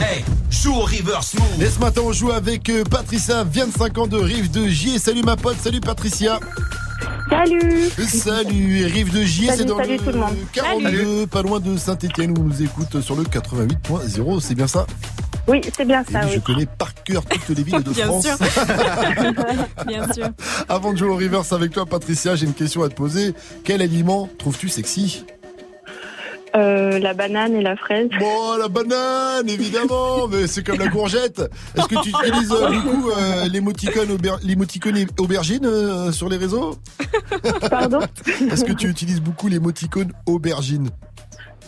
[0.00, 1.60] Hey, joue au River Smooth.
[1.60, 4.98] Et ce matin, on joue avec euh, Patricia, 25 ans de Rive de J.
[4.98, 6.38] Salut ma pote, salut Patricia.
[7.30, 10.36] Salut Salut, Rive de J, Salut, c'est dans salut le tout le monde.
[10.52, 14.86] 42, pas loin de Saint-Etienne, où on nous écoute sur le 88.0, c'est bien ça?
[15.46, 16.32] Oui, c'est bien Eh ça, oui.
[16.34, 18.26] Je connais par cœur toutes les villes de Bien France.
[18.26, 18.36] sûr.
[19.86, 20.28] Bien sûr.
[20.68, 23.34] Avant de jouer au reverse avec toi, Patricia, j'ai une question à te poser.
[23.64, 25.24] Quel aliment trouves-tu sexy?
[26.56, 28.08] Euh, la banane et la fraise.
[28.18, 31.42] Bon, la banane, évidemment, mais c'est comme la courgette.
[31.76, 36.76] Est-ce que tu utilises euh, beaucoup euh, l'émoticône auber- l'émoticône aubergine euh, sur les réseaux?
[37.70, 38.00] Pardon?
[38.50, 40.88] Est-ce que tu utilises beaucoup l'émoticône aubergine?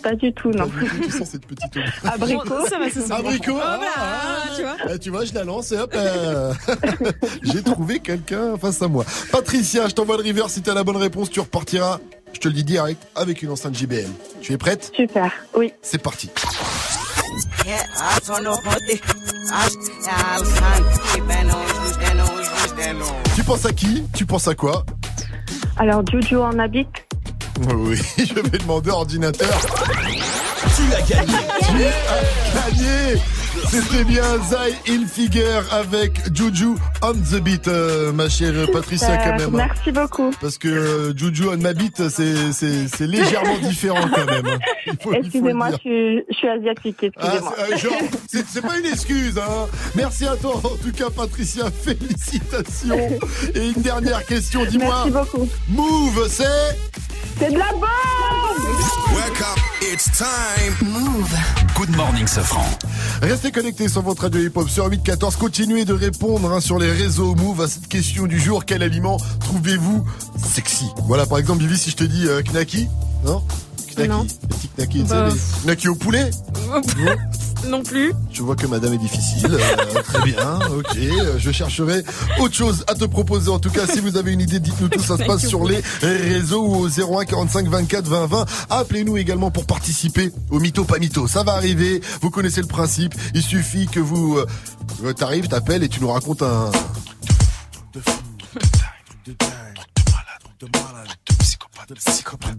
[0.02, 0.64] Pas du tout, non.
[1.02, 2.00] Tu sais, cette petite aubergine.
[2.10, 2.66] Abricot.
[2.66, 4.76] Ça va, Abricot ah, ah, tu vois.
[4.88, 6.54] ah, tu vois, je la lance et hop, euh,
[7.42, 9.04] j'ai trouvé quelqu'un face à moi.
[9.30, 10.44] Patricia, je t'envoie le river.
[10.48, 11.98] Si t'as la bonne réponse, tu repartiras,
[12.32, 14.08] je te le dis direct, avec une enceinte JBL.
[14.40, 14.92] Tu es prête?
[14.94, 15.72] Super, oui.
[15.82, 16.30] C'est parti.
[23.34, 24.04] Tu penses à qui?
[24.14, 24.84] Tu penses à quoi?
[25.76, 26.88] Alors, Juju en habite.
[27.74, 29.48] Oui, je vais demander ordinateur.
[30.76, 33.20] Tu as gagné Tu as gagné
[33.70, 36.70] C'était bien Zai Ilfigure avec Juju
[37.02, 39.50] on the beat, euh, ma chère Patricia quand même.
[39.52, 40.32] Merci beaucoup.
[40.40, 44.58] Parce que euh, Juju on ma beat, c'est, c'est, c'est légèrement différent quand même.
[44.86, 47.54] Le Excusez-moi, je suis, je suis asiatique, Ah, excusez-moi.
[47.56, 49.66] c'est, euh, genre, c'est, c'est pas une excuse, hein.
[49.94, 51.66] Merci à toi, en tout cas, Patricia.
[51.70, 53.18] Félicitations.
[53.54, 55.04] Et une dernière question, dis-moi.
[55.06, 55.48] Merci beaucoup.
[55.68, 56.44] Move, c'est?
[57.38, 57.86] C'est de la bombe
[59.14, 60.74] Wake up, it's time.
[60.90, 61.30] Move.
[61.74, 62.66] Good morning, Safran.
[63.22, 65.36] Restez connectés sur votre radio hip-hop sur 814.
[65.36, 68.64] Continuez de répondre hein, sur les réseaux Move à cette question du jour.
[68.64, 70.02] Quel aliment trouvez-vous
[70.42, 70.86] sexy?
[71.06, 72.88] Voilà, par exemple, Vivi, si je te dis euh, Knaki,
[73.24, 73.42] non?
[74.08, 74.22] Non.
[74.24, 75.28] les petits Knaki, tu sais, Bah,
[75.82, 76.30] les au poulet
[77.68, 78.12] Non plus.
[78.32, 79.50] Je vois que madame est difficile.
[79.52, 80.96] Euh, très bien, ok.
[80.96, 82.02] Euh, Je chercherai
[82.38, 83.50] autre chose à te proposer.
[83.50, 85.02] En tout cas, si vous avez une idée, dites-nous tout.
[85.02, 88.46] Ça se passe sur les réseaux ou au 01 45 24 20 20.
[88.70, 91.28] Appelez-nous également pour participer au Mytho pas Mytho.
[91.28, 92.00] Ça va arriver.
[92.22, 93.14] Vous connaissez le principe.
[93.34, 94.38] Il suffit que vous...
[94.38, 96.70] Euh, T'arrives, t'appelles et tu nous racontes un...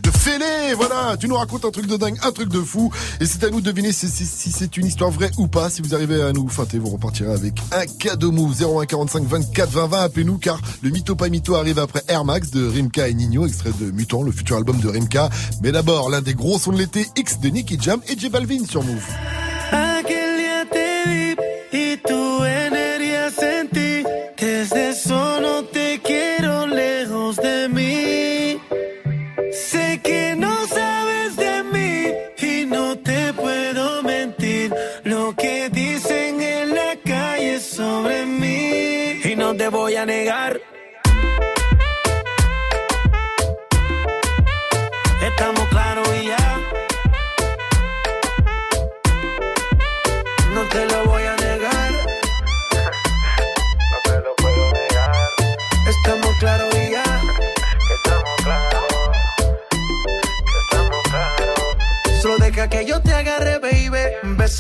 [0.04, 3.26] de fêlé, voilà, tu nous racontes un truc de dingue, un truc de fou, et
[3.26, 5.72] c'est à nous de deviner si, c'est une histoire vraie ou pas.
[5.72, 9.88] Si vous arrivez à nous feinter, vous repartirez avec un cadeau move 0145 24 20
[9.88, 10.02] 20.
[10.04, 13.72] Appelez-nous car le mytho pas mytho arrive après Air Max de Rimka et Nino, extrait
[13.80, 15.30] de Mutant, le futur album de Rimka.
[15.64, 18.64] Mais d'abord, l'un des gros sons de l'été, X de Nicky Jam et J Balvin
[18.66, 19.08] sur Move.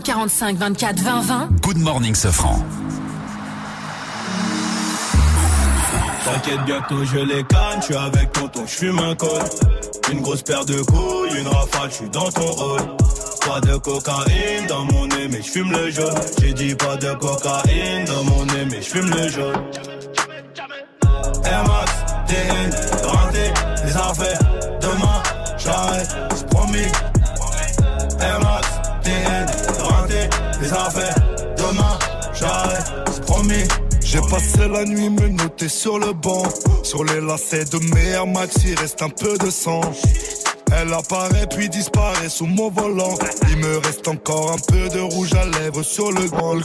[0.00, 1.48] 01 45 24 20 20.
[1.62, 2.64] Good morning, Sofran.
[6.24, 9.42] T'inquiète, bientôt je les canne, je suis avec tonton, je fume un col.
[10.12, 12.80] Une grosse paire de couilles, une rafale, je suis dans ton rôle.
[13.46, 16.14] Pas de cocaïne dans mon nez, mais je fume le jaune.
[16.40, 19.56] J'ai dit pas de cocaïne dans mon nez, mais je fume le jaune.
[35.80, 36.42] Sur le banc.
[36.82, 39.80] Sur les lacets de mes Air Max, il reste un peu de sang.
[40.78, 43.14] Elle apparaît puis disparaît sous mon volant.
[43.48, 46.56] Il me reste encore un peu de rouge à lèvres sur le grand.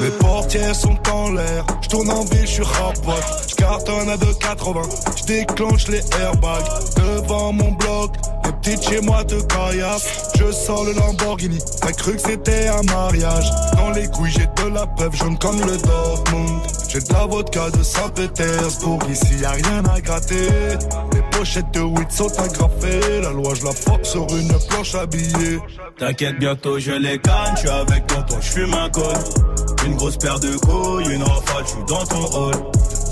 [0.00, 1.64] Mes portières sont en l'air.
[1.82, 3.24] Je tourne en ville, je suis rapote.
[3.48, 4.82] Je cartonne à 2,80.
[5.16, 6.66] Je déclenche les airbags
[6.96, 8.10] devant mon bloc.
[8.44, 10.32] Les petites chez moi te caillassent.
[10.36, 11.58] Je sors le Lamborghini.
[11.80, 13.48] T'as cru que c'était un mariage.
[13.76, 16.60] Dans les couilles, j'ai de la preuve jaune comme le Dortmund.
[16.94, 19.00] J'ai de la vodka de Saint-Pétersbourg.
[19.10, 20.48] Ici, y a rien à gratter.
[21.12, 23.20] Les pochettes de weed sont agrafées.
[23.20, 25.58] La loi, je la force sur une planche à billets.
[25.98, 29.16] T'inquiète, bientôt je les canne, je avec tonton, je fume un col.
[29.84, 32.54] Une grosse paire de couilles, une rafale, je suis dans ton hall.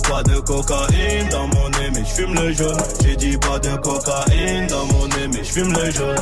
[0.09, 2.81] Pas de cocaïne dans mon nez, mais je fume le jaune.
[3.05, 6.17] J'ai dit pas de cocaïne dans mon nez, mais je fume le jaune.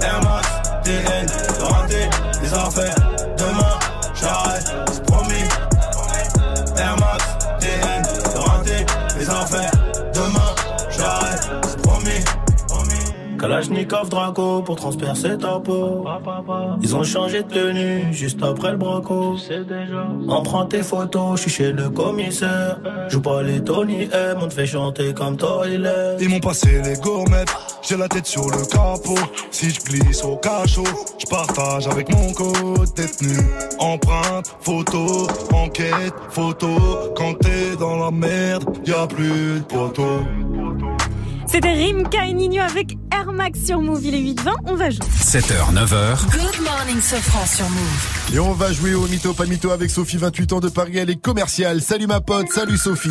[0.00, 0.48] Air Max,
[0.84, 1.26] TN,
[1.62, 2.08] renté,
[2.42, 2.94] les affaires.
[3.36, 3.78] Demain,
[4.14, 4.72] j'arrête,
[13.46, 16.04] Kalachnikov Draco pour transpercer ta peau.
[16.82, 19.36] Ils ont changé de tenue juste après le braco.
[20.42, 22.80] Prend tes photos, je suis chez le commissaire.
[23.08, 26.16] Joue pas les Tony M, on te fait chanter comme Toilet.
[26.20, 29.14] Ils m'ont passé les gourmettes, j'ai la tête sur le capot.
[29.52, 30.82] Si je glisse au cachot,
[31.16, 33.38] je partage avec mon code détenu.
[33.78, 36.68] Empreinte, photo, enquête, photo.
[37.16, 40.18] Quand t'es dans la merde, y a plus de poteau.
[41.56, 44.04] C'était Rimka et Nino avec Air Max sur Move.
[44.04, 45.06] Il est 8-20, on va jouer.
[45.06, 46.30] 7h, 9h.
[46.30, 48.34] Good morning, Sofran sur Move.
[48.34, 51.08] Et on va jouer au mytho pas mytho avec Sophie, 28 ans de Paris, elle
[51.08, 51.80] est commerciale.
[51.80, 53.08] Salut ma pote, salut Sophie.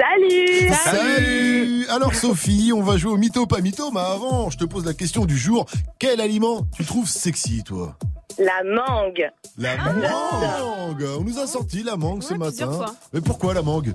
[0.00, 4.64] Salut Salut Alors Sophie, on va jouer au mytho pas mytho, mais avant, je te
[4.64, 5.66] pose la question du jour.
[5.98, 7.98] Quel aliment tu trouves sexy, toi?
[8.38, 9.30] La mangue.
[9.58, 12.70] La mangue On nous a sorti la mangue ce matin.
[12.70, 12.94] fois.
[13.12, 13.94] Mais pourquoi la mangue?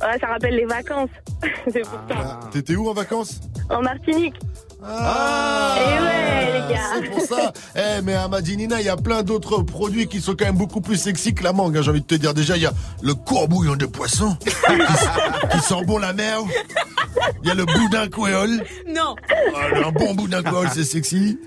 [0.00, 1.10] Ouais, ça rappelle les vacances.
[1.72, 2.14] C'est pour ça.
[2.16, 3.40] Ah, T'étais où en vacances?
[3.68, 4.36] En Martinique.
[4.84, 6.80] Ah Et ouais, les gars.
[6.94, 7.52] C'est pour ça.
[7.76, 10.80] Eh, mais à Madinina, il y a plein d'autres produits qui sont quand même beaucoup
[10.80, 11.76] plus sexy que la mangue.
[11.76, 14.50] hein, J'ai envie de te dire, déjà, il y a le courbouillon de poisson qui,
[14.50, 16.38] qui sent bon la mer.
[17.42, 18.62] Il y a le boudin créole.
[18.88, 19.14] Non.
[19.56, 21.38] Ah, un bon boudin créole, c'est sexy.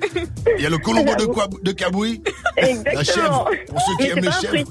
[0.57, 2.21] Il y a le colombo de, cabouille.
[2.93, 4.69] La chèvre, pour ceux qui Mais aiment les chèvres.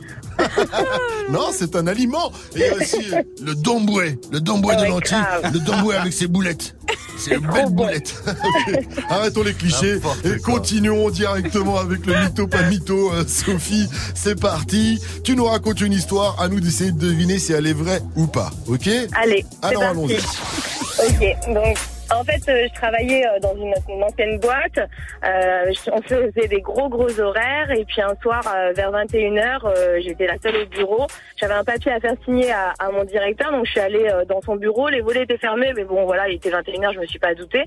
[1.31, 2.33] Non, c'est un aliment.
[2.55, 5.53] Et il y a aussi euh, le domboué, le domboué de lentilles, grave.
[5.53, 6.75] le domboué avec ses boulettes.
[7.19, 8.23] C'est une belle boulette.
[9.09, 13.13] Arrêtons les clichés et continuons directement avec le mytho, pas mytho.
[13.13, 15.01] Euh, Sophie, c'est parti.
[15.23, 18.27] Tu nous racontes une histoire, à nous d'essayer de deviner si elle est vraie ou
[18.27, 18.51] pas.
[18.67, 18.89] Ok?
[19.13, 20.17] Allez, Alors allons-y.
[20.17, 21.77] Ok, donc
[22.15, 23.73] en fait, euh, je travaillais euh, dans une,
[24.03, 24.79] ancienne boîte.
[25.25, 28.43] Euh, on faisait des gros gros horaires et puis un soir
[28.75, 31.07] vers 21h, euh, j'étais la seule au bureau.
[31.37, 34.57] J'avais un papier à faire signer à, mon directeur, donc je suis allée dans son
[34.57, 34.89] bureau.
[34.89, 37.65] Les volets étaient fermés, mais bon voilà, il était 21h, je me suis pas doutée.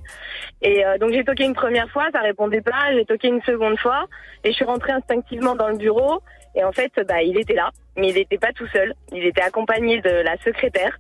[0.62, 2.94] Et donc j'ai toqué une première fois, ça répondait pas.
[2.94, 4.06] J'ai toqué une seconde fois
[4.44, 6.22] et je suis rentrée instinctivement dans le bureau.
[6.56, 8.94] Et en fait, bah, il était là, mais il n'était pas tout seul.
[9.12, 11.00] Il était accompagné de la secrétaire.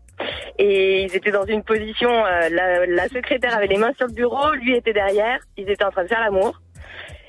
[0.59, 4.13] Et ils étaient dans une position, euh, la, la secrétaire avait les mains sur le
[4.13, 6.61] bureau, lui était derrière, ils étaient en train de faire l'amour.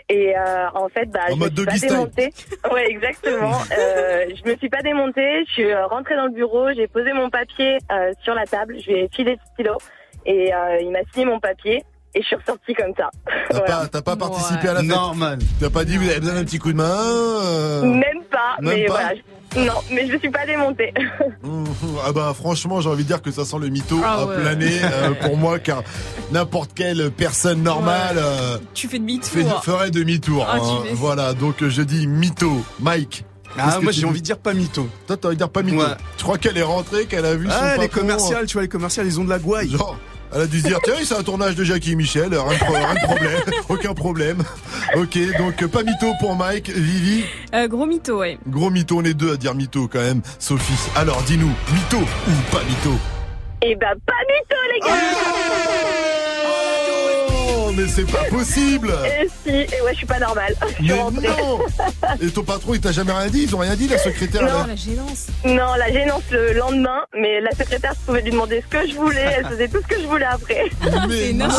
[0.09, 2.33] Et euh, en fait, bah, En je mode me suis pas démontée.
[2.73, 3.59] Ouais, exactement.
[3.79, 5.45] euh, je me suis pas démontée.
[5.47, 8.77] Je suis euh, rentrée dans le bureau, j'ai posé mon papier euh, sur la table,
[8.79, 9.79] je lui ai filé le stylo
[10.25, 11.83] et euh, il m'a signé mon papier
[12.15, 13.11] et je suis ressortie comme ça.
[13.51, 13.89] T'as Voilà.
[14.03, 15.39] pas, participé à la fête Normal.
[15.61, 18.75] T'as pas dit vous avez besoin d'un petit coup de main euh, Même pas, Même
[18.75, 19.11] mais pas voilà.
[19.15, 20.93] je- Non, mais je me suis pas démontée.
[22.05, 24.37] Ah bah franchement j'ai envie de dire que ça sent le mytho Ah à ouais.
[24.41, 25.83] planer euh, pour moi car
[26.33, 29.31] n'importe quelle personne normale euh, Tu fais demi-tour.
[29.31, 30.47] fait, ferait demi-tour.
[30.49, 30.83] Ah, hein.
[30.93, 32.63] Voilà donc je dis mytho.
[32.81, 33.25] Mike.
[33.59, 34.89] Ah, moi j'ai envie de dire pas mytho.
[35.07, 35.79] Toi t'as envie de dire pas mytho.
[35.81, 35.95] Ouais.
[36.19, 38.63] Tu crois qu'elle est rentrée, qu'elle a vu son Ah, les patron, commerciales, tu vois,
[38.63, 39.71] les commerciales, ils ont de la gouaille.
[39.71, 39.97] Genre,
[40.35, 42.59] elle a dû se dire, tiens, c'est un tournage de Jackie et Michel, rien de,
[42.59, 44.43] pro- rien de problème, aucun problème.
[44.97, 47.25] Ok, donc pas mytho pour Mike, Vivi.
[47.55, 48.39] Euh, gros mytho, ouais.
[48.49, 50.23] Gros mytho, on est deux à dire mytho quand même.
[50.39, 52.97] Sophie, alors dis-nous, mytho ou pas mytho?
[53.63, 54.13] Et bah pas
[54.49, 54.95] tout, les gars.
[54.95, 55.96] Oh,
[57.77, 60.55] mais c'est pas possible Et si, et ouais, je suis pas normale.
[60.81, 61.29] Je suis Mais rentrée.
[61.29, 61.59] non
[62.21, 63.43] Et ton patron, il t'a jamais rien dit?
[63.45, 64.67] Ils ont rien dit, la secrétaire Non, là?
[64.69, 65.27] La gênance.
[65.45, 68.95] Non, la gênance le lendemain, mais la secrétaire je pouvais lui demander ce que je
[68.95, 70.65] voulais, elle faisait tout ce que je voulais après.
[71.09, 71.53] Mais énorme.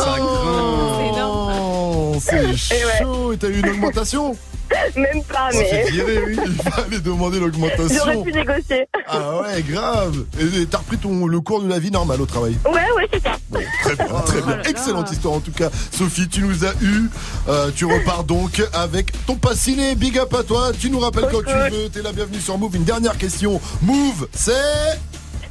[1.16, 2.92] non C'est Et ouais.
[3.02, 4.36] chaud, et t'as eu une augmentation?
[4.96, 8.22] Même pas, Oh, mais c'est viré, oui, il fallait demander j'aurais l'augmentation.
[8.22, 8.86] pu négocier.
[9.06, 10.24] Ah ouais, grave.
[10.40, 12.56] Et t'as repris ton, le cours de la vie normale au travail.
[12.66, 13.36] Ouais, ouais, c'est ça.
[13.50, 14.62] Bon, très bien, très bien.
[14.68, 15.70] Excellente histoire en tout cas.
[15.90, 17.08] Sophie, tu nous as eu.
[17.48, 19.94] Euh, tu repars donc avec ton passiné.
[19.94, 20.70] Big up à toi.
[20.78, 21.88] Tu nous rappelles quand tu veux.
[21.88, 22.76] T'es la bienvenue sur Move.
[22.76, 23.60] Une dernière question.
[23.82, 24.52] Move, c'est.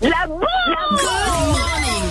[0.01, 0.43] La bombe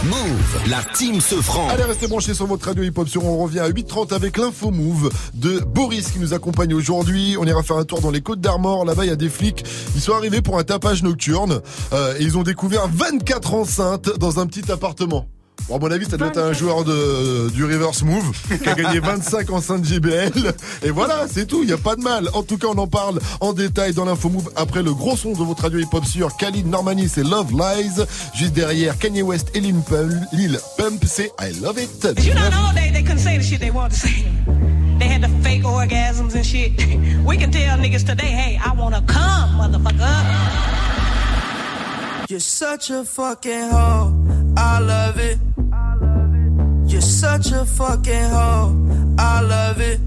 [0.04, 1.68] Move, la team se franc.
[1.68, 5.10] Allez, restez branchés sur votre radio hip-hop sur On revient à 8h30 avec l'info Move
[5.34, 7.36] de Boris qui nous accompagne aujourd'hui.
[7.38, 8.84] On ira faire un tour dans les Côtes d'Armor.
[8.84, 9.64] Là-bas, il y a des flics.
[9.94, 11.60] Ils sont arrivés pour un tapage nocturne
[11.92, 15.26] euh, et ils ont découvert 24 enceintes dans un petit appartement.
[15.68, 18.30] Bon, à mon avis, ça doit être un joueur de, du Reverse Move
[18.62, 20.54] qui a gagné 25 enceintes JBL.
[20.84, 22.28] Et voilà, c'est tout, il n'y a pas de mal.
[22.34, 25.32] En tout cas, on en parle en détail dans l'info Move après le gros son
[25.32, 28.04] de votre radio hip-hop sur Khalid Normani, c'est Love Lies.
[28.34, 32.24] Juste derrière, Kanye West et Lil Pump, Lil Pump c'est I Love It.
[32.24, 34.24] You know, days they couldn't say the shit they wanted to say.
[34.98, 36.72] They had the fake orgasms and shit.
[37.24, 40.76] We can tell niggas today, hey, I wanna come, motherfucker.
[42.28, 44.12] You're such a fucking hoe.
[44.56, 45.38] I love it.
[46.96, 48.74] You're such a fucking hoe.
[49.18, 50.00] I love it.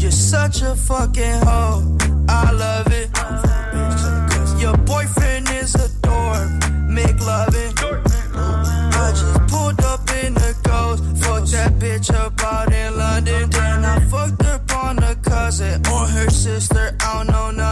[0.00, 1.98] You're such a fucking hoe.
[2.30, 3.12] I love it.
[3.12, 6.48] Cause Your boyfriend is a dork.
[6.88, 7.74] Make loving.
[7.76, 11.04] I just pulled up in the ghost.
[11.22, 13.50] Fucked that bitch up out in London.
[13.50, 16.96] Then I fucked up on a cousin or her sister.
[17.00, 17.63] I don't know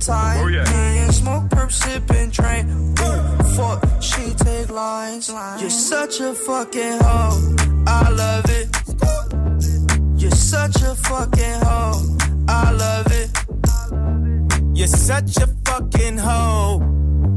[0.00, 0.38] What's the time?
[0.40, 2.94] Oh, Me and smoke, perp, sipping, train.
[3.00, 3.84] Ooh, fuck.
[4.00, 5.28] She take lines.
[5.60, 7.56] You're such a fucking hoe.
[7.86, 8.74] I love it.
[10.16, 12.16] You're such a fucking hoe.
[12.48, 14.74] I love it.
[14.74, 16.78] You're such a fucking hoe.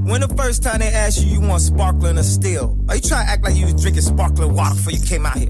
[0.06, 2.78] When the first time they asked you, you want sparkling or still?
[2.88, 5.38] Are you trying to act like you was drinking sparkling water before you came out
[5.38, 5.50] here?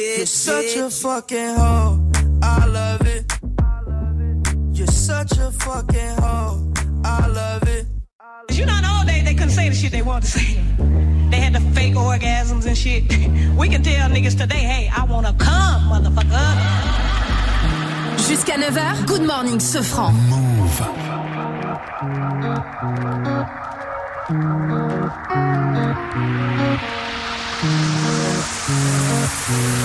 [0.00, 2.00] You're such a fucking hoe.
[2.42, 3.24] I love it.
[4.72, 6.72] You're such a fucking hoe.
[7.04, 7.86] I love it.
[8.50, 10.54] You know, old days, they couldn't say the shit they wanted to say?
[11.30, 13.02] They had the fake orgasms and shit.
[13.58, 16.50] We can tell niggas today, hey, I wanna come, motherfucker.
[18.26, 20.14] Jusqu'à 9h, Good Morning Sofran.
[29.50, 29.79] Sorry if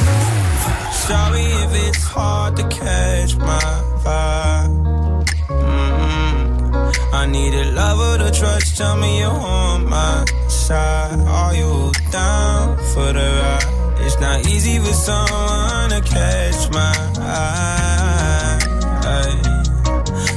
[1.95, 3.67] it's hard to catch my
[4.03, 5.25] vibe.
[5.47, 6.91] Mm-mm.
[7.13, 8.77] I need a lover to trust.
[8.77, 11.19] Tell me you're on my side.
[11.39, 14.01] Are you down for the ride?
[14.05, 18.59] It's not easy for someone to catch my eye.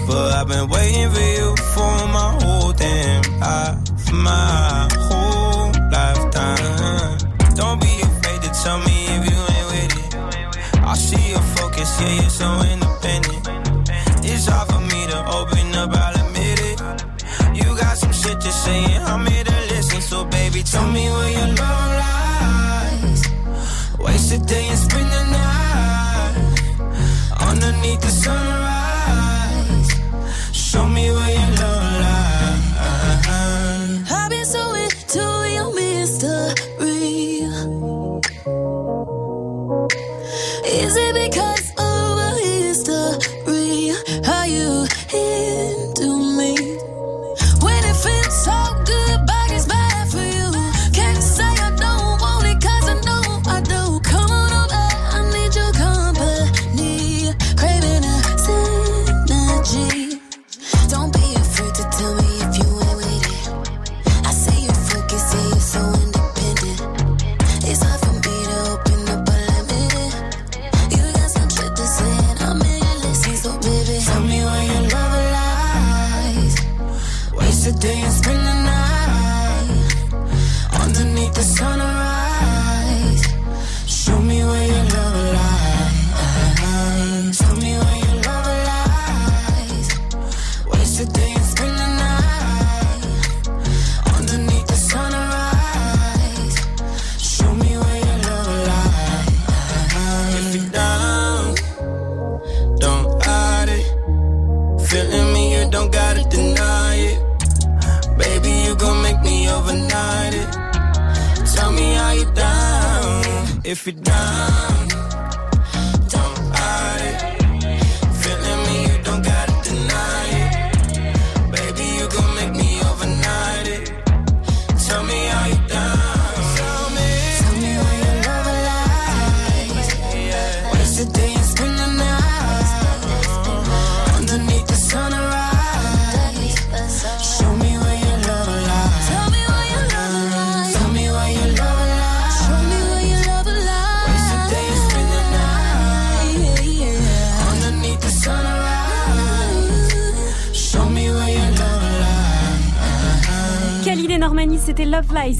[0.06, 7.18] But I've been waiting for you for my whole damn life, my whole lifetime.
[7.60, 8.97] Don't be afraid to tell me
[12.00, 13.48] yeah, you're so independent.
[14.30, 16.78] It's hard for me to open up, I'll admit it.
[17.58, 20.00] You got some shit to say, and I'm here to listen.
[20.00, 23.22] So, baby, tell me where your love lies.
[23.98, 26.34] Waste a day and spend the night
[27.48, 28.67] underneath the sunrise.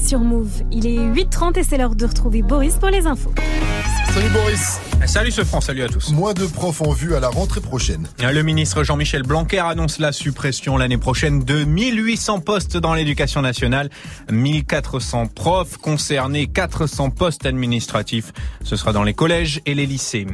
[0.09, 0.63] Sur Move.
[0.71, 3.31] Il est 8h30 et c'est l'heure de retrouver Boris pour les infos.
[4.11, 4.88] Salut Boris.
[5.09, 6.11] Salut ce franc, salut à tous.
[6.11, 8.07] Moins de profs en vue à la rentrée prochaine.
[8.19, 13.89] Le ministre Jean-Michel Blanquer annonce la suppression l'année prochaine de 1800 postes dans l'éducation nationale.
[14.31, 18.33] 1400 profs concernés, 400 postes administratifs.
[18.63, 20.27] Ce sera dans les collèges et les lycées.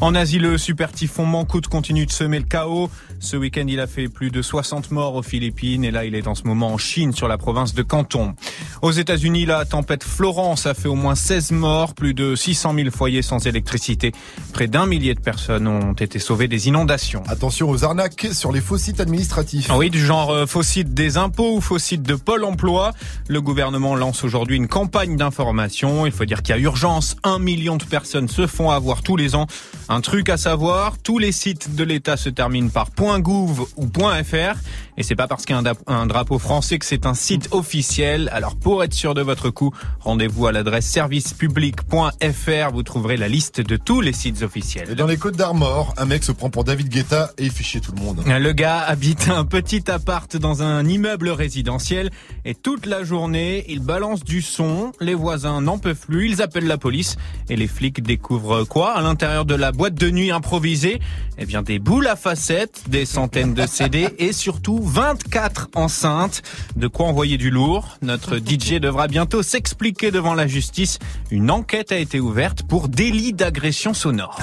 [0.00, 2.88] En Asie, le super typhon Mankout continue de semer le chaos.
[3.18, 6.28] Ce week-end, il a fait plus de 60 morts aux Philippines et là, il est
[6.28, 8.34] en ce moment en Chine sur la province de Canton.
[8.80, 12.90] Aux États-Unis, la tempête Florence a fait au moins 16 morts, plus de 600 000
[12.90, 14.12] foyers sans électricité.
[14.52, 17.22] Près d'un millier de personnes ont été sauvées des inondations.
[17.28, 19.68] Attention aux arnaques sur les faux sites administratifs.
[19.70, 22.92] Ah oui, du genre euh, faux site des impôts ou faux site de Pôle emploi.
[23.28, 26.06] Le gouvernement lance aujourd'hui une campagne d'information.
[26.06, 27.16] Il faut dire qu'il y a urgence.
[27.22, 29.46] Un million de personnes se font avoir tous les ans.
[29.88, 32.90] Un truc à savoir, tous les sites de l'État se terminent par
[33.20, 34.58] .gouv ou .fr
[35.00, 38.28] Et c'est pas parce qu'il y a un, drapeau français que c'est un site officiel.
[38.34, 42.70] Alors pour être sûr de votre coup, rendez-vous à l'adresse servicepublic.fr.
[42.70, 44.90] Vous trouverez la liste de tous les sites officiels.
[44.90, 47.64] Et dans les Côtes d'Armor, un mec se prend pour David Guetta et il fait
[47.64, 48.22] chier tout le monde.
[48.26, 52.10] Le gars habite un petit appart dans un immeuble résidentiel
[52.44, 56.66] et toute la journée, il balance du son, les voisins n'en peuvent plus, ils appellent
[56.66, 57.16] la police
[57.48, 58.92] et les flics découvrent quoi?
[58.98, 61.00] À l'intérieur de la boîte de nuit improvisée
[61.38, 66.42] Eh bien des boules à facettes, des centaines de CD et surtout 24 enceintes.
[66.74, 67.96] De quoi envoyer du lourd.
[68.02, 70.98] Notre DJ devra bientôt s'expliquer devant la justice.
[71.30, 74.40] Une enquête a été ouverte pour délit d'agression sonore.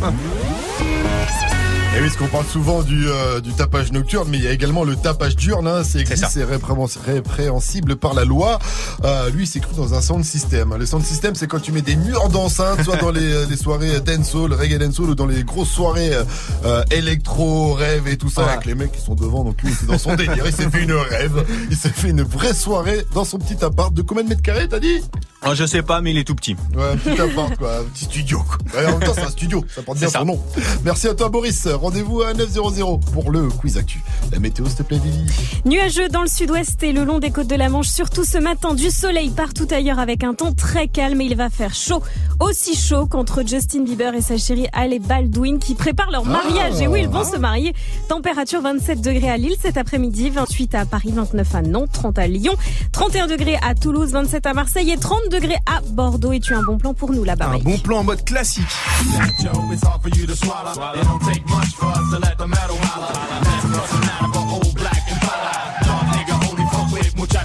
[1.98, 4.52] Et oui, parce qu'on parle souvent du, euh, du tapage nocturne, mais il y a
[4.52, 5.66] également le tapage diurne.
[5.66, 8.60] Hein, c'est c'est répré- répréhensible par la loi.
[9.04, 10.76] Euh, lui, c'est cru dans un sound system.
[10.78, 13.56] Le sound system, c'est quand tu mets des murs d'enceinte, soit dans les, euh, les
[13.56, 16.22] soirées dancehall, reggae dancehall, ou dans les grosses soirées euh,
[16.66, 19.42] euh, électro, rêve et tout ça, avec les mecs qui sont devant.
[19.42, 20.44] Donc lui, c'est dans son délire.
[20.46, 21.44] Il s'est fait une rêve.
[21.68, 23.92] Il s'est fait une vraie soirée dans son petit appart.
[23.92, 25.00] De combien de mètres carrés, t'as dit?
[25.46, 26.56] Oh, je sais pas, mais il est tout petit.
[26.74, 27.78] Ouais, un petit appart, quoi.
[27.78, 28.80] Un petit studio, quoi.
[28.80, 29.64] Ouais, en même temps, c'est un studio.
[29.72, 30.18] Ça porte bien ça.
[30.18, 30.42] son nom.
[30.84, 31.68] Merci à toi, Boris.
[31.68, 34.02] Rendez-vous à 900 pour le quiz actu.
[34.32, 35.30] La météo, s'il te plaît, Lily.
[35.64, 38.74] Nuageux dans le sud-ouest et le long des côtes de la Manche, surtout ce matin,
[38.74, 42.02] du soleil partout ailleurs avec un temps très calme et il va faire chaud.
[42.40, 46.74] Aussi chaud qu'entre Justin Bieber et sa chérie Ale Baldwin qui préparent leur mariage.
[46.78, 46.82] Ah.
[46.82, 47.74] et oui, ils vont se marier.
[48.08, 52.26] Température 27 degrés à Lille cet après-midi, 28 à Paris, 29 à Nantes, 30 à
[52.26, 52.54] Lyon,
[52.92, 56.32] 31 degrés à Toulouse, 27 à Marseille et 30 degrés à Bordeaux.
[56.32, 57.46] Et tu as un bon plan pour nous là-bas.
[57.46, 58.64] Un bon plan en mode classique.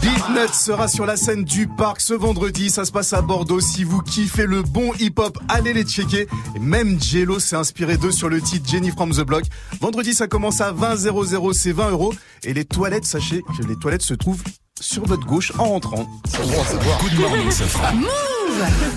[0.01, 2.69] Beatnut sera sur la scène du parc ce vendredi.
[2.69, 3.60] Ça se passe à Bordeaux.
[3.60, 6.27] Si vous kiffez le bon hip-hop, allez les checker.
[6.55, 9.43] Et même Jello s'est inspiré d'eux sur le titre Jenny from the Block.
[9.80, 12.14] Vendredi, ça commence à 20 00, c'est 20 euros.
[12.43, 14.43] Et les toilettes, sachez que les toilettes se trouvent
[14.84, 16.05] sur votre gauche en rentrant.
[16.34, 17.91] Good morning, ce sera.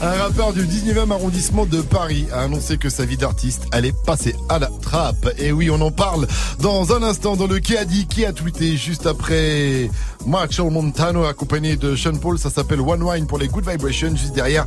[0.02, 4.34] Un rappeur du 19e arrondissement de Paris a annoncé que sa vie d'artiste allait passer
[4.48, 5.28] à la trappe.
[5.38, 6.26] Et oui, on en parle
[6.60, 9.88] dans un instant dans le qui a dit, qui a tweeté juste après
[10.26, 12.38] Marshall Montano accompagné de Sean Paul.
[12.38, 14.14] Ça s'appelle One Wine pour les Good Vibrations.
[14.16, 14.66] Juste derrière,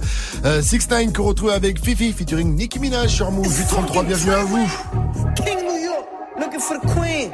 [0.62, 4.04] 6 9 qu'on retrouve avec Fifi featuring Nicki Minaj sur Move 833.
[4.04, 4.68] Bienvenue à vous.
[5.36, 6.06] King New York,
[6.40, 7.32] looking for the queen.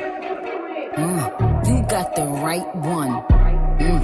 [0.97, 3.44] Mm, you got the right one.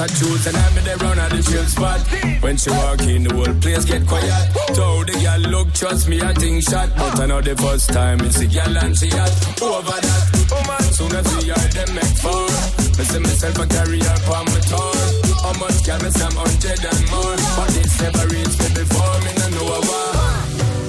[0.00, 2.00] Truth and I'm in the round at the chill spot.
[2.40, 4.32] When she walk in, the whole place get quiet.
[4.72, 6.88] Told the girl, look, trust me, I think shot.
[6.96, 9.28] But I know the first time it's a girl and she hot.
[9.60, 12.48] Over that, woman, soon as we are them make four.
[12.96, 14.96] Me see myself a carry her on my tour.
[15.44, 17.36] How much can me some hundred and more?
[17.60, 20.16] But this never reached me before, me no know a war.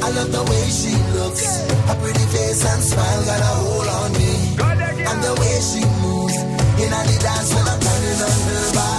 [0.01, 1.67] I love the way she looks.
[1.67, 4.55] Her pretty face and smile got a hold on me.
[5.03, 6.39] And the way she moves.
[6.79, 8.90] In the dance when I'm turning on her body.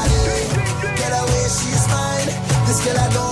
[2.84, 3.31] This girl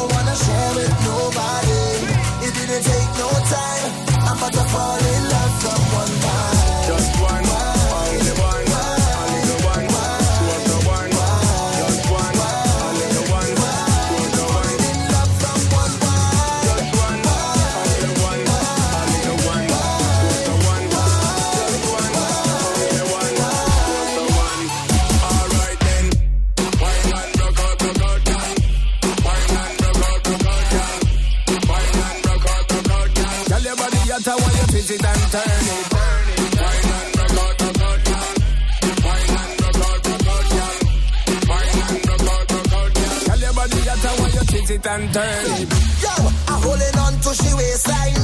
[44.71, 45.69] twist it and turn it.
[46.03, 46.13] Yo,
[46.49, 48.15] I'm holding on to she waistline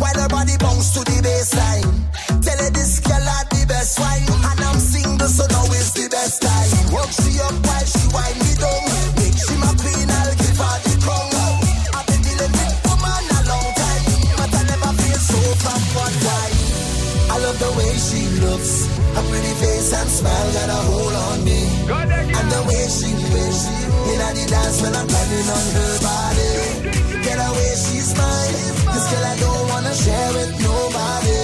[0.00, 1.92] while her body bounce to the baseline.
[2.42, 6.08] Tell her this girl had the best wine, and I'm single, so now is the
[6.08, 6.70] best time.
[6.92, 8.84] Work she up while she wind me down.
[9.20, 11.30] Make she my queen, I'll give her the crown.
[11.92, 14.04] I've been dealing with woman a long time,
[14.38, 16.56] but I never feel so from one time.
[17.32, 21.38] I love the way she looks, her pretty face and smile got a hold on
[21.44, 21.60] me.
[21.92, 24.01] And the way she moves, in
[24.34, 26.54] the dance when I'm climbing on her body.
[27.24, 28.54] Get away, she's mine.
[28.92, 31.42] This girl I don't wanna share with nobody.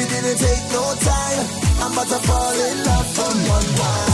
[0.00, 1.46] It didn't take no time.
[1.82, 4.07] I'm about to fall in love from one wine.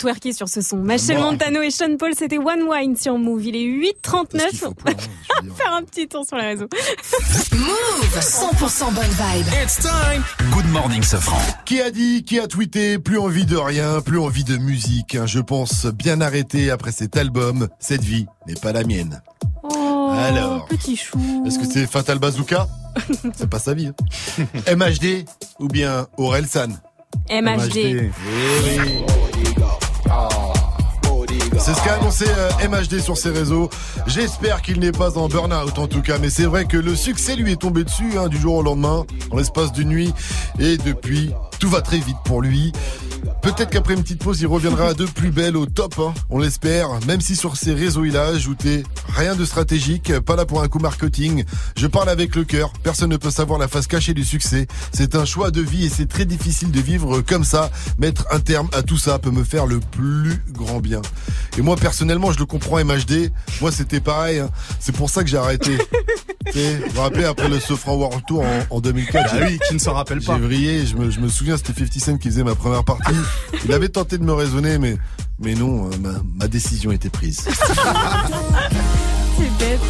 [0.00, 0.78] Twerker sur ce son.
[0.78, 1.18] Machel.
[1.18, 3.44] Montano et Sean Paul, c'était One Wine sur Move.
[3.46, 4.64] Il est 8h39.
[4.64, 6.68] On va faire un petit tour sur les réseaux.
[7.52, 9.46] Move 100% bonne vibe.
[9.62, 10.22] It's time.
[10.52, 11.38] Good morning, Safran.
[11.66, 15.14] Qui a dit, qui a tweeté, plus envie de rien, plus envie de musique.
[15.14, 17.68] hein, Je pense bien arrêté après cet album.
[17.78, 19.20] Cette vie n'est pas la mienne.
[19.62, 20.66] Oh, Alors.
[20.66, 21.44] petit chou.
[21.46, 22.66] Est-ce que c'est Fatal Bazooka
[23.36, 23.88] C'est pas sa vie.
[23.88, 24.74] hein.
[24.76, 25.24] MHD
[25.58, 26.80] ou bien Aurel San
[27.30, 27.76] MHD.
[27.76, 28.10] Eh
[28.80, 29.49] oui.
[31.58, 33.68] C'est ce qu'a annoncé euh, MHD sur ses réseaux.
[34.06, 37.36] J'espère qu'il n'est pas en burn-out en tout cas, mais c'est vrai que le succès
[37.36, 40.14] lui est tombé dessus hein, du jour au lendemain, en l'espace d'une nuit,
[40.58, 42.72] et depuis, tout va très vite pour lui.
[43.42, 46.88] Peut-être qu'après une petite pause, il reviendra de plus belle au top, hein, on l'espère,
[47.06, 48.82] même si sur ses réseaux il a ajouté
[49.16, 51.44] rien de stratégique, pas là pour un coup marketing.
[51.74, 54.66] Je parle avec le cœur, personne ne peut savoir la face cachée du succès.
[54.92, 57.70] C'est un choix de vie et c'est très difficile de vivre comme ça.
[57.98, 61.00] Mettre un terme à tout ça peut me faire le plus grand bien.
[61.56, 63.32] Et moi personnellement, je le comprends MHD.
[63.62, 64.50] Moi c'était pareil, hein.
[64.80, 65.78] c'est pour ça que j'ai arrêté.
[66.46, 69.44] Tu sais, vous vous rappelez après le Sofran World Tour en, en 2004 Bah j'ai-
[69.46, 70.36] oui, qui ne s'en rappelle pas.
[70.36, 73.12] J'ai vrillé, je me, je me souviens, c'était 50 Cent qui faisait ma première partie.
[73.64, 74.96] Il avait tenté de me raisonner, mais,
[75.38, 77.40] mais non, euh, ma, ma décision était prise.
[79.38, 79.80] C'est bête.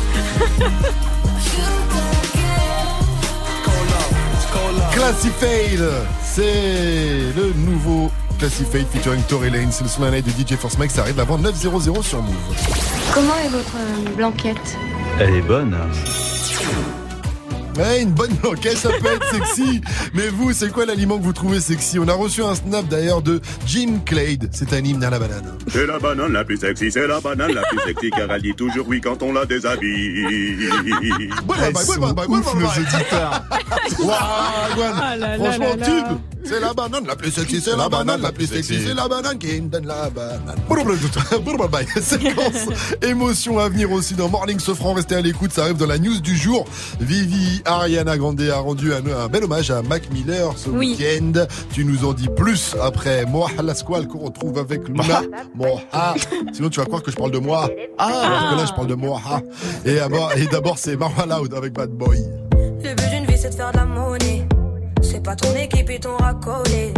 [4.93, 5.81] Classified,
[6.25, 9.71] c'est le nouveau Classified featuring Tory Lane.
[9.71, 10.91] C'est le son de la night de DJ Force Mike.
[10.91, 12.35] Ça arrive avant 9.00 sur Move.
[13.15, 14.77] Comment est votre euh, blanquette?
[15.23, 15.77] Elle est bonne.
[17.77, 19.81] Ouais, une bonne blanquette, ça peut être sexy.
[20.15, 21.99] Mais vous, c'est quoi l'aliment que vous trouvez sexy?
[21.99, 24.49] On a reçu un snap d'ailleurs de Jim Clade.
[24.53, 25.57] C'est un hymne à la banane.
[25.69, 28.55] C'est la banane la plus sexy, c'est la banane la plus sexy car elle dit
[28.55, 30.27] toujours oui quand on la déshabille.
[31.47, 33.41] Bye, bye, bye, bye, bye, bye, bye, bye.
[34.01, 36.19] Ouah, Gwen, Ah Franchement, tube.
[36.43, 39.39] C'est la banane la plus sexy, c'est la banane la plus sexy, c'est la banane
[39.39, 40.57] qui me donne la banane.
[42.01, 42.67] Séquence
[43.03, 44.95] émotion à venir aussi dans Morning Sofran.
[44.95, 46.67] Restez à l'écoute, ça arrive dans la news du jour.
[46.99, 50.97] Vivi Ariana Grande a rendu un, un bel hommage à Mac Miller ce Oui.
[50.99, 51.45] week-end.
[51.73, 55.23] Tu nous en dis plus après Moha la Squale qu'on retrouve avec Luna.
[55.55, 56.15] Moha.
[56.53, 57.69] Sinon tu vas croire que je parle de moi.
[57.99, 59.89] Ah, parce que là je parle de.
[59.89, 62.19] Et d'abord, et d'abord c'est Marwa Loud avec Bad Boy.
[62.82, 64.47] Le but d'une vie c'est de faire de la monnaie.
[65.03, 66.93] C'est pas ton équipe et ton racolé.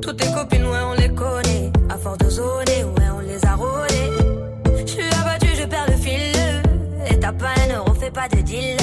[0.00, 1.70] Toutes tes copines, ouais, on les connaît.
[1.88, 4.82] À force de zoner, ouais, on les a rôlées.
[4.86, 6.32] Je suis abattu, je perds le fil.
[7.10, 8.76] Et t'as pas un euro, fais pas de deal.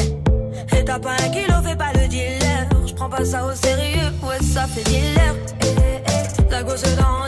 [0.77, 2.67] Et t'as pas un kilo, fais pas le dealer.
[2.85, 5.35] Je prends pas ça au sérieux, ouais, ça fait dealer.
[5.61, 7.27] Eh, eh, eh, la gosse dans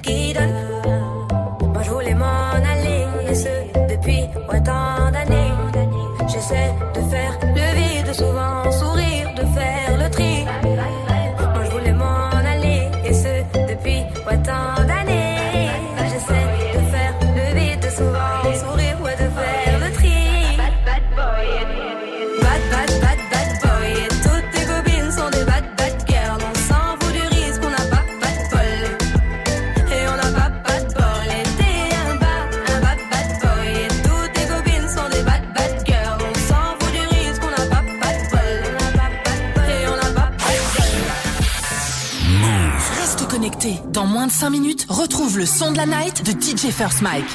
[43.61, 43.81] Connecté.
[43.91, 47.25] Dans moins de 5 minutes, retrouve le son de la night de DJ First Mike.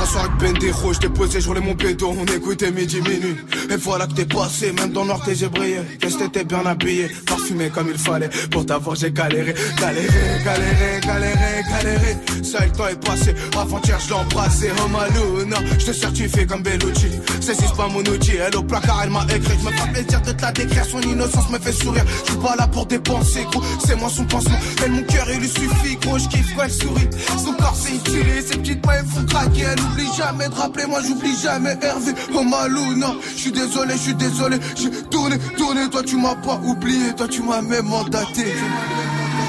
[0.00, 3.36] Un soir avec Bendejo, je posé, je roulais mon pédo, on écoutait midi minuit.
[3.70, 5.78] Et voilà que t'es passé, même dans le noir t'es brillé.
[6.00, 8.30] Qu'est-ce que t'étais bien habillé, parfumé comme il fallait.
[8.50, 10.08] Pour t'avoir j'ai galéré, galéré,
[10.44, 12.16] galéré, galéré, galéré.
[12.42, 14.70] Ça le temps est passé, avant-hier je l'ai embrassé.
[14.78, 17.10] Oh Maluna, je te certifie comme Bellucci.
[17.40, 19.56] C'est pas mon outil, elle au placard elle m'a écrit.
[19.60, 22.04] Je me fais plaisir de te la décrire, son innocence me fait sourire.
[22.24, 24.58] Je suis pas là pour dépenser, gros, c'est moi son pansement.
[24.84, 27.08] Elle mon cœur il lui suffit, gros, je kiffe quand elle sourit.
[27.44, 29.64] Son corps c'est utile, ses petites mains elles font craquer.
[29.72, 32.12] Elle oublie jamais de rappeler, moi j'oublie jamais Hervé.
[32.34, 34.56] Oh Maluna, je suis désolé, je suis désolé.
[34.76, 38.46] J'ai tourné, tourné, toi tu m'as pas oublié, toi tu m'as même mandaté.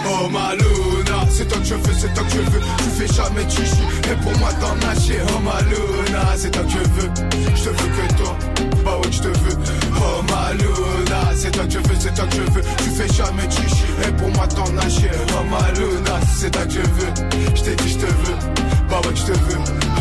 [0.10, 2.62] Oh Maluna, c'est toi que je veux, c'est toi que je veux.
[2.78, 5.20] Tu fais jamais chichi, et pour moi t'en nager.
[5.30, 7.12] Oh Maluna, c'est toi que je veux.
[7.56, 8.38] Je te veux que toi,
[8.86, 9.58] bah ouais, je te veux.
[9.98, 12.64] Oh Maluna, c'est toi que je veux, c'est toi que je veux.
[12.84, 15.12] Tu fais jamais chichi, et pour moi t'en nager.
[15.38, 17.14] Oh Maluna, c'est toi que je veux.
[17.56, 18.77] Je t'ai dit, je te veux.
[18.90, 19.58] Bah ouais, je te veux.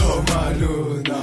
[0.08, 0.22] Oh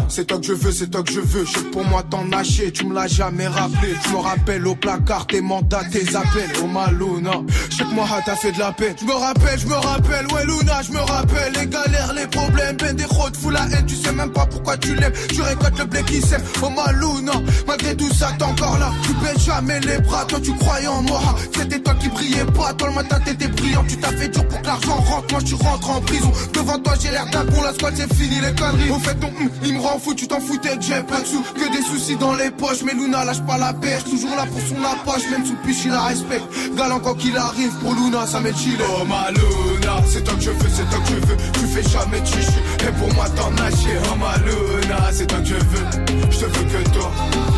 [0.10, 1.44] c'est toi que je veux, c'est toi que je veux.
[1.44, 3.96] Je que pour moi t'en nager, tu me l'as jamais rappelé.
[4.06, 6.52] Je me rappelle au placard tes mandats, tes appels.
[6.62, 7.42] Oh Maluna,
[7.72, 8.96] je sais que moi t'as fait de la peine.
[9.00, 12.78] Je me rappelle, je me rappelle, ouais Luna, je me rappelle les galères, les problèmes,
[12.78, 15.14] ben des routes, fous la haine, tu sais même pas pourquoi tu l'aimes.
[15.30, 16.44] Tu récoltes le blé qui sème.
[16.62, 17.34] Oh Maluna,
[17.66, 18.92] malgré tout ça t'es encore là.
[19.04, 21.22] Tu baisses jamais les bras, toi tu croyais en moi.
[21.58, 23.84] C'était toi qui brillais pas, toi le matin t'étais brillant.
[23.88, 26.32] Tu t'as fait dur pour que l'argent rentre, moi tu rentres en prison.
[26.54, 28.90] Devant toi j'ai l'air d'un con, la squad c'est fini les conneries.
[28.90, 31.42] Au fait ton hum, il me rend fou, tu t'en foutais j'ai pas de sous,
[31.42, 32.84] que des soucis dans les poches.
[32.86, 35.92] Mais Luna lâche pas la perche, toujours là pour son approche, même sous piche, il
[35.92, 36.46] la respecte.
[36.76, 38.78] Galant quand qu'il arrive, pour Luna, ça met chill.
[38.82, 41.38] Oh ma Luna, c'est toi que je veux, c'est toi que je veux.
[41.54, 43.98] Tu fais jamais chichi, et pour moi t'en as chier.
[44.12, 45.86] Oh ma Luna, c'est toi que je veux.
[46.32, 47.12] Je te veux que toi,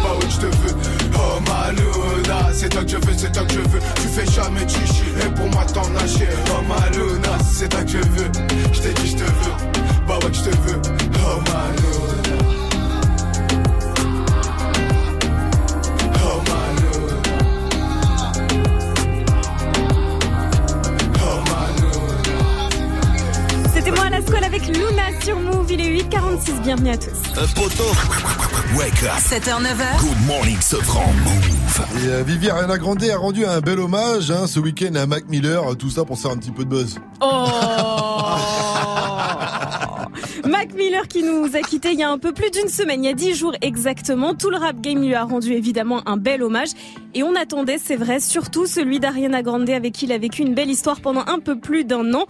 [0.05, 0.75] bah oui, je te veux.
[1.15, 3.79] Oh ma Luna, c'est toi que je veux, c'est toi que je veux.
[4.01, 6.15] Tu fais jamais chichi, et pour moi t'en as.
[6.51, 8.31] Oh ma Luna, c'est toi que je veux.
[8.73, 9.55] Je t'ai dit, je te veux.
[10.07, 10.81] Bah ouais, je te veux.
[11.25, 11.84] Oh ma
[24.25, 25.71] Scola avec Luna sur Move.
[25.71, 26.61] Il est 8h46.
[26.63, 27.11] Bienvenue à tous.
[27.37, 27.83] Un poteau.
[28.77, 29.19] Wake up.
[29.19, 29.99] 7h, 9h.
[29.99, 31.13] Good morning, Sofran.
[31.23, 31.55] Move.
[32.03, 35.27] Et euh, Vivi Ariana Grande a rendu un bel hommage hein, ce week-end à Mac
[35.29, 36.97] Miller, tout ça pour faire un petit peu de buzz.
[37.21, 37.47] Oh
[40.49, 43.07] Mac Miller qui nous a quittés il y a un peu plus d'une semaine, il
[43.07, 44.33] y a dix jours exactement.
[44.33, 46.69] Tout le rap game lui a rendu évidemment un bel hommage.
[47.13, 50.53] Et on attendait, c'est vrai, surtout celui d'Ariana Grande avec qui il a vécu une
[50.53, 52.25] belle histoire pendant un peu plus d'un an.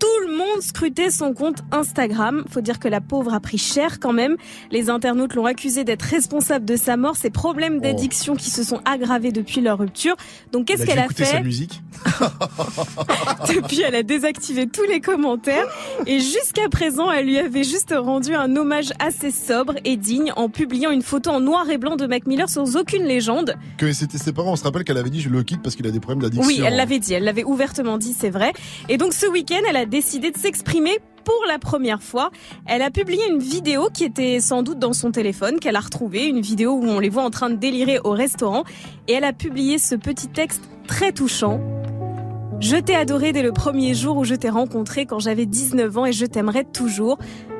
[0.00, 2.44] Tout le monde scrutait son compte Instagram.
[2.50, 4.36] Faut dire que la pauvre a pris cher quand même.
[4.70, 8.80] Les internautes l'ont accusé d'être responsable de sa mort, ses problèmes d'addiction qui se sont
[8.86, 10.16] aggravés depuis leur rupture.
[10.52, 11.82] Donc qu'est-ce qu'elle a fait sa musique.
[13.54, 15.66] Depuis, elle a désactivé tous les commentaires
[16.06, 20.48] et jusqu'à présent, elle lui avait juste rendu un hommage assez sobre et digne en
[20.48, 23.54] publiant une photo en noir et blanc de Mac Miller sans aucune légende.
[23.76, 25.86] Que c'était ses parents, on se rappelle qu'elle avait dit je le quitte parce qu'il
[25.86, 26.46] a des problèmes d'addiction.
[26.46, 28.52] Oui, elle l'avait dit, elle l'avait ouvertement dit, c'est vrai.
[28.88, 32.30] Et donc ce week-end, elle a décidé de s'exprimer pour la première fois.
[32.66, 36.26] Elle a publié une vidéo qui était sans doute dans son téléphone, qu'elle a retrouvée,
[36.26, 38.64] une vidéo où on les voit en train de délirer au restaurant.
[39.08, 41.60] Et elle a publié ce petit texte très touchant.
[42.60, 46.06] Je t'ai adoré dès le premier jour où je t'ai rencontré quand j'avais 19 ans
[46.06, 47.18] et je t'aimerai toujours.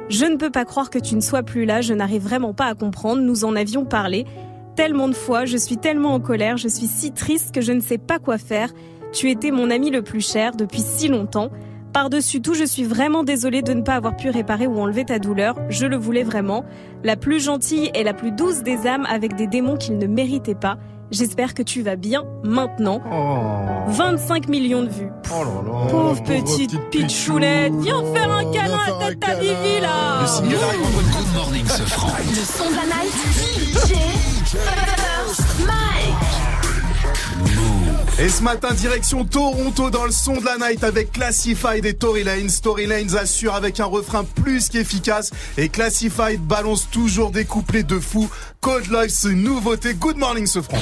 [0.09, 2.66] Je ne peux pas croire que tu ne sois plus là, je n'arrive vraiment pas
[2.66, 4.27] à comprendre, nous en avions parlé.
[4.77, 7.81] Tellement de fois, je suis tellement en colère, je suis si triste que je ne
[7.81, 8.73] sais pas quoi faire.
[9.12, 11.51] Tu étais mon ami le plus cher depuis si longtemps.
[11.93, 15.19] Par-dessus tout, je suis vraiment désolée de ne pas avoir pu réparer ou enlever ta
[15.19, 15.57] douleur.
[15.69, 16.65] Je le voulais vraiment.
[17.03, 20.55] La plus gentille et la plus douce des âmes avec des démons qu'il ne méritait
[20.55, 20.77] pas.
[21.11, 23.01] J'espère que tu vas bien maintenant.
[23.89, 25.11] 25 millions de vues.
[25.33, 25.91] Oh là là.
[25.91, 27.75] Pauvre petite pitchoulette.
[27.81, 30.25] Viens faire un câlin à ta, ta Vivi là.
[30.25, 32.12] Good morning, Sofran.
[32.29, 33.12] Le son de la night.
[33.75, 33.95] DJ
[34.47, 36.30] First Mike.
[38.23, 42.23] Et ce matin, direction Toronto dans le son de la night avec Classified et Tory
[42.23, 42.53] Lanez.
[42.63, 42.87] Tory
[43.19, 48.29] assure avec un refrain plus qu'efficace et Classified balance toujours des couplets de fou.
[48.61, 49.95] Code Life, c'est nouveauté.
[49.95, 50.77] Good morning, ce franc.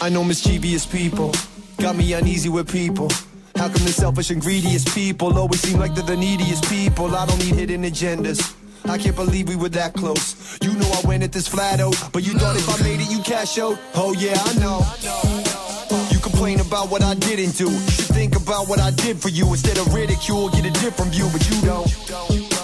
[0.00, 1.32] I know mischievous people.
[1.78, 3.08] Got me uneasy with people.
[3.56, 7.14] How come the selfish and greediest people always seem like they're the neediest people?
[7.14, 8.54] I don't need hidden agendas.
[8.88, 10.58] I can't believe we were that close.
[10.62, 13.10] You know I went at this flat out, but you thought if I made it,
[13.10, 13.78] you cash out.
[13.94, 14.80] Oh yeah, I know.
[16.10, 17.70] You complain about what I didn't do.
[17.70, 20.48] You should think about what I did for you instead of ridicule.
[20.50, 22.57] Get a different view, but you don't.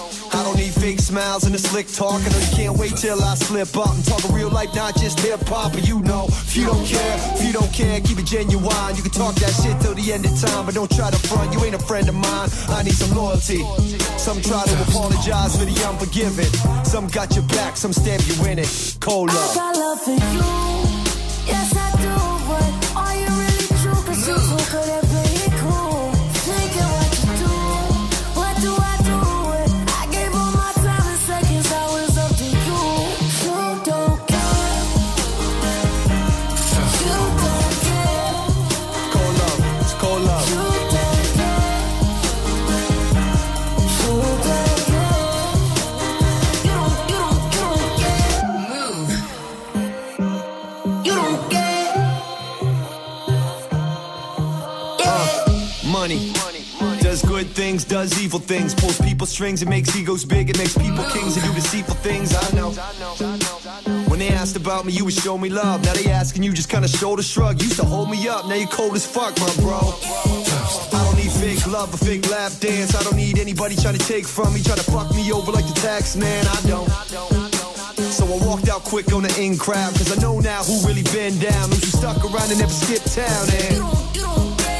[0.85, 2.21] Fake smiles and a slick talk.
[2.21, 4.95] I know you can't wait till I slip up and talk a real life, not
[4.95, 5.73] just hip hop.
[5.73, 8.95] But you know, if you don't care, if you don't care, keep it genuine.
[8.95, 11.51] You can talk that shit till the end of time, but don't try to front.
[11.53, 12.49] You ain't a friend of mine.
[12.69, 13.65] I need some loyalty.
[14.21, 16.45] Some try to apologize for the unforgiven.
[16.85, 18.97] Some got your back, some stab you in it.
[18.99, 20.85] Cold I got love for you.
[21.49, 21.74] Yes,
[57.55, 58.75] things, does evil things.
[58.75, 62.35] Pulls people strings, it makes egos big, it makes people kings and do deceitful things.
[62.35, 62.71] I know.
[64.09, 65.83] When they asked about me, you would show me love.
[65.83, 67.61] Now they asking you just kinda shoulder shrug.
[67.61, 69.79] Used to hold me up, now you cold as fuck, my bro.
[70.93, 72.93] I don't need fake love or fake lap dance.
[72.93, 75.65] I don't need anybody trying to take from me, trying to fuck me over like
[75.65, 76.45] the tax man.
[76.45, 76.89] I don't.
[78.11, 81.03] So I walked out quick on the in crowd, cause I know now who really
[81.03, 81.69] been down.
[81.69, 83.47] Those who stuck around and never skipped town.
[83.49, 84.04] And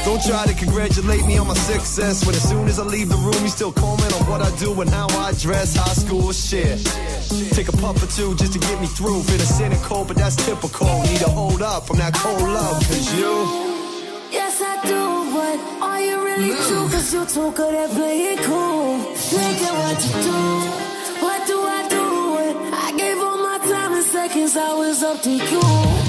[0.06, 3.16] Don't try to congratulate me on my success when as soon as I leave the
[3.16, 5.74] room, you still comment on what I do and how I dress.
[5.74, 6.78] High school shit.
[7.50, 9.24] Take a puff or two just to get me through.
[9.24, 10.86] Sin and cold, but that's typical.
[11.02, 13.34] Need to hold up from that cold love, cause you.
[14.30, 15.02] Yes, I do,
[15.34, 16.88] but are you really true?
[16.88, 18.98] Cause you're too good at playing cool.
[19.12, 20.40] Thinking what to do.
[21.26, 22.04] What do I do?
[22.36, 26.05] When I gave all my time and seconds, I was up to you.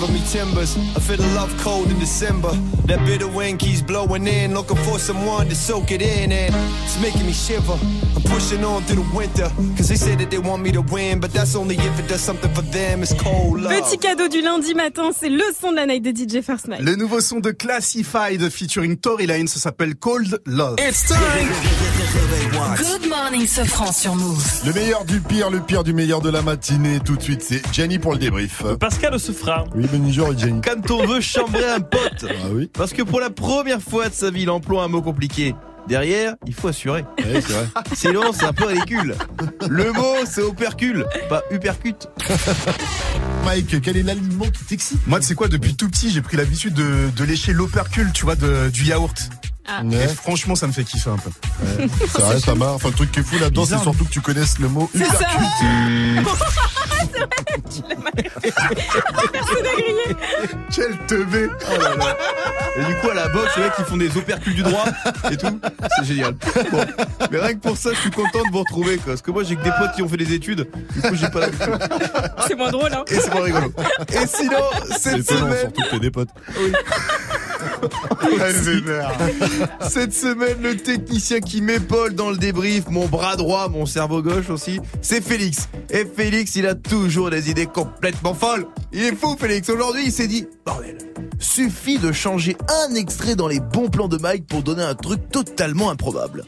[0.00, 0.76] Shiver me timbers.
[0.96, 2.50] I feel the love cold in December.
[2.86, 4.54] That bitter wind keeps blowing in.
[4.54, 6.32] Looking for someone to soak it in.
[6.32, 6.54] And
[6.84, 7.78] it's making me shiver.
[8.16, 9.50] I'm pushing on through the winter.
[9.76, 11.20] Cause they say that they want me to win.
[11.20, 13.02] But that's only if it does something for them.
[13.02, 13.72] It's cold love.
[13.72, 16.80] Petit cadeau du lundi matin, c'est le son de la night de DJ First Night.
[16.80, 20.76] Le nouveau son de Classified featuring Tory Lane, ça s'appelle Cold Love.
[20.78, 21.50] It's time.
[22.14, 24.44] Good morning, Sofran sur Move.
[24.66, 26.98] Le meilleur du pire, le pire du meilleur de la matinée.
[26.98, 28.64] Tout de suite, c'est Jenny pour le débrief.
[28.80, 29.64] Pascal se fera.
[29.76, 30.60] Oui, bonjour Jenny.
[30.60, 32.24] Quand on veut chambrer un pote.
[32.28, 32.68] Ah oui.
[32.72, 35.54] Parce que pour la première fois de sa vie, il emploie un mot compliqué.
[35.86, 37.04] Derrière, il faut assurer.
[37.18, 37.66] Ouais, c'est vrai.
[37.94, 39.14] Sinon, c'est un peu ridicule.
[39.68, 42.08] Le mot, c'est opercule, pas upercute.
[43.44, 44.98] Mike, quel est l'aliment qui t'excite?
[45.06, 48.24] Moi, tu sais quoi, depuis tout petit, j'ai pris l'habitude de, de lécher l'opercule, tu
[48.24, 49.30] vois, de- du yaourt.
[49.66, 49.82] Ah.
[49.84, 50.04] Ouais.
[50.04, 51.30] Et franchement, ça me fait kiffer un peu.
[51.62, 52.74] Ouais, c'est vrai, ça marche.
[52.76, 55.04] Enfin, le truc qui est fou là-dedans, c'est surtout que tu connaisses le mot C'est
[55.04, 55.14] ça.
[55.14, 56.50] hypercute.
[59.32, 60.16] Personne n'a grillé.
[60.74, 62.16] Quel teubé Oh là là.
[62.76, 64.84] Et du coup, à la boxe, les mecs, ils font des opercules du droit
[65.30, 65.60] et tout.
[65.98, 66.34] C'est génial.
[66.70, 66.84] Bon.
[67.30, 69.06] Mais rien que pour ça, je suis content de vous retrouver, quoi.
[69.12, 70.68] Parce que moi, j'ai que des potes qui ont fait des études.
[70.94, 71.78] Du coup, j'ai pas l'habitude.
[72.46, 73.04] C'est moins drôle, hein.
[73.08, 73.72] Et c'est pas rigolo.
[74.12, 74.56] Et sinon,
[74.90, 76.28] C'est cette étonnant, semaine, surtout que t'es des potes.
[79.88, 84.50] Cette semaine, le technicien qui m'épaule dans le débrief, mon bras droit, mon cerveau gauche
[84.50, 85.68] aussi, c'est Félix.
[85.90, 88.66] Et Félix, il a toujours des idées complètement folles.
[88.92, 89.68] Il est fou, Félix.
[89.68, 90.98] Aujourd'hui, il s'est dit, bordel,
[91.38, 92.56] suffit de changer
[92.88, 96.44] un extrait dans les bons plans de Mike pour donner un truc totalement improbable.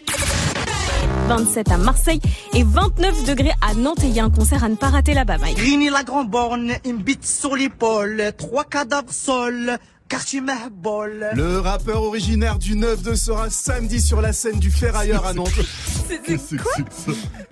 [1.29, 2.21] 27 à Marseille
[2.53, 4.03] et 29 degrés à Nantes.
[4.05, 5.57] Et il y a un concert à ne pas rater là-bas, Mike.
[5.57, 9.92] Grini la grand borne, une bite sur l'épaule, trois cadavres sol, quartier Mahbol.
[11.35, 15.49] Le rappeur originaire du 9-2 sera samedi sur la scène du Ferrailleur à Nantes.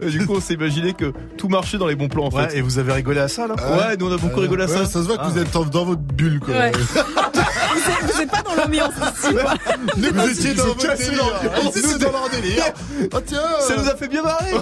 [0.03, 2.49] Et du coup, on s'est imaginé que tout marchait dans les bons plans, en Ouais,
[2.49, 2.59] fait.
[2.59, 3.55] et vous avez rigolé à ça là?
[3.55, 4.85] Ouais, nous on a beaucoup rigolé à Ouais, ça.
[4.85, 5.41] ça se voit que vous Ah.
[5.43, 6.55] êtes dans votre bulle, quoi.
[6.55, 6.73] Ouais.
[7.73, 9.55] Vous êtes, vous êtes pas dans l'ambiance ici, quoi.
[9.97, 11.23] Vous étiez dans Ils ont votre délire.
[11.45, 11.75] l'ambiance.
[11.77, 12.65] Ils étaient dans leur délire.
[13.13, 13.41] Oh tiens.
[13.67, 14.53] Ça nous a fait bien marrer.
[14.53, 14.61] Ouais,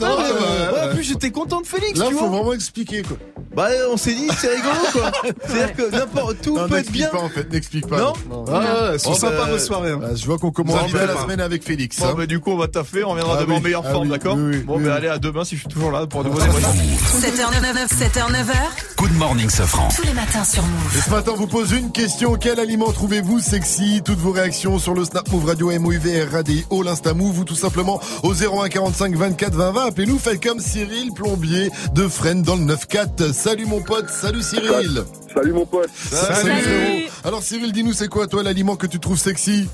[0.00, 0.90] non, non, mais, ouais, euh, ouais.
[0.90, 2.28] en plus, j'étais content de Félix, Là, tu faut vois.
[2.38, 3.16] vraiment expliquer, quoi.
[3.56, 5.10] Bah, on s'est dit, c'est rigolo, quoi.
[5.46, 7.08] C'est-à-dire que n'importe tout Non, peut être n'explique bien.
[7.08, 7.98] pas, en fait, n'explique pas.
[7.98, 8.12] Non
[8.50, 9.90] Ah, ouais, sont Oh, sympas bah, vos soirées.
[9.90, 10.00] hein.
[10.04, 11.98] Ah, Je vois qu'on commence bien la semaine avec Félix.
[11.98, 12.14] Bon, hein.
[12.16, 14.04] bah, du coup, on va taffer, on reviendra Ah demain oui, en meilleure ah forme,
[14.04, 16.06] oui, d'accord oui, oui, Bon, oui, bah, allez, à demain si je suis toujours là
[16.06, 17.20] pour de nouveaux débriefs.
[17.20, 18.52] 7h99, 7h9h.
[18.96, 19.88] Good morning, Sofran.
[19.94, 20.96] Tous les matins sur Move.
[20.96, 22.36] Et ce matin, on vous pose une question.
[22.42, 24.02] Quel aliment trouvez-vous sexy?
[24.04, 28.00] Toutes vos réactions sur le Snap Move Radio MOUV RADIO, l'Insta Move ou tout simplement
[28.24, 29.86] au 01 45 24 20 20.
[29.86, 33.32] Appelez-nous, faites comme Cyril Plombier de Fresnes dans le 9-4.
[33.32, 35.04] Salut mon pote, salut Cyril.
[35.32, 35.88] Salut mon pote.
[35.94, 37.10] Salut, frérot.
[37.22, 39.68] Alors Cyril, dis-nous c'est quoi toi l'aliment que tu trouves sexy?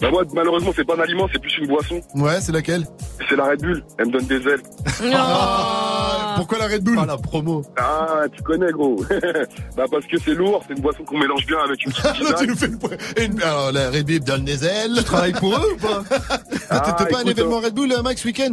[0.00, 2.00] Bah moi malheureusement c'est pas un aliment, c'est plus une boisson.
[2.14, 2.84] Ouais, c'est laquelle?
[3.28, 3.84] C'est la Red Bull.
[3.98, 4.62] Elle me donne des ailes.
[5.14, 6.96] Ah, Pourquoi la Red Bull?
[7.00, 7.62] Ah, la promo.
[7.78, 9.04] Ah tu connais gros.
[9.76, 12.12] bah parce que c'est lourd, c'est une boisson qu'on mélange bien avec une petite Là,
[12.14, 12.46] tu tisane.
[12.46, 12.90] nous fais le point.
[13.16, 14.94] Et une- Alors, la Red Bull donne des ailes.
[14.96, 16.02] Tu travailles pour eux ou pas?
[16.72, 18.52] Ah, T'étais Ah, pas à un écoute, événement Red Bull, euh, Max, week-end?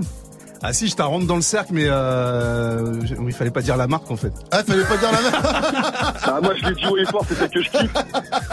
[0.63, 3.87] Ah si, je t'en rentre dans le cercle, mais euh, il fallait pas dire la
[3.87, 4.31] marque en fait.
[4.51, 5.41] Ah, fallait pas dire la même.
[6.29, 7.93] Ah moi je l'ai dit haut et fort, c'était que je kiffe.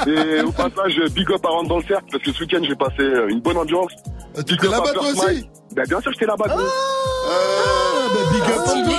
[0.07, 2.77] Et au passage, big up à rentrer dans le cercle parce que ce week-end j'ai
[2.77, 3.91] passé euh, une bonne ambiance.
[4.37, 5.51] Tu Big étais up à là-bas toi First aussi Mike.
[5.75, 6.45] Bah bien sûr j'étais là-bas.
[6.49, 6.57] Ah,
[8.13, 8.67] bah big up.
[8.67, 8.95] Stylé.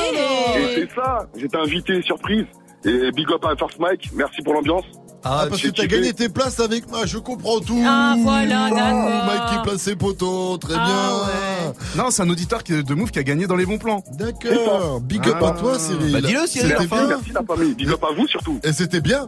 [0.58, 2.46] Et c'est ça, j'étais invité surprise.
[2.86, 4.86] Et big up à First Mike, merci pour l'ambiance.
[5.28, 7.82] Ah, parce que j'ai t'as gagné tes places avec moi, je comprends tout.
[7.86, 9.26] Ah, voilà, d'accord.
[9.26, 12.04] Mike qui place ses poteaux, très Ah, bien.
[12.04, 14.04] Non, c'est un auditeur qui- de Move qui a gagné dans les bons plans.
[14.14, 15.02] D'accord.
[15.02, 15.48] Big up Ah.
[15.48, 16.12] à toi, Cyril.
[16.14, 17.08] Bah, dis-le, Cyril, C'était enfin.
[17.08, 17.18] bien.
[17.18, 18.60] Merci la famille, big up à vous surtout.
[18.64, 19.28] Et c'était bien.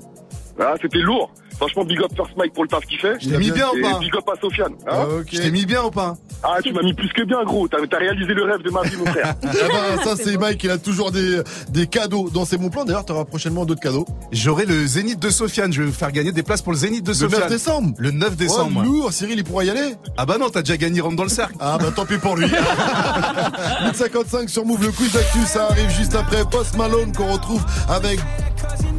[0.59, 1.31] Ah, c'était lourd.
[1.57, 3.15] Franchement, big up First Mike pour le taf qu'il fait.
[3.19, 4.73] Je t'ai mis bien ou pas Big up à Sofiane.
[4.85, 4.91] hein.
[4.91, 5.27] Ah, ok.
[5.31, 7.67] Je t'ai mis bien ou pas Ah, tu m'as mis plus que bien, gros.
[7.67, 9.35] T'as t'as réalisé le rêve de ma vie, mon frère.
[9.43, 9.47] Ah
[9.97, 12.85] bah, ça c'est Mike, il a toujours des, des cadeaux dans ses bons plans.
[12.85, 14.05] D'ailleurs, tu auras prochainement d'autres cadeaux.
[14.31, 15.73] J'aurai le Zénith de Sofiane.
[15.73, 17.41] Je vais vous faire gagner des places pour le Zénith de Le Sofiane.
[17.41, 17.93] 9 décembre.
[17.97, 18.81] Le 9 décembre.
[18.83, 19.95] Oh, lourd, Cyril, il pourra y aller.
[20.17, 21.55] Ah bah non, t'as déjà gagné rentre dans le cercle.
[21.59, 22.47] Ah bah tant pis pour lui.
[23.85, 28.19] 855 sur Move, le quiz d'actu, ça arrive juste après Post Malone qu'on retrouve avec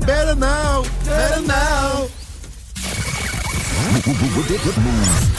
[0.01, 2.09] Better Now, Better Now.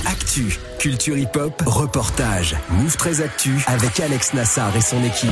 [0.05, 5.31] Actu, culture hip-hop, reportage, Move très Actu avec Alex Nassar et son équipe.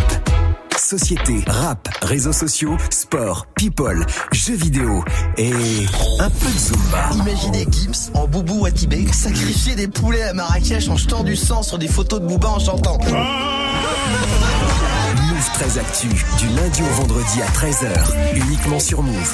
[0.77, 5.03] Société, rap, réseaux sociaux, sport, people, jeux vidéo
[5.37, 5.51] et
[6.19, 7.09] un peu de Zumba.
[7.13, 11.63] Imaginez Gims en boubou à Tibet sacrifier des poulets à Marrakech en jetant du sang
[11.63, 12.99] sur des photos de Booba en chantant.
[15.29, 19.33] Move très Actu, du lundi au vendredi à 13h, uniquement sur Move.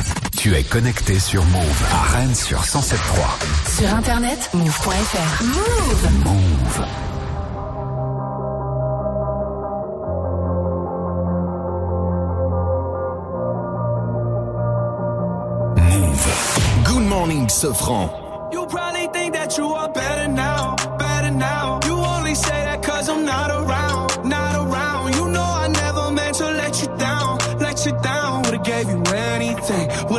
[0.41, 3.77] Tu es connecté sur Move à Rennes sur 107.3.
[3.77, 5.43] Sur internet, move.fr.
[5.43, 6.85] Move Move.
[16.85, 18.09] Good morning, Sofran.
[18.51, 21.79] You probably think that you are better now, better now.
[21.85, 22.70] You only say that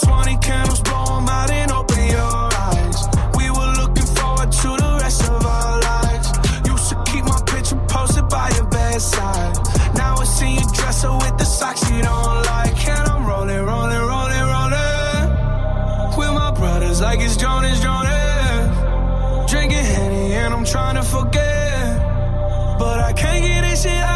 [0.00, 2.98] 20 candles, blow 'em out and open your eyes.
[3.34, 6.28] We were looking forward to the rest of our lives.
[6.66, 9.54] Used to keep my picture posted by your bedside.
[9.94, 12.76] Now I see you dresser with the socks you don't like.
[12.88, 15.26] And I'm rolling, rolling, rolling, rolling.
[16.18, 19.50] With my brothers like it's Jonas, Jonas.
[19.50, 21.98] Drinking Henny and I'm trying to forget.
[22.78, 24.15] But I can't get this shit out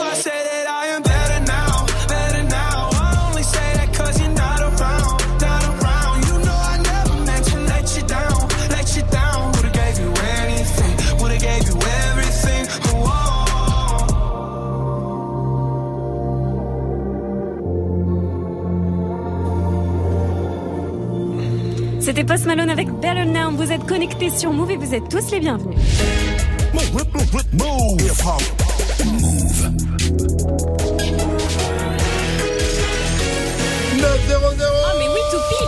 [22.41, 23.51] Post Malone avec Better Now.
[23.51, 25.77] Vous êtes connectés sur Move et vous êtes tous les bienvenus.
[26.73, 26.79] Oh
[34.97, 35.67] mais oui, tout pile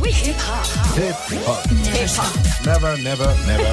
[0.00, 0.66] Oui, hip hop.
[0.96, 1.58] Hip hop.
[1.92, 2.32] Hip hop.
[2.64, 3.72] Never, never, never,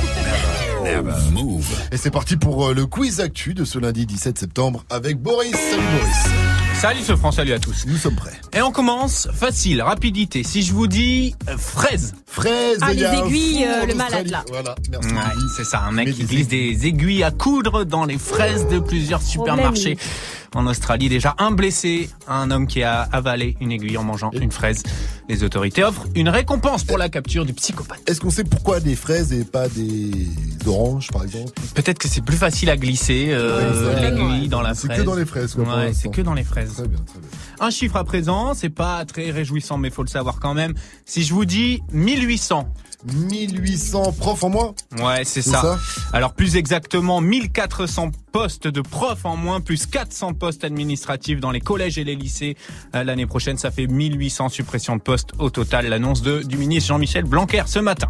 [0.84, 1.32] never, never.
[1.32, 1.70] Move.
[1.92, 5.52] Et c'est parti pour euh, le quiz actu de ce lundi 17 septembre avec Boris.
[5.52, 6.53] Salut Boris.
[6.84, 7.86] Salut ce France, salut à tous.
[7.88, 8.34] Nous sommes prêts.
[8.52, 10.44] Et on commence facile, rapidité.
[10.44, 12.14] Si je vous dis euh, fraise.
[12.26, 14.44] Fraise, Ah, les aiguilles, euh, le malade, là.
[14.50, 15.14] Voilà, merci.
[15.14, 15.22] Ouais,
[15.56, 18.80] c'est ça, un mec Mais qui glisse des aiguilles à coudre dans les fraises de
[18.80, 19.98] plusieurs supermarchés.
[20.56, 21.10] En Australie.
[21.10, 24.84] Déjà un blessé, un homme qui a avalé une aiguille en mangeant une fraise.
[25.30, 28.02] Les autorités offrent une récompense pour la capture du psychopathe.
[28.10, 30.28] Est-ce qu'on sait pourquoi des fraises et pas des
[30.66, 31.52] oranges, par exemple?
[31.76, 35.00] Peut-être que c'est plus facile à glisser euh, l'aiguille dans la C'est fraise.
[35.00, 36.74] que dans les fraises, quoi, Ouais, c'est que dans les fraises.
[36.74, 37.30] Très bien, très bien.
[37.60, 40.74] Un chiffre à présent, c'est pas très réjouissant, mais faut le savoir quand même.
[41.06, 42.68] Si je vous dis 1800.
[43.14, 44.74] 1800 profs en moins?
[45.02, 45.62] Ouais, c'est C'est ça.
[45.62, 45.80] ça?
[46.14, 51.62] Alors plus exactement 1400 postes de profs en moins, plus 400 postes administratifs dans les
[51.62, 52.58] collèges et les lycées.
[52.96, 55.88] Euh, L'année prochaine, ça fait 1800 suppressions de postes au total.
[55.88, 58.08] L'annonce de, du ministre Jean-Michel Blanquer ce matin.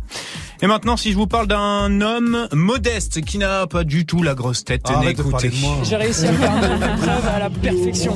[0.62, 4.34] Et maintenant, si je vous parle d'un homme modeste qui n'a pas du tout la
[4.34, 5.52] grosse tête, parler écoutez.
[5.84, 8.16] J'ai réussi à faire une épreuve à la perfection.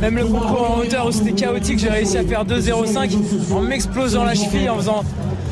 [0.00, 4.24] Même le concours en hauteur où c'était chaotique, j'ai réussi à faire 2,05 en m'explosant
[4.24, 5.02] la cheville, en faisant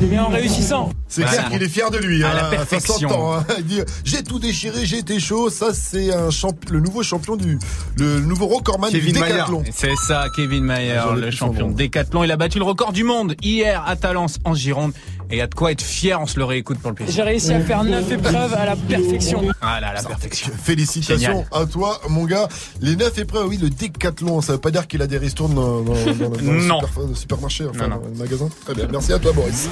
[0.01, 0.89] et en réussissant.
[1.07, 1.37] C'est Voilà.
[1.37, 2.23] clair qu'il est fier de lui.
[2.23, 2.33] À hein.
[2.35, 3.33] la Ça perfection.
[3.33, 3.45] hein.
[3.59, 5.49] Il dit j'ai tout déchiré, j'ai été chaud.
[5.49, 6.53] Ça c'est un champ...
[6.69, 7.57] le nouveau champion du
[7.97, 9.63] le nouveau recordman Kevin du décathlon.
[9.71, 12.23] C'est ça, Kevin Mayer, le champion de décathlon.
[12.23, 14.93] Il a battu le record du monde hier à Talence, en Gironde.
[15.29, 17.15] Et il y a de quoi être fier, on se le réécoute pour le plaisir.
[17.15, 19.43] J'ai réussi à faire 9 épreuves à la perfection.
[19.61, 20.51] Ah là, la perfection.
[20.61, 21.45] Félicitations Génial.
[21.53, 22.49] à toi, mon gars.
[22.81, 24.41] Les neuf épreuves, oui, le décathlon.
[24.41, 26.79] Ça veut pas dire qu'il a des ristournes dans, dans, dans, dans le Non.
[26.81, 28.01] super- le supermarché, enfin, Non, non.
[28.01, 28.49] dans le magasin.
[28.65, 28.87] Très bien.
[28.91, 29.69] Merci à toi, Boris.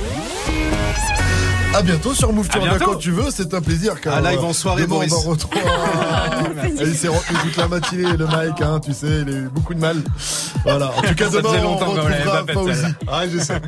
[1.75, 2.49] À bientôt sur Move.
[2.49, 2.93] Tu À reviens bientôt.
[2.93, 4.01] quand tu veux, c'est un plaisir.
[4.01, 5.13] car, Ah, live en soirée, Boris.
[5.13, 5.61] On va retrouver.
[6.81, 9.73] il s'est retenu toute la matinée, le Mike, hein, tu sais, il a eu beaucoup
[9.75, 9.97] de mal.
[10.63, 10.87] Voilà.
[10.97, 12.89] En tout cas, Ça demain, on retrouvera pas celle-là.
[13.07, 13.61] Ah, je sais.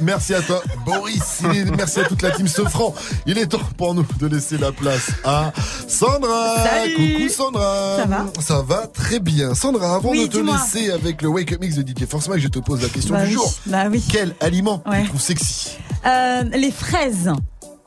[0.00, 1.42] Merci à toi, Boris.
[1.76, 2.94] Merci à toute la team Sofran.
[3.26, 5.52] Il est temps pour nous de laisser la place à
[5.86, 6.56] Sandra.
[6.64, 7.14] Salut.
[7.18, 7.96] Coucou Sandra.
[7.98, 9.54] Ça va Ça va très bien.
[9.54, 12.40] Sandra, avant Oui, de te laisser avec le Wake Up Mix de DJ Force Mike,
[12.42, 13.52] je te pose la question Bah du oui, jour.
[13.66, 14.02] bah oui.
[14.10, 15.02] Quel aliment Ouais.
[15.02, 15.76] tu trouves sexy?
[16.06, 17.30] Euh, les fraises.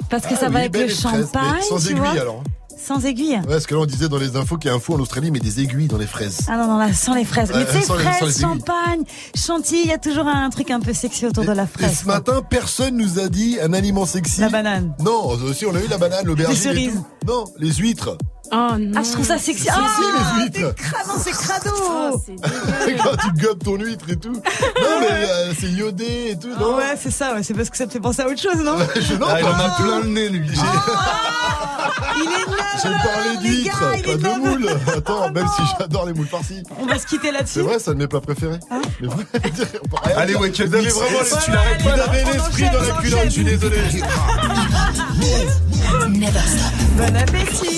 [0.10, 1.61] Parce que Ah ça oui, va avec le champagne.
[1.68, 2.10] sans tu aiguille vois.
[2.10, 2.44] alors.
[2.81, 3.36] Sans aiguille.
[3.36, 4.99] Ouais, parce que là on disait dans les infos qu'il y a un fou en
[5.02, 6.40] Australie, mais des aiguilles dans les fraises.
[6.48, 7.52] Ah non, non, là, sans les fraises.
[7.53, 9.03] Mais tu sais, sans les- sans fraises, champagne,
[9.36, 11.99] chantilly, il y a toujours un truc un peu sexy autour de la Et fraise.
[12.03, 14.40] ce matin, personne nous a dit un aliment sexy.
[14.40, 14.94] La banane.
[15.02, 16.56] Non, aussi on a eu la banane, l'aubergine.
[16.56, 17.02] Les et cerises.
[17.27, 18.18] Non, les huîtres.
[18.52, 18.92] Oh non.
[18.96, 19.64] Ah, je trouve ça sexy.
[19.64, 20.12] C'est Ah, sexy,
[20.54, 20.76] les huîtres.
[21.24, 21.70] c'est crado.
[21.76, 22.96] Oh, c'est.
[23.04, 24.32] Quand tu gobes ton huître et tout.
[24.34, 27.44] Non, mais euh, c'est iodé et tout, Ah non ouais, c'est ça, ouais.
[27.44, 29.46] c'est parce que ça te fait penser à autre chose, non Je, non, Ah, il
[29.46, 30.48] en pas- a plein le nez, lui.
[32.18, 34.70] Il est neuf J'ai parlé d'huîtres, pas est de moules.
[34.98, 36.64] Attends, même si j'adore les moules farcies.
[36.82, 37.54] On va se quitter là-dessus.
[37.56, 38.60] C'est vrai, c'est un de mes plats préférés.
[39.02, 40.42] Mais vrai, on peut rien Allez, dire.
[40.42, 40.96] Wake Up Vous avez Mix.
[40.96, 43.78] vraiment tu l'arrêtes pas, on l'esprit dans la culotte, je suis désolé.
[46.98, 47.78] Bon appétit.